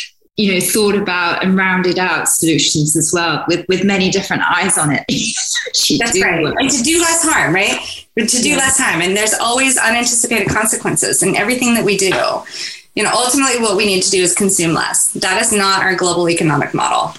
you 0.42 0.52
know 0.52 0.60
thought 0.60 0.96
about 0.96 1.44
and 1.44 1.56
rounded 1.56 2.00
out 2.00 2.28
solutions 2.28 2.96
as 2.96 3.12
well 3.12 3.44
with 3.46 3.64
with 3.68 3.84
many 3.84 4.10
different 4.10 4.42
eyes 4.42 4.76
on 4.76 4.90
it. 4.90 5.04
That's 5.98 6.20
right. 6.20 6.42
Work. 6.42 6.56
and 6.58 6.68
to 6.68 6.82
do 6.82 6.98
less 6.98 7.22
harm 7.22 7.54
right? 7.54 7.78
But 8.16 8.28
to 8.28 8.42
do 8.42 8.50
yeah. 8.50 8.56
less 8.56 8.76
harm. 8.78 9.00
And 9.02 9.16
there's 9.16 9.34
always 9.34 9.78
unanticipated 9.78 10.48
consequences 10.48 11.22
in 11.22 11.36
everything 11.36 11.74
that 11.74 11.84
we 11.84 11.96
do. 11.96 12.10
You 12.96 13.04
know 13.04 13.12
ultimately 13.14 13.60
what 13.60 13.76
we 13.76 13.86
need 13.86 14.02
to 14.02 14.10
do 14.10 14.20
is 14.20 14.34
consume 14.34 14.74
less. 14.74 15.12
That 15.12 15.40
is 15.40 15.52
not 15.52 15.82
our 15.82 15.94
global 15.94 16.28
economic 16.28 16.74
model. 16.74 17.14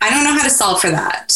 I 0.00 0.10
don't 0.10 0.22
know 0.22 0.34
how 0.34 0.44
to 0.44 0.50
solve 0.50 0.80
for 0.80 0.90
that. 0.90 1.32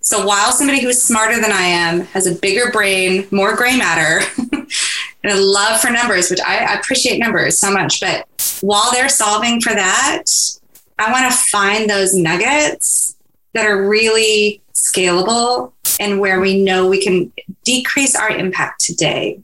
So 0.00 0.24
while 0.26 0.52
somebody 0.52 0.80
who 0.80 0.88
is 0.88 1.00
smarter 1.02 1.40
than 1.40 1.52
i 1.52 1.62
am 1.62 2.00
has 2.00 2.26
a 2.26 2.34
bigger 2.34 2.70
brain 2.72 3.26
more 3.30 3.54
gray 3.54 3.76
matter 3.76 4.20
and 5.22 5.32
a 5.32 5.40
love 5.40 5.80
for 5.80 5.90
numbers, 5.90 6.30
which 6.30 6.40
I, 6.40 6.58
I 6.64 6.74
appreciate 6.74 7.18
numbers 7.18 7.58
so 7.58 7.70
much. 7.70 8.00
But 8.00 8.26
while 8.60 8.90
they're 8.92 9.08
solving 9.08 9.60
for 9.60 9.72
that, 9.74 10.24
I 10.98 11.12
want 11.12 11.32
to 11.32 11.38
find 11.38 11.88
those 11.88 12.14
nuggets 12.14 13.16
that 13.54 13.66
are 13.66 13.88
really 13.88 14.62
scalable 14.74 15.72
and 16.00 16.20
where 16.20 16.40
we 16.40 16.62
know 16.62 16.88
we 16.88 17.02
can 17.02 17.32
decrease 17.64 18.16
our 18.16 18.30
impact 18.30 18.80
today. 18.80 19.40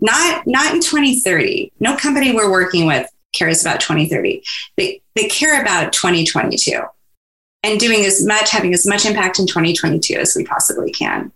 Not 0.00 0.46
not 0.46 0.74
in 0.74 0.80
2030. 0.80 1.72
No 1.80 1.96
company 1.96 2.32
we're 2.32 2.50
working 2.50 2.86
with 2.86 3.06
cares 3.34 3.60
about 3.60 3.80
2030. 3.80 4.42
They 4.76 5.02
they 5.14 5.28
care 5.28 5.60
about 5.60 5.92
2022 5.92 6.80
and 7.62 7.78
doing 7.78 8.06
as 8.06 8.24
much, 8.24 8.50
having 8.50 8.72
as 8.72 8.86
much 8.86 9.04
impact 9.04 9.38
in 9.38 9.46
2022 9.46 10.14
as 10.14 10.34
we 10.34 10.44
possibly 10.44 10.90
can 10.90 11.30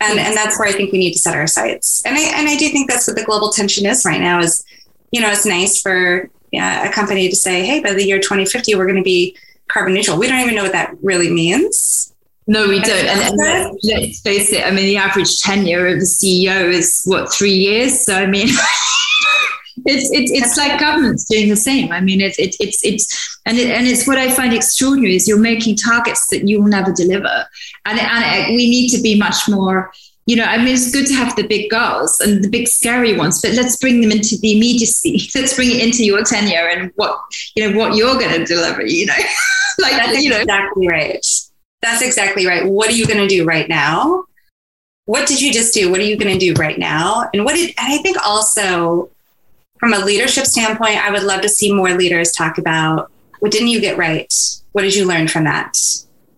and 0.00 0.18
and 0.18 0.36
that's 0.36 0.58
where 0.58 0.68
I 0.68 0.72
think 0.72 0.92
we 0.92 0.98
need 0.98 1.12
to 1.12 1.18
set 1.18 1.34
our 1.34 1.46
sights. 1.46 2.02
And 2.04 2.16
I 2.16 2.20
and 2.38 2.48
I 2.48 2.56
do 2.56 2.68
think 2.68 2.90
that's 2.90 3.06
what 3.06 3.16
the 3.16 3.24
global 3.24 3.50
tension 3.50 3.86
is 3.86 4.04
right 4.04 4.20
now. 4.20 4.40
Is 4.40 4.64
you 5.10 5.20
know 5.20 5.30
it's 5.30 5.46
nice 5.46 5.80
for 5.80 6.30
yeah, 6.52 6.88
a 6.88 6.92
company 6.92 7.28
to 7.28 7.36
say, 7.36 7.64
hey, 7.66 7.80
by 7.80 7.92
the 7.92 8.04
year 8.04 8.18
2050, 8.18 8.74
we're 8.76 8.84
going 8.84 8.96
to 8.96 9.02
be 9.02 9.36
carbon 9.68 9.94
neutral. 9.94 10.18
We 10.18 10.28
don't 10.28 10.40
even 10.40 10.54
know 10.54 10.62
what 10.62 10.72
that 10.72 10.94
really 11.02 11.30
means. 11.30 12.14
No, 12.46 12.68
we 12.68 12.78
don't. 12.78 13.06
And, 13.06 13.40
and 13.40 13.78
let's 13.82 14.20
face 14.20 14.52
it. 14.52 14.64
I 14.64 14.70
mean, 14.70 14.86
the 14.86 14.96
average 14.96 15.40
tenure 15.40 15.88
of 15.88 15.96
a 15.96 16.02
CEO 16.02 16.72
is 16.72 17.02
what 17.04 17.32
three 17.32 17.54
years. 17.54 18.04
So 18.04 18.14
I 18.14 18.26
mean. 18.26 18.48
it's 19.86 20.10
it's 20.10 20.32
it's 20.32 20.56
like 20.56 20.80
governments 20.80 21.24
doing 21.24 21.48
the 21.48 21.56
same. 21.56 21.92
I 21.92 22.00
mean, 22.00 22.20
it's 22.20 22.38
it's 22.38 22.56
it's 22.60 22.84
it's 22.84 23.38
and 23.46 23.56
it, 23.58 23.70
and 23.70 23.86
it's 23.86 24.06
what 24.06 24.18
I 24.18 24.30
find 24.30 24.52
extraordinary 24.52 25.16
is 25.16 25.28
you're 25.28 25.38
making 25.38 25.76
targets 25.76 26.26
that 26.28 26.46
you 26.46 26.60
will 26.60 26.68
never 26.68 26.92
deliver, 26.92 27.46
and 27.84 27.98
and 27.98 28.24
uh, 28.24 28.48
we 28.48 28.68
need 28.68 28.88
to 28.90 29.00
be 29.00 29.18
much 29.18 29.48
more. 29.48 29.92
You 30.26 30.34
know, 30.34 30.44
I 30.44 30.58
mean, 30.58 30.74
it's 30.74 30.90
good 30.90 31.06
to 31.06 31.14
have 31.14 31.36
the 31.36 31.46
big 31.46 31.70
goals 31.70 32.20
and 32.20 32.42
the 32.42 32.48
big 32.48 32.66
scary 32.66 33.16
ones, 33.16 33.40
but 33.40 33.52
let's 33.52 33.76
bring 33.76 34.00
them 34.00 34.10
into 34.10 34.36
the 34.38 34.56
immediacy. 34.56 35.28
Let's 35.36 35.54
bring 35.54 35.70
it 35.70 35.80
into 35.80 36.04
your 36.04 36.24
tenure 36.24 36.66
and 36.68 36.90
what 36.96 37.20
you 37.54 37.70
know 37.70 37.78
what 37.78 37.94
you're 37.94 38.18
going 38.18 38.40
to 38.40 38.44
deliver. 38.44 38.84
You 38.84 39.06
know, 39.06 39.14
like 39.78 39.92
that's 39.92 40.20
you 40.20 40.30
know. 40.30 40.40
exactly 40.40 40.88
right. 40.88 41.24
That's 41.82 42.02
exactly 42.02 42.44
right. 42.44 42.66
What 42.66 42.88
are 42.90 42.94
you 42.94 43.06
going 43.06 43.20
to 43.20 43.28
do 43.28 43.44
right 43.44 43.68
now? 43.68 44.24
What 45.04 45.28
did 45.28 45.40
you 45.40 45.52
just 45.52 45.72
do? 45.72 45.92
What 45.92 46.00
are 46.00 46.04
you 46.04 46.16
going 46.16 46.36
to 46.36 46.40
do 46.40 46.60
right 46.60 46.76
now? 46.76 47.30
And 47.32 47.44
what 47.44 47.54
did 47.54 47.72
and 47.78 47.92
I 47.92 47.98
think 47.98 48.16
also 48.26 49.10
from 49.78 49.92
a 49.92 49.98
leadership 49.98 50.46
standpoint, 50.46 51.04
I 51.04 51.10
would 51.10 51.22
love 51.22 51.42
to 51.42 51.48
see 51.48 51.72
more 51.72 51.92
leaders 51.92 52.32
talk 52.32 52.58
about 52.58 53.10
what 53.40 53.52
didn't 53.52 53.68
you 53.68 53.80
get 53.80 53.98
right? 53.98 54.32
What 54.72 54.82
did 54.82 54.94
you 54.94 55.06
learn 55.06 55.28
from 55.28 55.44
that? 55.44 55.78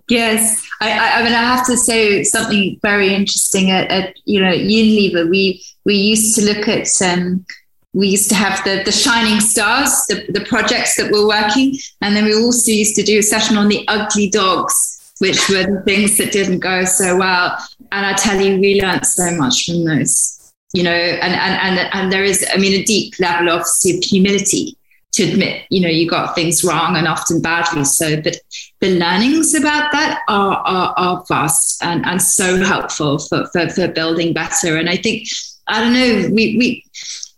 Yes, 0.09 0.67
I, 0.81 1.21
I, 1.21 1.23
mean, 1.23 1.35
I 1.35 1.43
have 1.43 1.67
to 1.67 1.77
say 1.77 2.25
something 2.25 2.79
very 2.83 3.15
interesting. 3.15 3.71
At, 3.71 3.91
at 3.91 4.17
you 4.25 4.41
know 4.41 4.53
Unilever, 4.53 5.29
we 5.29 5.63
we 5.85 5.95
used 5.95 6.35
to 6.37 6.45
look 6.45 6.67
at 6.67 6.89
um, 7.03 7.45
we 7.93 8.09
used 8.09 8.29
to 8.31 8.35
have 8.35 8.65
the 8.65 8.83
the 8.85 8.93
shining 8.93 9.41
stars, 9.41 9.91
the, 10.09 10.25
the 10.31 10.45
projects 10.47 10.97
that 10.97 11.13
were 11.13 11.27
working, 11.27 11.77
and 12.01 12.17
then 12.17 12.25
we 12.25 12.35
also 12.35 12.71
used 12.71 12.95
to 12.97 13.03
do 13.03 13.19
a 13.19 13.23
session 13.23 13.59
on 13.59 13.69
the 13.69 13.87
ugly 13.89 14.31
dogs, 14.31 15.13
which 15.19 15.49
were 15.51 15.65
the 15.65 15.83
things 15.85 16.17
that 16.17 16.33
didn't 16.33 16.61
go 16.61 16.85
so 16.85 17.19
well. 17.19 17.59
And 17.93 18.07
I 18.07 18.15
tell 18.15 18.41
you, 18.41 18.59
we 18.59 18.81
learned 18.81 19.07
so 19.07 19.31
much 19.37 19.67
from 19.67 19.85
those. 19.85 20.38
You 20.75 20.83
know, 20.83 20.91
and 20.91 21.35
and 21.35 21.79
and 21.79 21.95
and 21.95 22.13
there 22.13 22.25
is, 22.25 22.47
I 22.53 22.59
mean, 22.59 22.81
a 22.81 22.85
deep 22.85 23.19
level 23.19 23.51
of 23.51 23.65
humility 24.03 24.77
to 25.13 25.25
admit, 25.25 25.65
you 25.71 25.81
know, 25.81 25.89
you 25.89 26.09
got 26.09 26.35
things 26.35 26.63
wrong 26.63 26.97
and 26.97 27.09
often 27.09 27.41
badly 27.41 27.85
so. 27.85 28.21
But 28.21 28.37
the 28.81 28.99
learnings 28.99 29.55
about 29.55 29.93
that 29.93 30.21
are 30.29 30.57
are, 30.57 30.95
are 30.97 31.25
vast 31.29 31.83
and, 31.83 32.05
and 32.07 32.21
so 32.21 32.63
helpful 32.63 33.19
for, 33.19 33.47
for, 33.49 33.69
for 33.71 33.89
building 33.89 34.33
better. 34.33 34.77
And 34.77 34.89
I 34.89 34.97
think, 34.97 35.27
I 35.67 35.81
don't 35.81 35.95
know, 35.95 36.29
we 36.35 36.57
we 36.57 36.85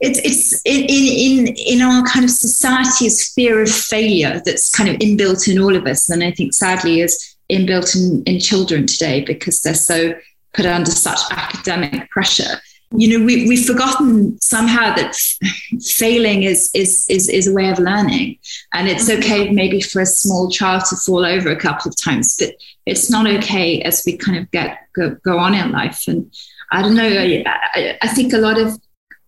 it's 0.01 0.19
it's 0.25 0.61
in 0.65 0.85
in 0.89 1.55
in 1.57 1.83
our 1.83 2.05
kind 2.05 2.25
of 2.25 2.31
society's 2.31 3.33
fear 3.33 3.63
of 3.63 3.71
failure 3.71 4.43
that's 4.45 4.75
kind 4.75 4.89
of 4.91 4.97
inbuilt 4.97 5.49
in 5.49 5.61
all 5.61 5.77
of 5.77 5.87
us. 5.87 6.09
And 6.09 6.25
I 6.25 6.33
think 6.33 6.53
sadly 6.53 7.01
is 7.01 7.37
inbuilt 7.51 7.95
in, 7.97 8.23
in 8.25 8.41
children 8.41 8.87
today 8.87 9.25
because 9.25 9.61
they're 9.61 9.75
so 9.75 10.15
put 10.53 10.67
under 10.67 10.91
such 10.91 11.21
academic 11.31 12.11
pressure 12.11 12.61
you 12.97 13.19
know 13.19 13.25
we, 13.25 13.47
we've 13.49 13.67
forgotten 13.67 14.41
somehow 14.41 14.95
that 14.95 15.15
failing 15.83 16.43
is, 16.43 16.71
is 16.75 17.07
is 17.09 17.29
is 17.29 17.47
a 17.47 17.53
way 17.53 17.71
of 17.71 17.79
learning 17.79 18.37
and 18.75 18.89
it's 18.89 19.09
mm-hmm. 19.09 19.21
okay 19.21 19.51
maybe 19.51 19.81
for 19.81 20.01
a 20.01 20.07
small 20.07 20.51
child 20.51 20.85
to 20.85 20.97
fall 20.97 21.25
over 21.25 21.51
a 21.51 21.57
couple 21.57 21.89
of 21.89 21.97
times 21.97 22.37
but 22.39 22.55
it's 22.87 23.11
not 23.11 23.27
okay 23.29 23.81
as 23.83 24.03
we 24.05 24.17
kind 24.17 24.39
of 24.39 24.51
get 24.51 24.79
go, 24.95 25.11
go 25.23 25.39
on 25.39 25.55
in 25.55 25.71
life 25.71 26.05
and 26.09 26.33
i 26.73 26.83
don't 26.83 26.97
know 26.97 27.07
I, 27.07 27.45
I, 27.47 27.99
I 28.03 28.09
think 28.09 28.33
a 28.33 28.39
lot 28.39 28.59
of 28.59 28.79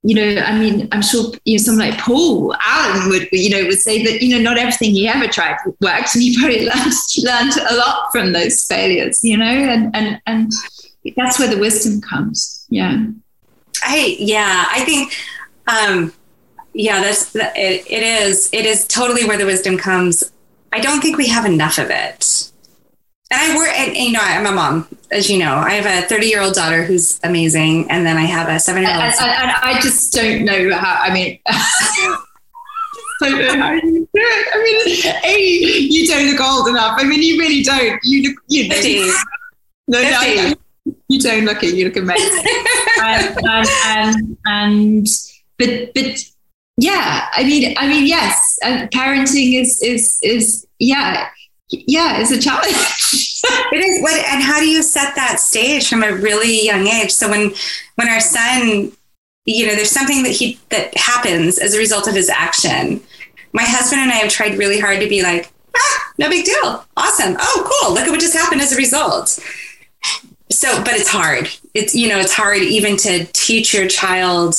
you 0.04 0.16
know, 0.16 0.42
I 0.42 0.58
mean, 0.58 0.88
I'm 0.90 1.00
sure 1.00 1.32
you 1.44 1.56
know 1.56 1.62
someone 1.62 1.90
like 1.90 2.00
Paul 2.00 2.56
Allen 2.60 3.08
would, 3.08 3.28
you 3.30 3.50
know, 3.50 3.64
would 3.68 3.78
say 3.78 4.02
that 4.02 4.20
you 4.20 4.34
know 4.34 4.42
not 4.42 4.58
everything 4.58 4.90
he 4.90 5.06
ever 5.06 5.28
tried 5.28 5.56
worked, 5.80 6.14
and 6.14 6.22
he 6.22 6.36
probably 6.36 6.64
learned 6.64 6.92
learned 7.18 7.52
a 7.70 7.76
lot 7.76 8.10
from 8.10 8.32
those 8.32 8.64
failures, 8.64 9.22
you 9.22 9.36
know, 9.36 9.44
and 9.44 9.94
and 9.94 10.20
and 10.26 10.50
that's 11.16 11.38
where 11.38 11.48
the 11.48 11.58
wisdom 11.58 12.00
comes. 12.00 12.66
Yeah. 12.68 12.98
I 13.82 14.16
yeah, 14.18 14.66
I 14.70 14.84
think 14.84 15.14
um 15.66 16.12
yeah, 16.74 17.00
that's 17.00 17.34
it, 17.34 17.46
it 17.56 18.02
is 18.02 18.48
it 18.52 18.66
is 18.66 18.86
totally 18.86 19.24
where 19.24 19.38
the 19.38 19.46
wisdom 19.46 19.76
comes. 19.76 20.32
I 20.72 20.80
don't 20.80 21.00
think 21.00 21.18
we 21.18 21.28
have 21.28 21.44
enough 21.44 21.78
of 21.78 21.90
it. 21.90 22.50
And 23.32 23.40
I 23.40 23.56
work, 23.56 23.68
and, 23.68 23.96
you 23.96 24.12
know, 24.12 24.20
I'm 24.20 24.44
a 24.44 24.52
mom, 24.52 24.86
as 25.10 25.30
you 25.30 25.38
know. 25.38 25.54
I 25.54 25.72
have 25.72 26.04
a 26.04 26.06
30 26.06 26.26
year 26.26 26.42
old 26.42 26.54
daughter 26.54 26.84
who's 26.84 27.18
amazing, 27.24 27.90
and 27.90 28.04
then 28.04 28.18
I 28.18 28.24
have 28.24 28.48
a 28.48 28.60
seven 28.60 28.82
year 28.82 28.92
old. 28.92 29.02
And, 29.02 29.14
and, 29.20 29.50
I 29.50 29.80
just 29.80 30.12
don't 30.12 30.44
know 30.44 30.74
how. 30.76 31.00
I 31.00 31.14
mean, 31.14 31.38
I 31.46 32.18
don't 33.22 33.58
know 33.58 33.64
how 33.64 33.72
you 33.72 33.80
do 33.82 34.08
it. 34.14 34.48
I 34.52 34.62
mean, 34.62 35.24
a 35.24 35.40
you 35.40 36.06
don't 36.08 36.30
look 36.30 36.40
old 36.40 36.68
enough. 36.68 36.98
I 36.98 37.04
mean, 37.04 37.22
you 37.22 37.38
really 37.38 37.62
don't. 37.62 37.98
You 38.02 38.28
look, 38.28 38.38
you 38.48 38.68
know, 38.68 38.74
50. 38.74 39.10
No, 39.88 39.98
50. 39.98 40.36
no, 40.36 40.54
you 41.12 41.20
don't 41.20 41.44
look 41.44 41.62
it. 41.62 41.74
You 41.74 41.86
look 41.86 41.96
amazing. 41.96 42.44
and, 43.02 43.38
and, 43.44 43.68
and, 43.86 44.38
and 44.46 45.06
but 45.58 45.94
but 45.94 46.24
yeah, 46.76 47.28
I 47.32 47.44
mean, 47.44 47.74
I 47.76 47.86
mean, 47.86 48.06
yes, 48.06 48.58
uh, 48.64 48.86
parenting 48.92 49.60
is 49.60 49.80
is 49.82 50.18
is 50.22 50.66
yeah, 50.78 51.28
yeah, 51.70 52.18
it's 52.18 52.30
a 52.30 52.40
challenge. 52.40 52.74
it 53.72 53.76
is. 53.76 54.02
What 54.02 54.14
and 54.26 54.42
how 54.42 54.58
do 54.58 54.68
you 54.68 54.82
set 54.82 55.14
that 55.16 55.38
stage 55.38 55.88
from 55.88 56.02
a 56.02 56.12
really 56.12 56.64
young 56.64 56.86
age? 56.86 57.10
So 57.10 57.28
when 57.28 57.52
when 57.96 58.08
our 58.08 58.20
son, 58.20 58.92
you 59.44 59.66
know, 59.66 59.74
there's 59.74 59.90
something 59.90 60.22
that 60.22 60.32
he 60.32 60.58
that 60.70 60.96
happens 60.96 61.58
as 61.58 61.74
a 61.74 61.78
result 61.78 62.08
of 62.08 62.14
his 62.14 62.30
action. 62.30 63.02
My 63.52 63.64
husband 63.64 64.00
and 64.00 64.10
I 64.10 64.16
have 64.16 64.30
tried 64.30 64.56
really 64.56 64.80
hard 64.80 65.00
to 65.00 65.08
be 65.08 65.22
like, 65.22 65.52
ah, 65.76 66.12
no 66.16 66.30
big 66.30 66.46
deal, 66.46 66.86
awesome, 66.96 67.36
oh 67.38 67.80
cool, 67.82 67.92
look 67.92 68.04
at 68.04 68.10
what 68.10 68.18
just 68.18 68.32
happened 68.32 68.62
as 68.62 68.72
a 68.72 68.76
result 68.76 69.38
so 70.58 70.82
but 70.84 70.94
it's 70.94 71.08
hard 71.08 71.48
it's 71.74 71.94
you 71.94 72.08
know 72.08 72.18
it's 72.18 72.32
hard 72.32 72.58
even 72.58 72.96
to 72.96 73.24
teach 73.32 73.74
your 73.74 73.88
child 73.88 74.54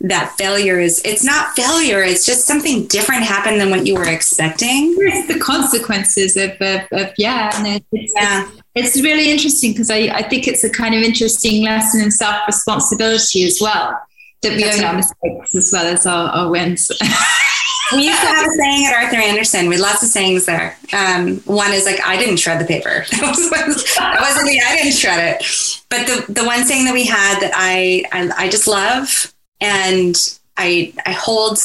that 0.00 0.34
failure 0.36 0.78
is 0.78 1.00
it's 1.04 1.24
not 1.24 1.54
failure 1.56 2.02
it's 2.02 2.26
just 2.26 2.46
something 2.46 2.86
different 2.86 3.22
happened 3.22 3.60
than 3.60 3.70
what 3.70 3.86
you 3.86 3.94
were 3.94 4.08
expecting 4.08 4.94
it's 4.98 5.32
the 5.32 5.38
consequences 5.40 6.36
of, 6.36 6.50
of, 6.60 6.80
of 6.92 7.12
yeah 7.16 7.50
and 7.56 7.82
it's, 7.92 8.12
yeah. 8.14 8.46
It's, 8.74 8.94
it's 8.94 9.02
really 9.02 9.30
interesting 9.30 9.72
because 9.72 9.90
I, 9.90 10.10
I 10.12 10.22
think 10.22 10.46
it's 10.46 10.64
a 10.64 10.70
kind 10.70 10.94
of 10.94 11.00
interesting 11.00 11.64
lesson 11.64 12.02
in 12.02 12.10
self-responsibility 12.10 13.44
as 13.44 13.58
well 13.60 13.98
that 14.42 14.54
we 14.54 14.64
That's 14.64 14.78
own 14.78 14.84
right. 14.84 14.90
our 14.90 14.96
mistakes 14.96 15.54
as 15.54 15.70
well 15.72 15.86
as 15.86 16.06
our, 16.06 16.28
our 16.28 16.50
wins 16.50 16.90
we 17.92 18.06
used 18.06 18.20
to 18.20 18.26
have 18.26 18.46
a 18.46 18.50
saying 18.50 18.86
at 18.86 18.94
Arthur 18.94 19.16
Andersen. 19.16 19.68
We 19.68 19.76
had 19.76 19.82
lots 19.82 20.02
of 20.02 20.08
sayings 20.08 20.44
there. 20.44 20.76
Um, 20.92 21.38
one 21.40 21.72
is 21.72 21.84
like, 21.84 22.00
"I 22.04 22.16
didn't 22.16 22.38
shred 22.38 22.60
the 22.60 22.64
paper." 22.64 23.04
that 23.10 24.18
wasn't 24.20 24.46
me. 24.46 24.60
I 24.64 24.76
didn't 24.76 24.92
shred 24.92 25.36
it. 25.36 25.82
But 25.88 26.06
the 26.06 26.32
the 26.32 26.44
one 26.44 26.64
saying 26.64 26.86
that 26.86 26.94
we 26.94 27.04
had 27.04 27.40
that 27.40 27.52
I 27.54 28.04
I, 28.12 28.44
I 28.44 28.48
just 28.48 28.66
love 28.66 29.32
and 29.60 30.16
I 30.56 30.94
I 31.04 31.12
hold 31.12 31.58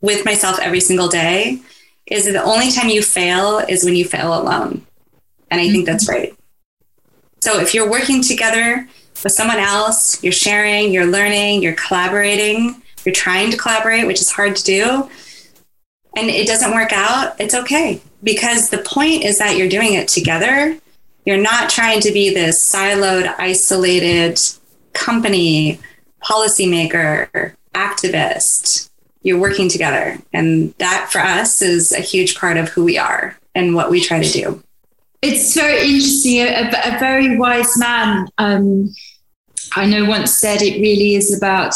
with 0.00 0.24
myself 0.24 0.58
every 0.58 0.80
single 0.80 1.08
day 1.08 1.60
is 2.06 2.24
that 2.24 2.32
the 2.32 2.42
only 2.42 2.70
time 2.70 2.88
you 2.88 3.02
fail 3.02 3.58
is 3.58 3.84
when 3.84 3.94
you 3.94 4.04
fail 4.04 4.40
alone, 4.40 4.84
and 5.50 5.60
I 5.60 5.64
mm-hmm. 5.64 5.72
think 5.72 5.86
that's 5.86 6.08
mm-hmm. 6.08 6.22
right. 6.22 6.34
So 7.40 7.60
if 7.60 7.72
you're 7.72 7.88
working 7.88 8.20
together 8.22 8.88
with 9.22 9.32
someone 9.32 9.58
else, 9.58 10.22
you're 10.24 10.32
sharing, 10.32 10.92
you're 10.92 11.06
learning, 11.06 11.62
you're 11.62 11.74
collaborating, 11.74 12.82
you're 13.04 13.14
trying 13.14 13.52
to 13.52 13.56
collaborate, 13.56 14.06
which 14.08 14.20
is 14.20 14.30
hard 14.30 14.56
to 14.56 14.64
do 14.64 15.08
and 16.16 16.28
it 16.28 16.46
doesn't 16.46 16.72
work 16.72 16.92
out, 16.92 17.40
it's 17.40 17.54
okay. 17.54 18.00
Because 18.22 18.70
the 18.70 18.78
point 18.78 19.24
is 19.24 19.38
that 19.38 19.56
you're 19.56 19.68
doing 19.68 19.94
it 19.94 20.08
together. 20.08 20.76
You're 21.24 21.36
not 21.36 21.70
trying 21.70 22.00
to 22.00 22.12
be 22.12 22.32
this 22.32 22.58
siloed, 22.72 23.32
isolated 23.38 24.40
company, 24.92 25.78
policymaker, 26.24 27.54
activist. 27.74 28.90
You're 29.22 29.38
working 29.38 29.68
together. 29.68 30.18
And 30.32 30.74
that 30.78 31.10
for 31.12 31.20
us 31.20 31.62
is 31.62 31.92
a 31.92 32.00
huge 32.00 32.36
part 32.36 32.56
of 32.56 32.68
who 32.70 32.84
we 32.84 32.98
are 32.98 33.38
and 33.54 33.74
what 33.74 33.90
we 33.90 34.00
try 34.00 34.22
to 34.22 34.32
do. 34.32 34.62
It's 35.20 35.54
very 35.54 35.82
interesting. 35.82 36.40
A, 36.42 36.70
a 36.94 36.98
very 36.98 37.36
wise 37.36 37.76
man, 37.76 38.28
um, 38.38 38.94
I 39.74 39.86
know, 39.86 40.04
once 40.06 40.32
said 40.32 40.62
it 40.62 40.80
really 40.80 41.16
is 41.16 41.36
about 41.36 41.74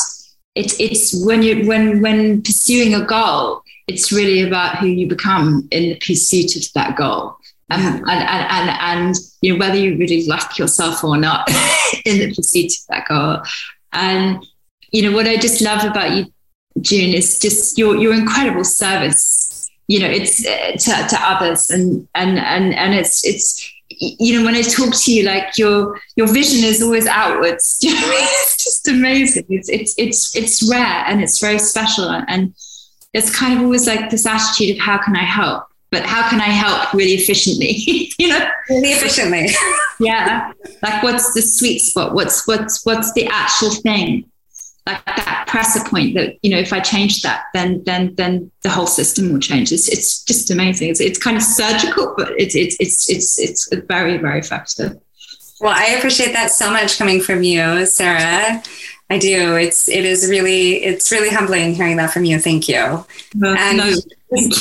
it, 0.55 0.78
it's 0.78 1.24
when 1.24 1.43
you 1.43 1.66
when 1.66 2.01
when 2.03 2.43
pursuing 2.43 2.95
a 2.95 3.05
goal 3.05 3.62
it's 3.93 4.12
really 4.12 4.43
about 4.43 4.78
who 4.78 4.86
you 4.86 5.07
become 5.07 5.68
in 5.70 5.90
the 5.90 5.97
pursuit 5.97 6.57
of 6.57 6.72
that 6.74 6.97
goal. 6.97 7.36
Um, 7.70 7.80
and, 7.80 8.09
and, 8.09 8.51
and, 8.51 8.70
and, 8.80 9.16
you 9.40 9.53
know, 9.53 9.59
whether 9.59 9.76
you 9.76 9.97
really 9.97 10.26
like 10.26 10.59
yourself 10.59 11.03
or 11.03 11.16
not 11.16 11.49
in 12.05 12.18
the 12.18 12.34
pursuit 12.34 12.72
of 12.72 12.86
that 12.88 13.09
goal. 13.09 13.38
And, 13.93 14.45
you 14.90 15.03
know, 15.03 15.16
what 15.16 15.26
I 15.26 15.36
just 15.36 15.62
love 15.62 15.84
about 15.84 16.14
you, 16.14 16.26
Dune, 16.80 17.14
is 17.14 17.38
just 17.38 17.78
your, 17.78 17.97
your 17.97 18.12
incredible 18.12 18.64
service, 18.64 19.70
you 19.88 20.01
know, 20.01 20.09
it's 20.09 20.45
uh, 20.47 20.72
to, 20.72 21.09
to 21.09 21.16
others 21.20 21.70
and, 21.70 22.07
and, 22.14 22.38
and, 22.38 22.74
and 22.74 22.95
it's, 22.95 23.24
it's, 23.24 23.72
you 23.99 24.38
know, 24.38 24.45
when 24.45 24.55
I 24.55 24.62
talk 24.62 24.95
to 24.95 25.12
you, 25.12 25.24
like 25.24 25.59
your 25.59 26.01
your 26.16 26.26
vision 26.26 26.64
is 26.64 26.82
always 26.82 27.07
outwards. 27.07 27.78
You 27.82 27.95
know, 28.01 28.01
it's 28.11 28.57
just 28.57 28.88
amazing. 28.88 29.45
It's 29.51 29.68
it's 29.68 29.95
it's 29.99 30.34
it's 30.34 30.70
rare 30.70 31.05
and 31.07 31.22
it's 31.22 31.38
very 31.40 31.59
special. 31.59 32.09
And 32.09 32.55
it's 33.13 33.35
kind 33.35 33.59
of 33.59 33.65
always 33.65 33.87
like 33.87 34.11
this 34.11 34.27
attitude 34.27 34.77
of 34.77 34.83
how 34.83 34.99
can 34.99 35.17
I 35.17 35.25
help? 35.25 35.65
But 35.91 36.05
how 36.07 36.29
can 36.31 36.41
I 36.41 36.49
help 36.49 36.95
really 36.95 37.13
efficiently? 37.13 38.11
you 38.19 38.29
know? 38.29 38.49
Really 38.71 38.93
efficiently. 38.93 39.51
yeah. 40.01 40.53
Like 40.83 41.03
what's 41.03 41.35
the 41.35 41.43
sweet 41.43 41.81
spot? 41.81 42.15
What's 42.15 42.47
what's 42.47 42.85
what's 42.87 43.13
the 43.13 43.27
actual 43.27 43.71
thing? 43.71 44.25
Like 44.87 45.05
that 45.05 45.45
pressure 45.47 45.87
point 45.89 46.15
that, 46.15 46.39
you 46.43 46.51
know, 46.51 46.59
if 46.59 46.73
I 46.73 46.81
change 46.81 47.23
that, 47.23 47.45
then 47.53 47.85
then 47.85 48.15
then 48.17 48.51
the 48.63 48.71
whole 48.71 48.87
system 48.87 49.33
will 49.33 49.39
change. 49.39 49.71
It's 49.71 49.89
it's 49.89 50.25
just 50.25 50.51
amazing. 50.51 50.89
It's 50.89 51.01
it's 51.01 51.19
kind 51.19 51.37
of 51.37 51.43
surgical, 51.43 52.15
but 52.17 52.33
it's 52.39 52.57
it's 52.57 52.77
it's 52.81 53.09
it's 53.11 53.39
it's 53.39 53.69
very, 53.87 54.17
very 54.17 54.41
effective. 54.41 54.97
Well, 55.61 55.75
I 55.77 55.95
appreciate 55.99 56.33
that 56.33 56.51
so 56.51 56.73
much 56.73 56.99
coming 56.99 57.21
from 57.21 57.45
you, 57.45 57.87
Sarah. 57.87 58.63
I 59.11 59.19
do. 59.19 59.57
It's 59.57 59.89
it 59.89 60.05
is 60.05 60.29
really 60.29 60.83
it's 60.83 61.13
really 61.13 61.29
humbling 61.29 61.75
hearing 61.75 61.97
that 61.97 62.13
from 62.13 62.25
you. 62.25 62.39
Thank 62.39 62.69
you. 62.69 63.05
And 63.43 63.79
no, 63.79 63.95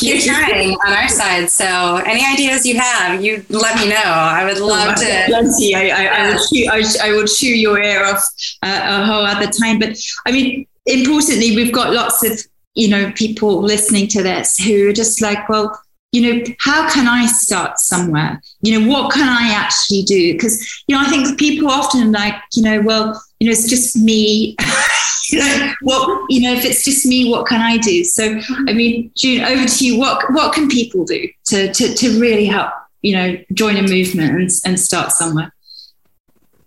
you're 0.02 0.20
trying 0.20 0.74
on 0.86 0.94
our 0.94 1.08
side. 1.08 1.50
So 1.50 2.02
any 2.06 2.26
ideas 2.26 2.66
you 2.66 2.78
have, 2.78 3.24
you 3.24 3.46
let 3.50 3.78
me 3.78 3.90
know. 3.90 3.96
I 4.04 4.44
would 4.44 4.60
love 4.60 4.96
oh, 4.98 5.02
to. 5.02 5.24
Plenty. 5.28 5.74
I, 5.74 5.88
I, 5.88 6.06
I, 6.06 6.30
would 6.30 6.40
chew, 6.52 6.68
I, 6.70 7.10
I 7.10 7.16
would 7.16 7.28
chew 7.28 7.56
your 7.56 7.82
ear 7.82 8.04
off 8.04 8.24
uh, 8.62 8.82
a 8.84 9.06
whole 9.06 9.26
other 9.26 9.50
time. 9.50 9.80
But 9.80 9.98
I 10.26 10.32
mean, 10.32 10.68
importantly, 10.86 11.56
we've 11.56 11.74
got 11.74 11.94
lots 11.94 12.26
of 12.26 12.38
you 12.74 12.88
know, 12.88 13.12
people 13.12 13.62
listening 13.62 14.08
to 14.08 14.24
this 14.24 14.58
who 14.58 14.90
are 14.90 14.94
just 14.94 15.22
like, 15.22 15.48
well, 15.50 15.80
you 16.12 16.22
know, 16.22 16.44
how 16.60 16.90
can 16.92 17.08
I 17.08 17.26
start 17.26 17.80
somewhere? 17.80 18.42
You 18.62 18.80
know, 18.80 18.92
what 18.92 19.14
can 19.14 19.28
I 19.30 19.54
actually 19.54 20.04
do? 20.04 20.34
Because, 20.34 20.84
you 20.88 20.96
know, 20.96 21.02
I 21.02 21.10
think 21.10 21.40
people 21.40 21.70
often 21.70 22.12
like, 22.12 22.36
you 22.54 22.64
know, 22.64 22.82
well, 22.82 23.24
you 23.40 23.48
know, 23.48 23.52
it's 23.52 23.70
just 23.70 23.96
me. 23.96 24.58
you 25.30 25.40
know, 25.40 25.74
what, 25.82 26.26
you 26.30 26.42
know, 26.42 26.54
if 26.54 26.66
it's 26.66 26.84
just 26.84 27.06
me, 27.06 27.30
what 27.30 27.48
can 27.48 27.62
I 27.62 27.78
do? 27.78 28.04
So, 28.04 28.36
mm-hmm. 28.36 28.70
I 28.70 28.74
mean, 28.74 29.12
Dune, 29.16 29.42
over 29.44 29.66
to 29.66 29.86
you. 29.86 29.98
What, 29.98 30.32
what 30.34 30.54
can 30.54 30.68
people 30.68 31.06
do 31.06 31.30
to, 31.46 31.72
to, 31.74 31.94
to 31.94 32.20
really 32.20 32.46
help, 32.46 32.72
you 33.02 33.16
know, 33.16 33.38
join 33.54 33.78
a 33.78 33.82
movement 33.82 34.32
and, 34.32 34.50
and 34.66 34.80
start 34.80 35.14
somewhere? 35.14 35.54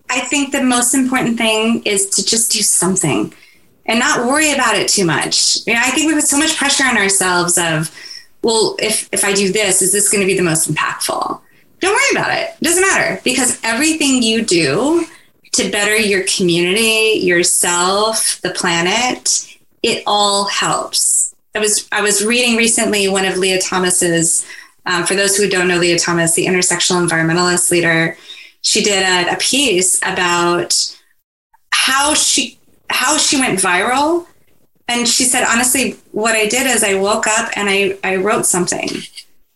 I 0.09 0.20
think 0.20 0.53
the 0.53 0.62
most 0.62 0.95
important 0.95 1.36
thing 1.36 1.82
is 1.84 2.09
to 2.11 2.24
just 2.24 2.53
do 2.53 2.61
something 2.61 3.34
and 3.84 3.99
not 3.99 4.26
worry 4.26 4.53
about 4.53 4.76
it 4.76 4.88
too 4.88 5.05
much. 5.05 5.66
You 5.66 5.74
know, 5.74 5.80
I 5.84 5.90
think 5.90 6.09
we 6.09 6.14
put 6.14 6.24
so 6.24 6.38
much 6.38 6.57
pressure 6.57 6.84
on 6.84 6.97
ourselves 6.97 7.59
of, 7.59 7.95
well, 8.45 8.76
if, 8.78 9.09
if 9.11 9.24
I 9.24 9.32
do 9.32 9.51
this, 9.51 9.82
is 9.82 9.92
this 9.92 10.11
going 10.11 10.20
to 10.20 10.26
be 10.26 10.36
the 10.36 10.42
most 10.42 10.70
impactful? 10.70 11.40
Don't 11.80 11.92
worry 11.92 12.20
about 12.20 12.36
it. 12.36 12.51
It 12.61 12.64
doesn't 12.64 12.82
matter 12.82 13.20
because 13.24 13.59
everything 13.64 14.22
you 14.22 14.45
do 14.45 15.07
to 15.53 15.70
better 15.70 15.97
your 15.97 16.24
community, 16.24 17.20
yourself, 17.24 18.40
the 18.42 18.51
planet, 18.51 19.57
it 19.82 20.03
all 20.07 20.45
helps. 20.47 21.34
I 21.55 21.61
was 21.61 21.88
I 21.92 22.03
was 22.03 22.24
reading 22.24 22.57
recently 22.57 23.09
one 23.09 23.24
of 23.24 23.36
Leah 23.36 23.61
Thomas's. 23.61 24.45
Um, 24.86 25.07
for 25.07 25.14
those 25.14 25.36
who 25.36 25.49
don't 25.49 25.68
know 25.68 25.78
Leah 25.78 25.99
Thomas, 25.99 26.34
the 26.34 26.47
intersectional 26.47 27.07
environmentalist 27.07 27.70
leader, 27.70 28.18
she 28.61 28.82
did 28.82 29.03
a, 29.03 29.32
a 29.32 29.36
piece 29.38 29.99
about 29.99 30.97
how 31.72 32.14
she 32.14 32.59
how 32.90 33.16
she 33.16 33.38
went 33.38 33.59
viral 33.59 34.26
and 34.89 35.09
she 35.09 35.24
said 35.24 35.45
honestly 35.45 35.97
what 36.12 36.35
i 36.35 36.47
did 36.47 36.66
is 36.66 36.85
i 36.85 36.95
woke 36.95 37.26
up 37.26 37.51
and 37.57 37.68
i, 37.68 37.99
I 38.05 38.16
wrote 38.16 38.47
something. 38.47 38.89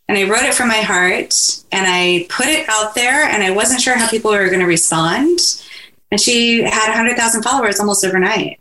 And 0.08 0.16
i 0.16 0.28
wrote 0.28 0.44
it 0.44 0.54
from 0.54 0.68
my 0.68 0.80
heart 0.80 1.62
and 1.70 1.86
i 1.86 2.26
put 2.30 2.46
it 2.46 2.68
out 2.68 2.94
there 2.94 3.24
and 3.24 3.42
i 3.42 3.50
wasn't 3.50 3.80
sure 3.80 3.96
how 3.96 4.08
people 4.08 4.30
were 4.30 4.48
going 4.48 4.60
to 4.60 4.66
respond. 4.66 5.62
And 6.10 6.20
she 6.20 6.62
had 6.62 6.88
100000 6.88 7.42
followers 7.42 7.78
almost 7.78 8.04
overnight. 8.04 8.60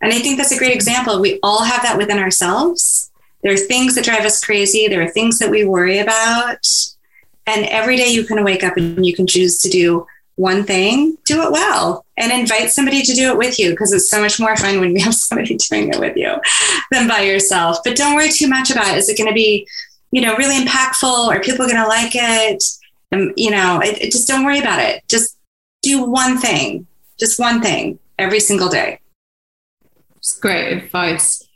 And 0.00 0.12
i 0.12 0.18
think 0.18 0.36
that's 0.36 0.52
a 0.52 0.58
great 0.58 0.74
example. 0.74 1.20
We 1.20 1.38
all 1.42 1.62
have 1.62 1.82
that 1.82 1.98
within 1.98 2.18
ourselves. 2.18 3.10
There 3.42 3.52
are 3.52 3.56
things 3.56 3.94
that 3.94 4.04
drive 4.04 4.24
us 4.24 4.44
crazy. 4.44 4.88
There 4.88 5.02
are 5.02 5.08
things 5.08 5.38
that 5.38 5.50
we 5.50 5.64
worry 5.64 5.98
about. 6.00 6.66
And 7.46 7.64
every 7.66 7.96
day 7.96 8.08
you 8.08 8.24
can 8.24 8.42
wake 8.42 8.64
up 8.64 8.76
and 8.76 9.06
you 9.06 9.14
can 9.14 9.28
choose 9.28 9.58
to 9.60 9.68
do 9.68 10.04
one 10.34 10.64
thing, 10.64 11.16
do 11.24 11.42
it 11.42 11.52
well 11.52 12.05
and 12.18 12.32
invite 12.32 12.70
somebody 12.70 13.02
to 13.02 13.14
do 13.14 13.30
it 13.30 13.36
with 13.36 13.58
you 13.58 13.70
because 13.70 13.92
it's 13.92 14.10
so 14.10 14.20
much 14.20 14.40
more 14.40 14.56
fun 14.56 14.80
when 14.80 14.96
you 14.96 15.04
have 15.04 15.14
somebody 15.26 15.56
doing 15.56 15.92
it 15.92 16.00
with 16.00 16.16
you 16.16 16.34
than 16.90 17.08
by 17.08 17.20
yourself. 17.20 17.78
But 17.84 17.96
don't 17.96 18.14
worry 18.14 18.30
too 18.30 18.48
much 18.48 18.70
about 18.70 18.88
it. 18.88 18.98
Is 18.98 19.08
it 19.08 19.18
going 19.18 19.28
to 19.28 19.34
be, 19.34 19.66
you 20.10 20.20
know, 20.20 20.36
really 20.36 20.64
impactful? 20.64 21.28
Are 21.28 21.40
people 21.40 21.66
going 21.66 21.82
to 21.82 21.88
like 21.88 22.12
it? 22.14 22.62
And, 23.12 23.32
you 23.36 23.50
know, 23.50 23.80
it, 23.80 24.00
it, 24.02 24.12
just 24.12 24.26
don't 24.26 24.44
worry 24.44 24.58
about 24.58 24.80
it. 24.80 25.02
Just 25.08 25.36
do 25.82 26.04
one 26.04 26.38
thing, 26.38 26.86
just 27.18 27.38
one 27.38 27.60
thing 27.60 27.98
every 28.18 28.40
single 28.40 28.68
day. 28.68 29.00
It's 30.16 30.38
great 30.38 30.72
advice. 30.72 31.46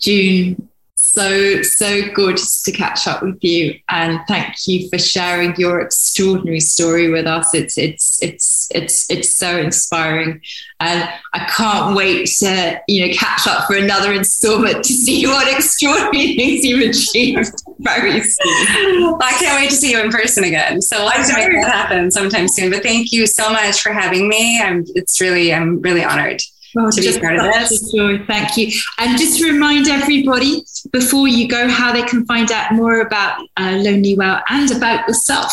Dune, 0.00 0.68
so, 1.16 1.62
so 1.62 2.02
good 2.12 2.36
to 2.36 2.72
catch 2.72 3.06
up 3.06 3.22
with 3.22 3.42
you. 3.42 3.80
And 3.88 4.20
thank 4.28 4.54
you 4.66 4.86
for 4.90 4.98
sharing 4.98 5.56
your 5.56 5.80
extraordinary 5.80 6.60
story 6.60 7.10
with 7.10 7.26
us. 7.26 7.54
It's, 7.54 7.78
it's, 7.78 8.22
it's, 8.22 8.68
it's, 8.74 9.10
it's 9.10 9.32
so 9.32 9.56
inspiring. 9.56 10.42
And 10.78 11.08
I 11.32 11.38
can't 11.46 11.96
wait 11.96 12.26
to, 12.40 12.82
you 12.86 13.06
know, 13.06 13.14
catch 13.14 13.46
up 13.46 13.66
for 13.66 13.76
another 13.76 14.12
installment 14.12 14.84
to 14.84 14.92
see 14.92 15.26
what 15.26 15.50
extraordinary 15.50 16.36
things 16.36 16.64
you've 16.64 16.90
achieved 16.90 17.50
very 17.78 18.20
soon. 18.20 19.02
Well, 19.02 19.18
I 19.22 19.32
can't 19.38 19.58
wait 19.58 19.70
to 19.70 19.76
see 19.76 19.92
you 19.92 20.00
in 20.02 20.10
person 20.10 20.44
again. 20.44 20.82
So 20.82 20.98
I'll 20.98 21.08
have 21.08 21.26
to 21.28 21.34
make 21.34 21.50
that 21.62 21.72
happen 21.72 22.10
sometime 22.10 22.46
soon. 22.46 22.70
But 22.70 22.82
thank 22.82 23.10
you 23.10 23.26
so 23.26 23.50
much 23.50 23.80
for 23.80 23.90
having 23.90 24.28
me. 24.28 24.60
I'm, 24.60 24.84
it's 24.94 25.18
really, 25.18 25.54
I'm 25.54 25.80
really 25.80 26.04
honored. 26.04 26.42
Well, 26.76 26.92
to 26.92 27.00
be 27.00 27.20
part 27.20 27.36
of 27.38 27.44
this. 27.54 27.90
Joy. 27.90 28.22
Thank 28.26 28.58
you. 28.58 28.70
And 28.98 29.18
just 29.18 29.38
to 29.38 29.50
remind 29.50 29.88
everybody 29.88 30.62
before 30.92 31.26
you 31.26 31.48
go 31.48 31.70
how 31.70 31.90
they 31.90 32.02
can 32.02 32.26
find 32.26 32.52
out 32.52 32.72
more 32.72 33.00
about 33.00 33.40
uh, 33.56 33.78
Lonely 33.82 34.14
Whale 34.14 34.40
and 34.50 34.70
about 34.70 35.08
yourself. 35.08 35.50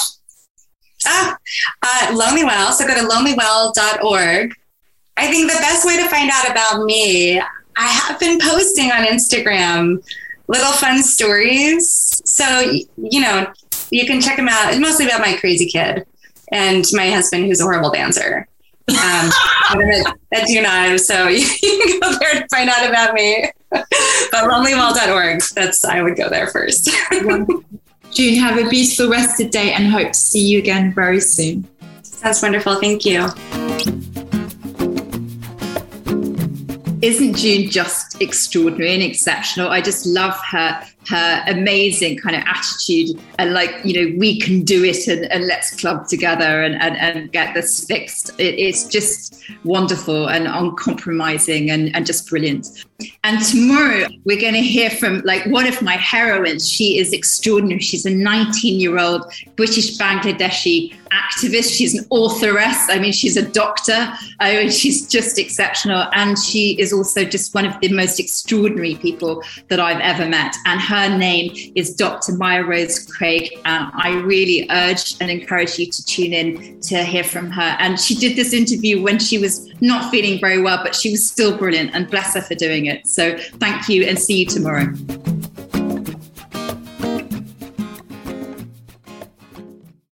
Ah, 1.05 1.37
uh, 1.81 2.13
Lonely 2.13 2.43
Whale. 2.43 2.73
So 2.73 2.85
go 2.85 2.93
to 2.95 3.07
lonelywhale.org. 3.07 4.53
I 5.15 5.27
think 5.27 5.49
the 5.49 5.57
best 5.59 5.85
way 5.85 5.95
to 5.95 6.09
find 6.09 6.29
out 6.29 6.51
about 6.51 6.83
me, 6.83 7.39
I 7.39 7.87
have 7.87 8.19
been 8.19 8.37
posting 8.41 8.91
on 8.91 9.05
Instagram 9.05 10.03
little 10.49 10.73
fun 10.73 11.01
stories. 11.03 12.21
So, 12.25 12.59
you 12.97 13.21
know, 13.21 13.47
you 13.91 14.05
can 14.05 14.19
check 14.19 14.35
them 14.35 14.49
out. 14.49 14.73
It's 14.73 14.81
mostly 14.81 15.05
about 15.05 15.21
my 15.21 15.37
crazy 15.37 15.67
kid 15.67 16.05
and 16.51 16.83
my 16.91 17.11
husband, 17.11 17.45
who's 17.45 17.61
a 17.61 17.63
horrible 17.63 17.91
dancer 17.91 18.45
um, 18.89 19.31
at, 19.81 20.17
at 20.33 20.47
DUNA, 20.47 20.99
so 20.99 21.27
you, 21.29 21.45
can 21.45 21.99
go 21.99 22.17
there 22.19 22.41
to 22.41 22.47
find 22.49 22.69
out 22.69 22.87
about 22.87 23.13
me. 23.13 23.49
but 23.69 23.85
lonelywhale.org, 24.33 25.41
that's, 25.55 25.85
I 25.85 26.01
would 26.01 26.15
go 26.15 26.29
there 26.29 26.47
first. 26.47 26.89
Dune, 28.13 28.39
have 28.39 28.57
a 28.59 28.69
beautiful 28.69 29.09
rest 29.09 29.39
of 29.39 29.45
the 29.45 29.49
day 29.49 29.73
and 29.73 29.87
hope 29.87 30.09
to 30.11 30.19
see 30.19 30.45
you 30.45 30.59
again 30.59 30.93
very 30.93 31.19
soon. 31.19 31.67
Sounds 32.03 32.41
wonderful. 32.41 32.79
Thank 32.79 33.05
you. 33.05 33.27
Isn't 37.01 37.33
Dune 37.33 37.69
just 37.69 38.21
extraordinary 38.21 38.93
and 38.93 39.03
exceptional? 39.03 39.69
I 39.69 39.81
just 39.81 40.05
love 40.05 40.39
her 40.51 40.85
her 41.07 41.43
amazing 41.47 42.17
kind 42.17 42.35
of 42.35 42.43
attitude 42.45 43.19
and 43.39 43.53
like 43.53 43.73
you 43.83 43.93
know 43.93 44.17
we 44.17 44.39
can 44.39 44.63
do 44.63 44.83
it 44.83 45.07
and, 45.07 45.25
and 45.31 45.45
let's 45.47 45.75
club 45.79 46.07
together 46.07 46.63
and, 46.63 46.75
and, 46.81 46.97
and 46.97 47.31
get 47.31 47.53
this 47.53 47.85
fixed. 47.85 48.29
It, 48.39 48.55
it's 48.55 48.85
just 48.87 49.43
wonderful 49.63 50.27
and 50.27 50.47
uncompromising 50.47 51.69
and, 51.69 51.95
and 51.95 52.05
just 52.05 52.29
brilliant. 52.29 52.85
And 53.23 53.43
tomorrow 53.43 54.07
we're 54.23 54.39
going 54.39 54.53
to 54.53 54.61
hear 54.61 54.89
from 54.89 55.21
like 55.25 55.45
one 55.47 55.67
of 55.67 55.81
my 55.81 55.95
heroines. 55.95 56.69
She 56.69 56.97
is 56.97 57.11
extraordinary. 57.11 57.81
She's 57.81 58.05
a 58.05 58.09
19 58.09 58.79
year 58.79 58.97
old 58.97 59.31
british 59.55 59.97
bangladeshi 59.97 60.95
activist. 61.11 61.75
She's 61.75 61.95
an 61.95 62.05
authoress. 62.11 62.87
I 62.89 62.99
mean 62.99 63.11
she's 63.11 63.37
a 63.37 63.47
doctor. 63.47 64.13
I 64.39 64.55
mean, 64.55 64.71
she's 64.71 65.07
just 65.07 65.37
exceptional. 65.37 66.07
And 66.13 66.37
she 66.37 66.79
is 66.79 66.93
also 66.93 67.23
just 67.23 67.53
one 67.53 67.65
of 67.65 67.79
the 67.81 67.91
most 67.91 68.19
extraordinary 68.19 68.95
people 68.95 69.43
that 69.67 69.79
i've 69.79 69.99
ever 69.99 70.27
met. 70.27 70.55
And 70.65 70.79
her 70.79 70.92
her 70.93 71.17
name 71.17 71.51
is 71.73 71.95
Dr. 71.95 72.33
Maya 72.33 72.63
Rose 72.63 73.03
Craig. 73.03 73.49
Uh, 73.65 73.89
I 73.93 74.21
really 74.23 74.67
urge 74.69 75.15
and 75.19 75.31
encourage 75.31 75.79
you 75.79 75.87
to 75.87 76.05
tune 76.05 76.33
in 76.33 76.79
to 76.81 77.03
hear 77.03 77.23
from 77.23 77.49
her. 77.49 77.75
And 77.79 77.99
she 77.99 78.13
did 78.13 78.35
this 78.35 78.53
interview 78.53 79.01
when 79.01 79.17
she 79.17 79.39
was 79.39 79.73
not 79.81 80.11
feeling 80.11 80.39
very 80.39 80.61
well, 80.61 80.83
but 80.83 80.93
she 80.93 81.09
was 81.09 81.27
still 81.27 81.57
brilliant 81.57 81.95
and 81.95 82.07
bless 82.11 82.35
her 82.35 82.41
for 82.41 82.53
doing 82.53 82.85
it. 82.85 83.07
So 83.07 83.35
thank 83.57 83.89
you 83.89 84.03
and 84.03 84.19
see 84.19 84.41
you 84.41 84.45
tomorrow. 84.45 84.93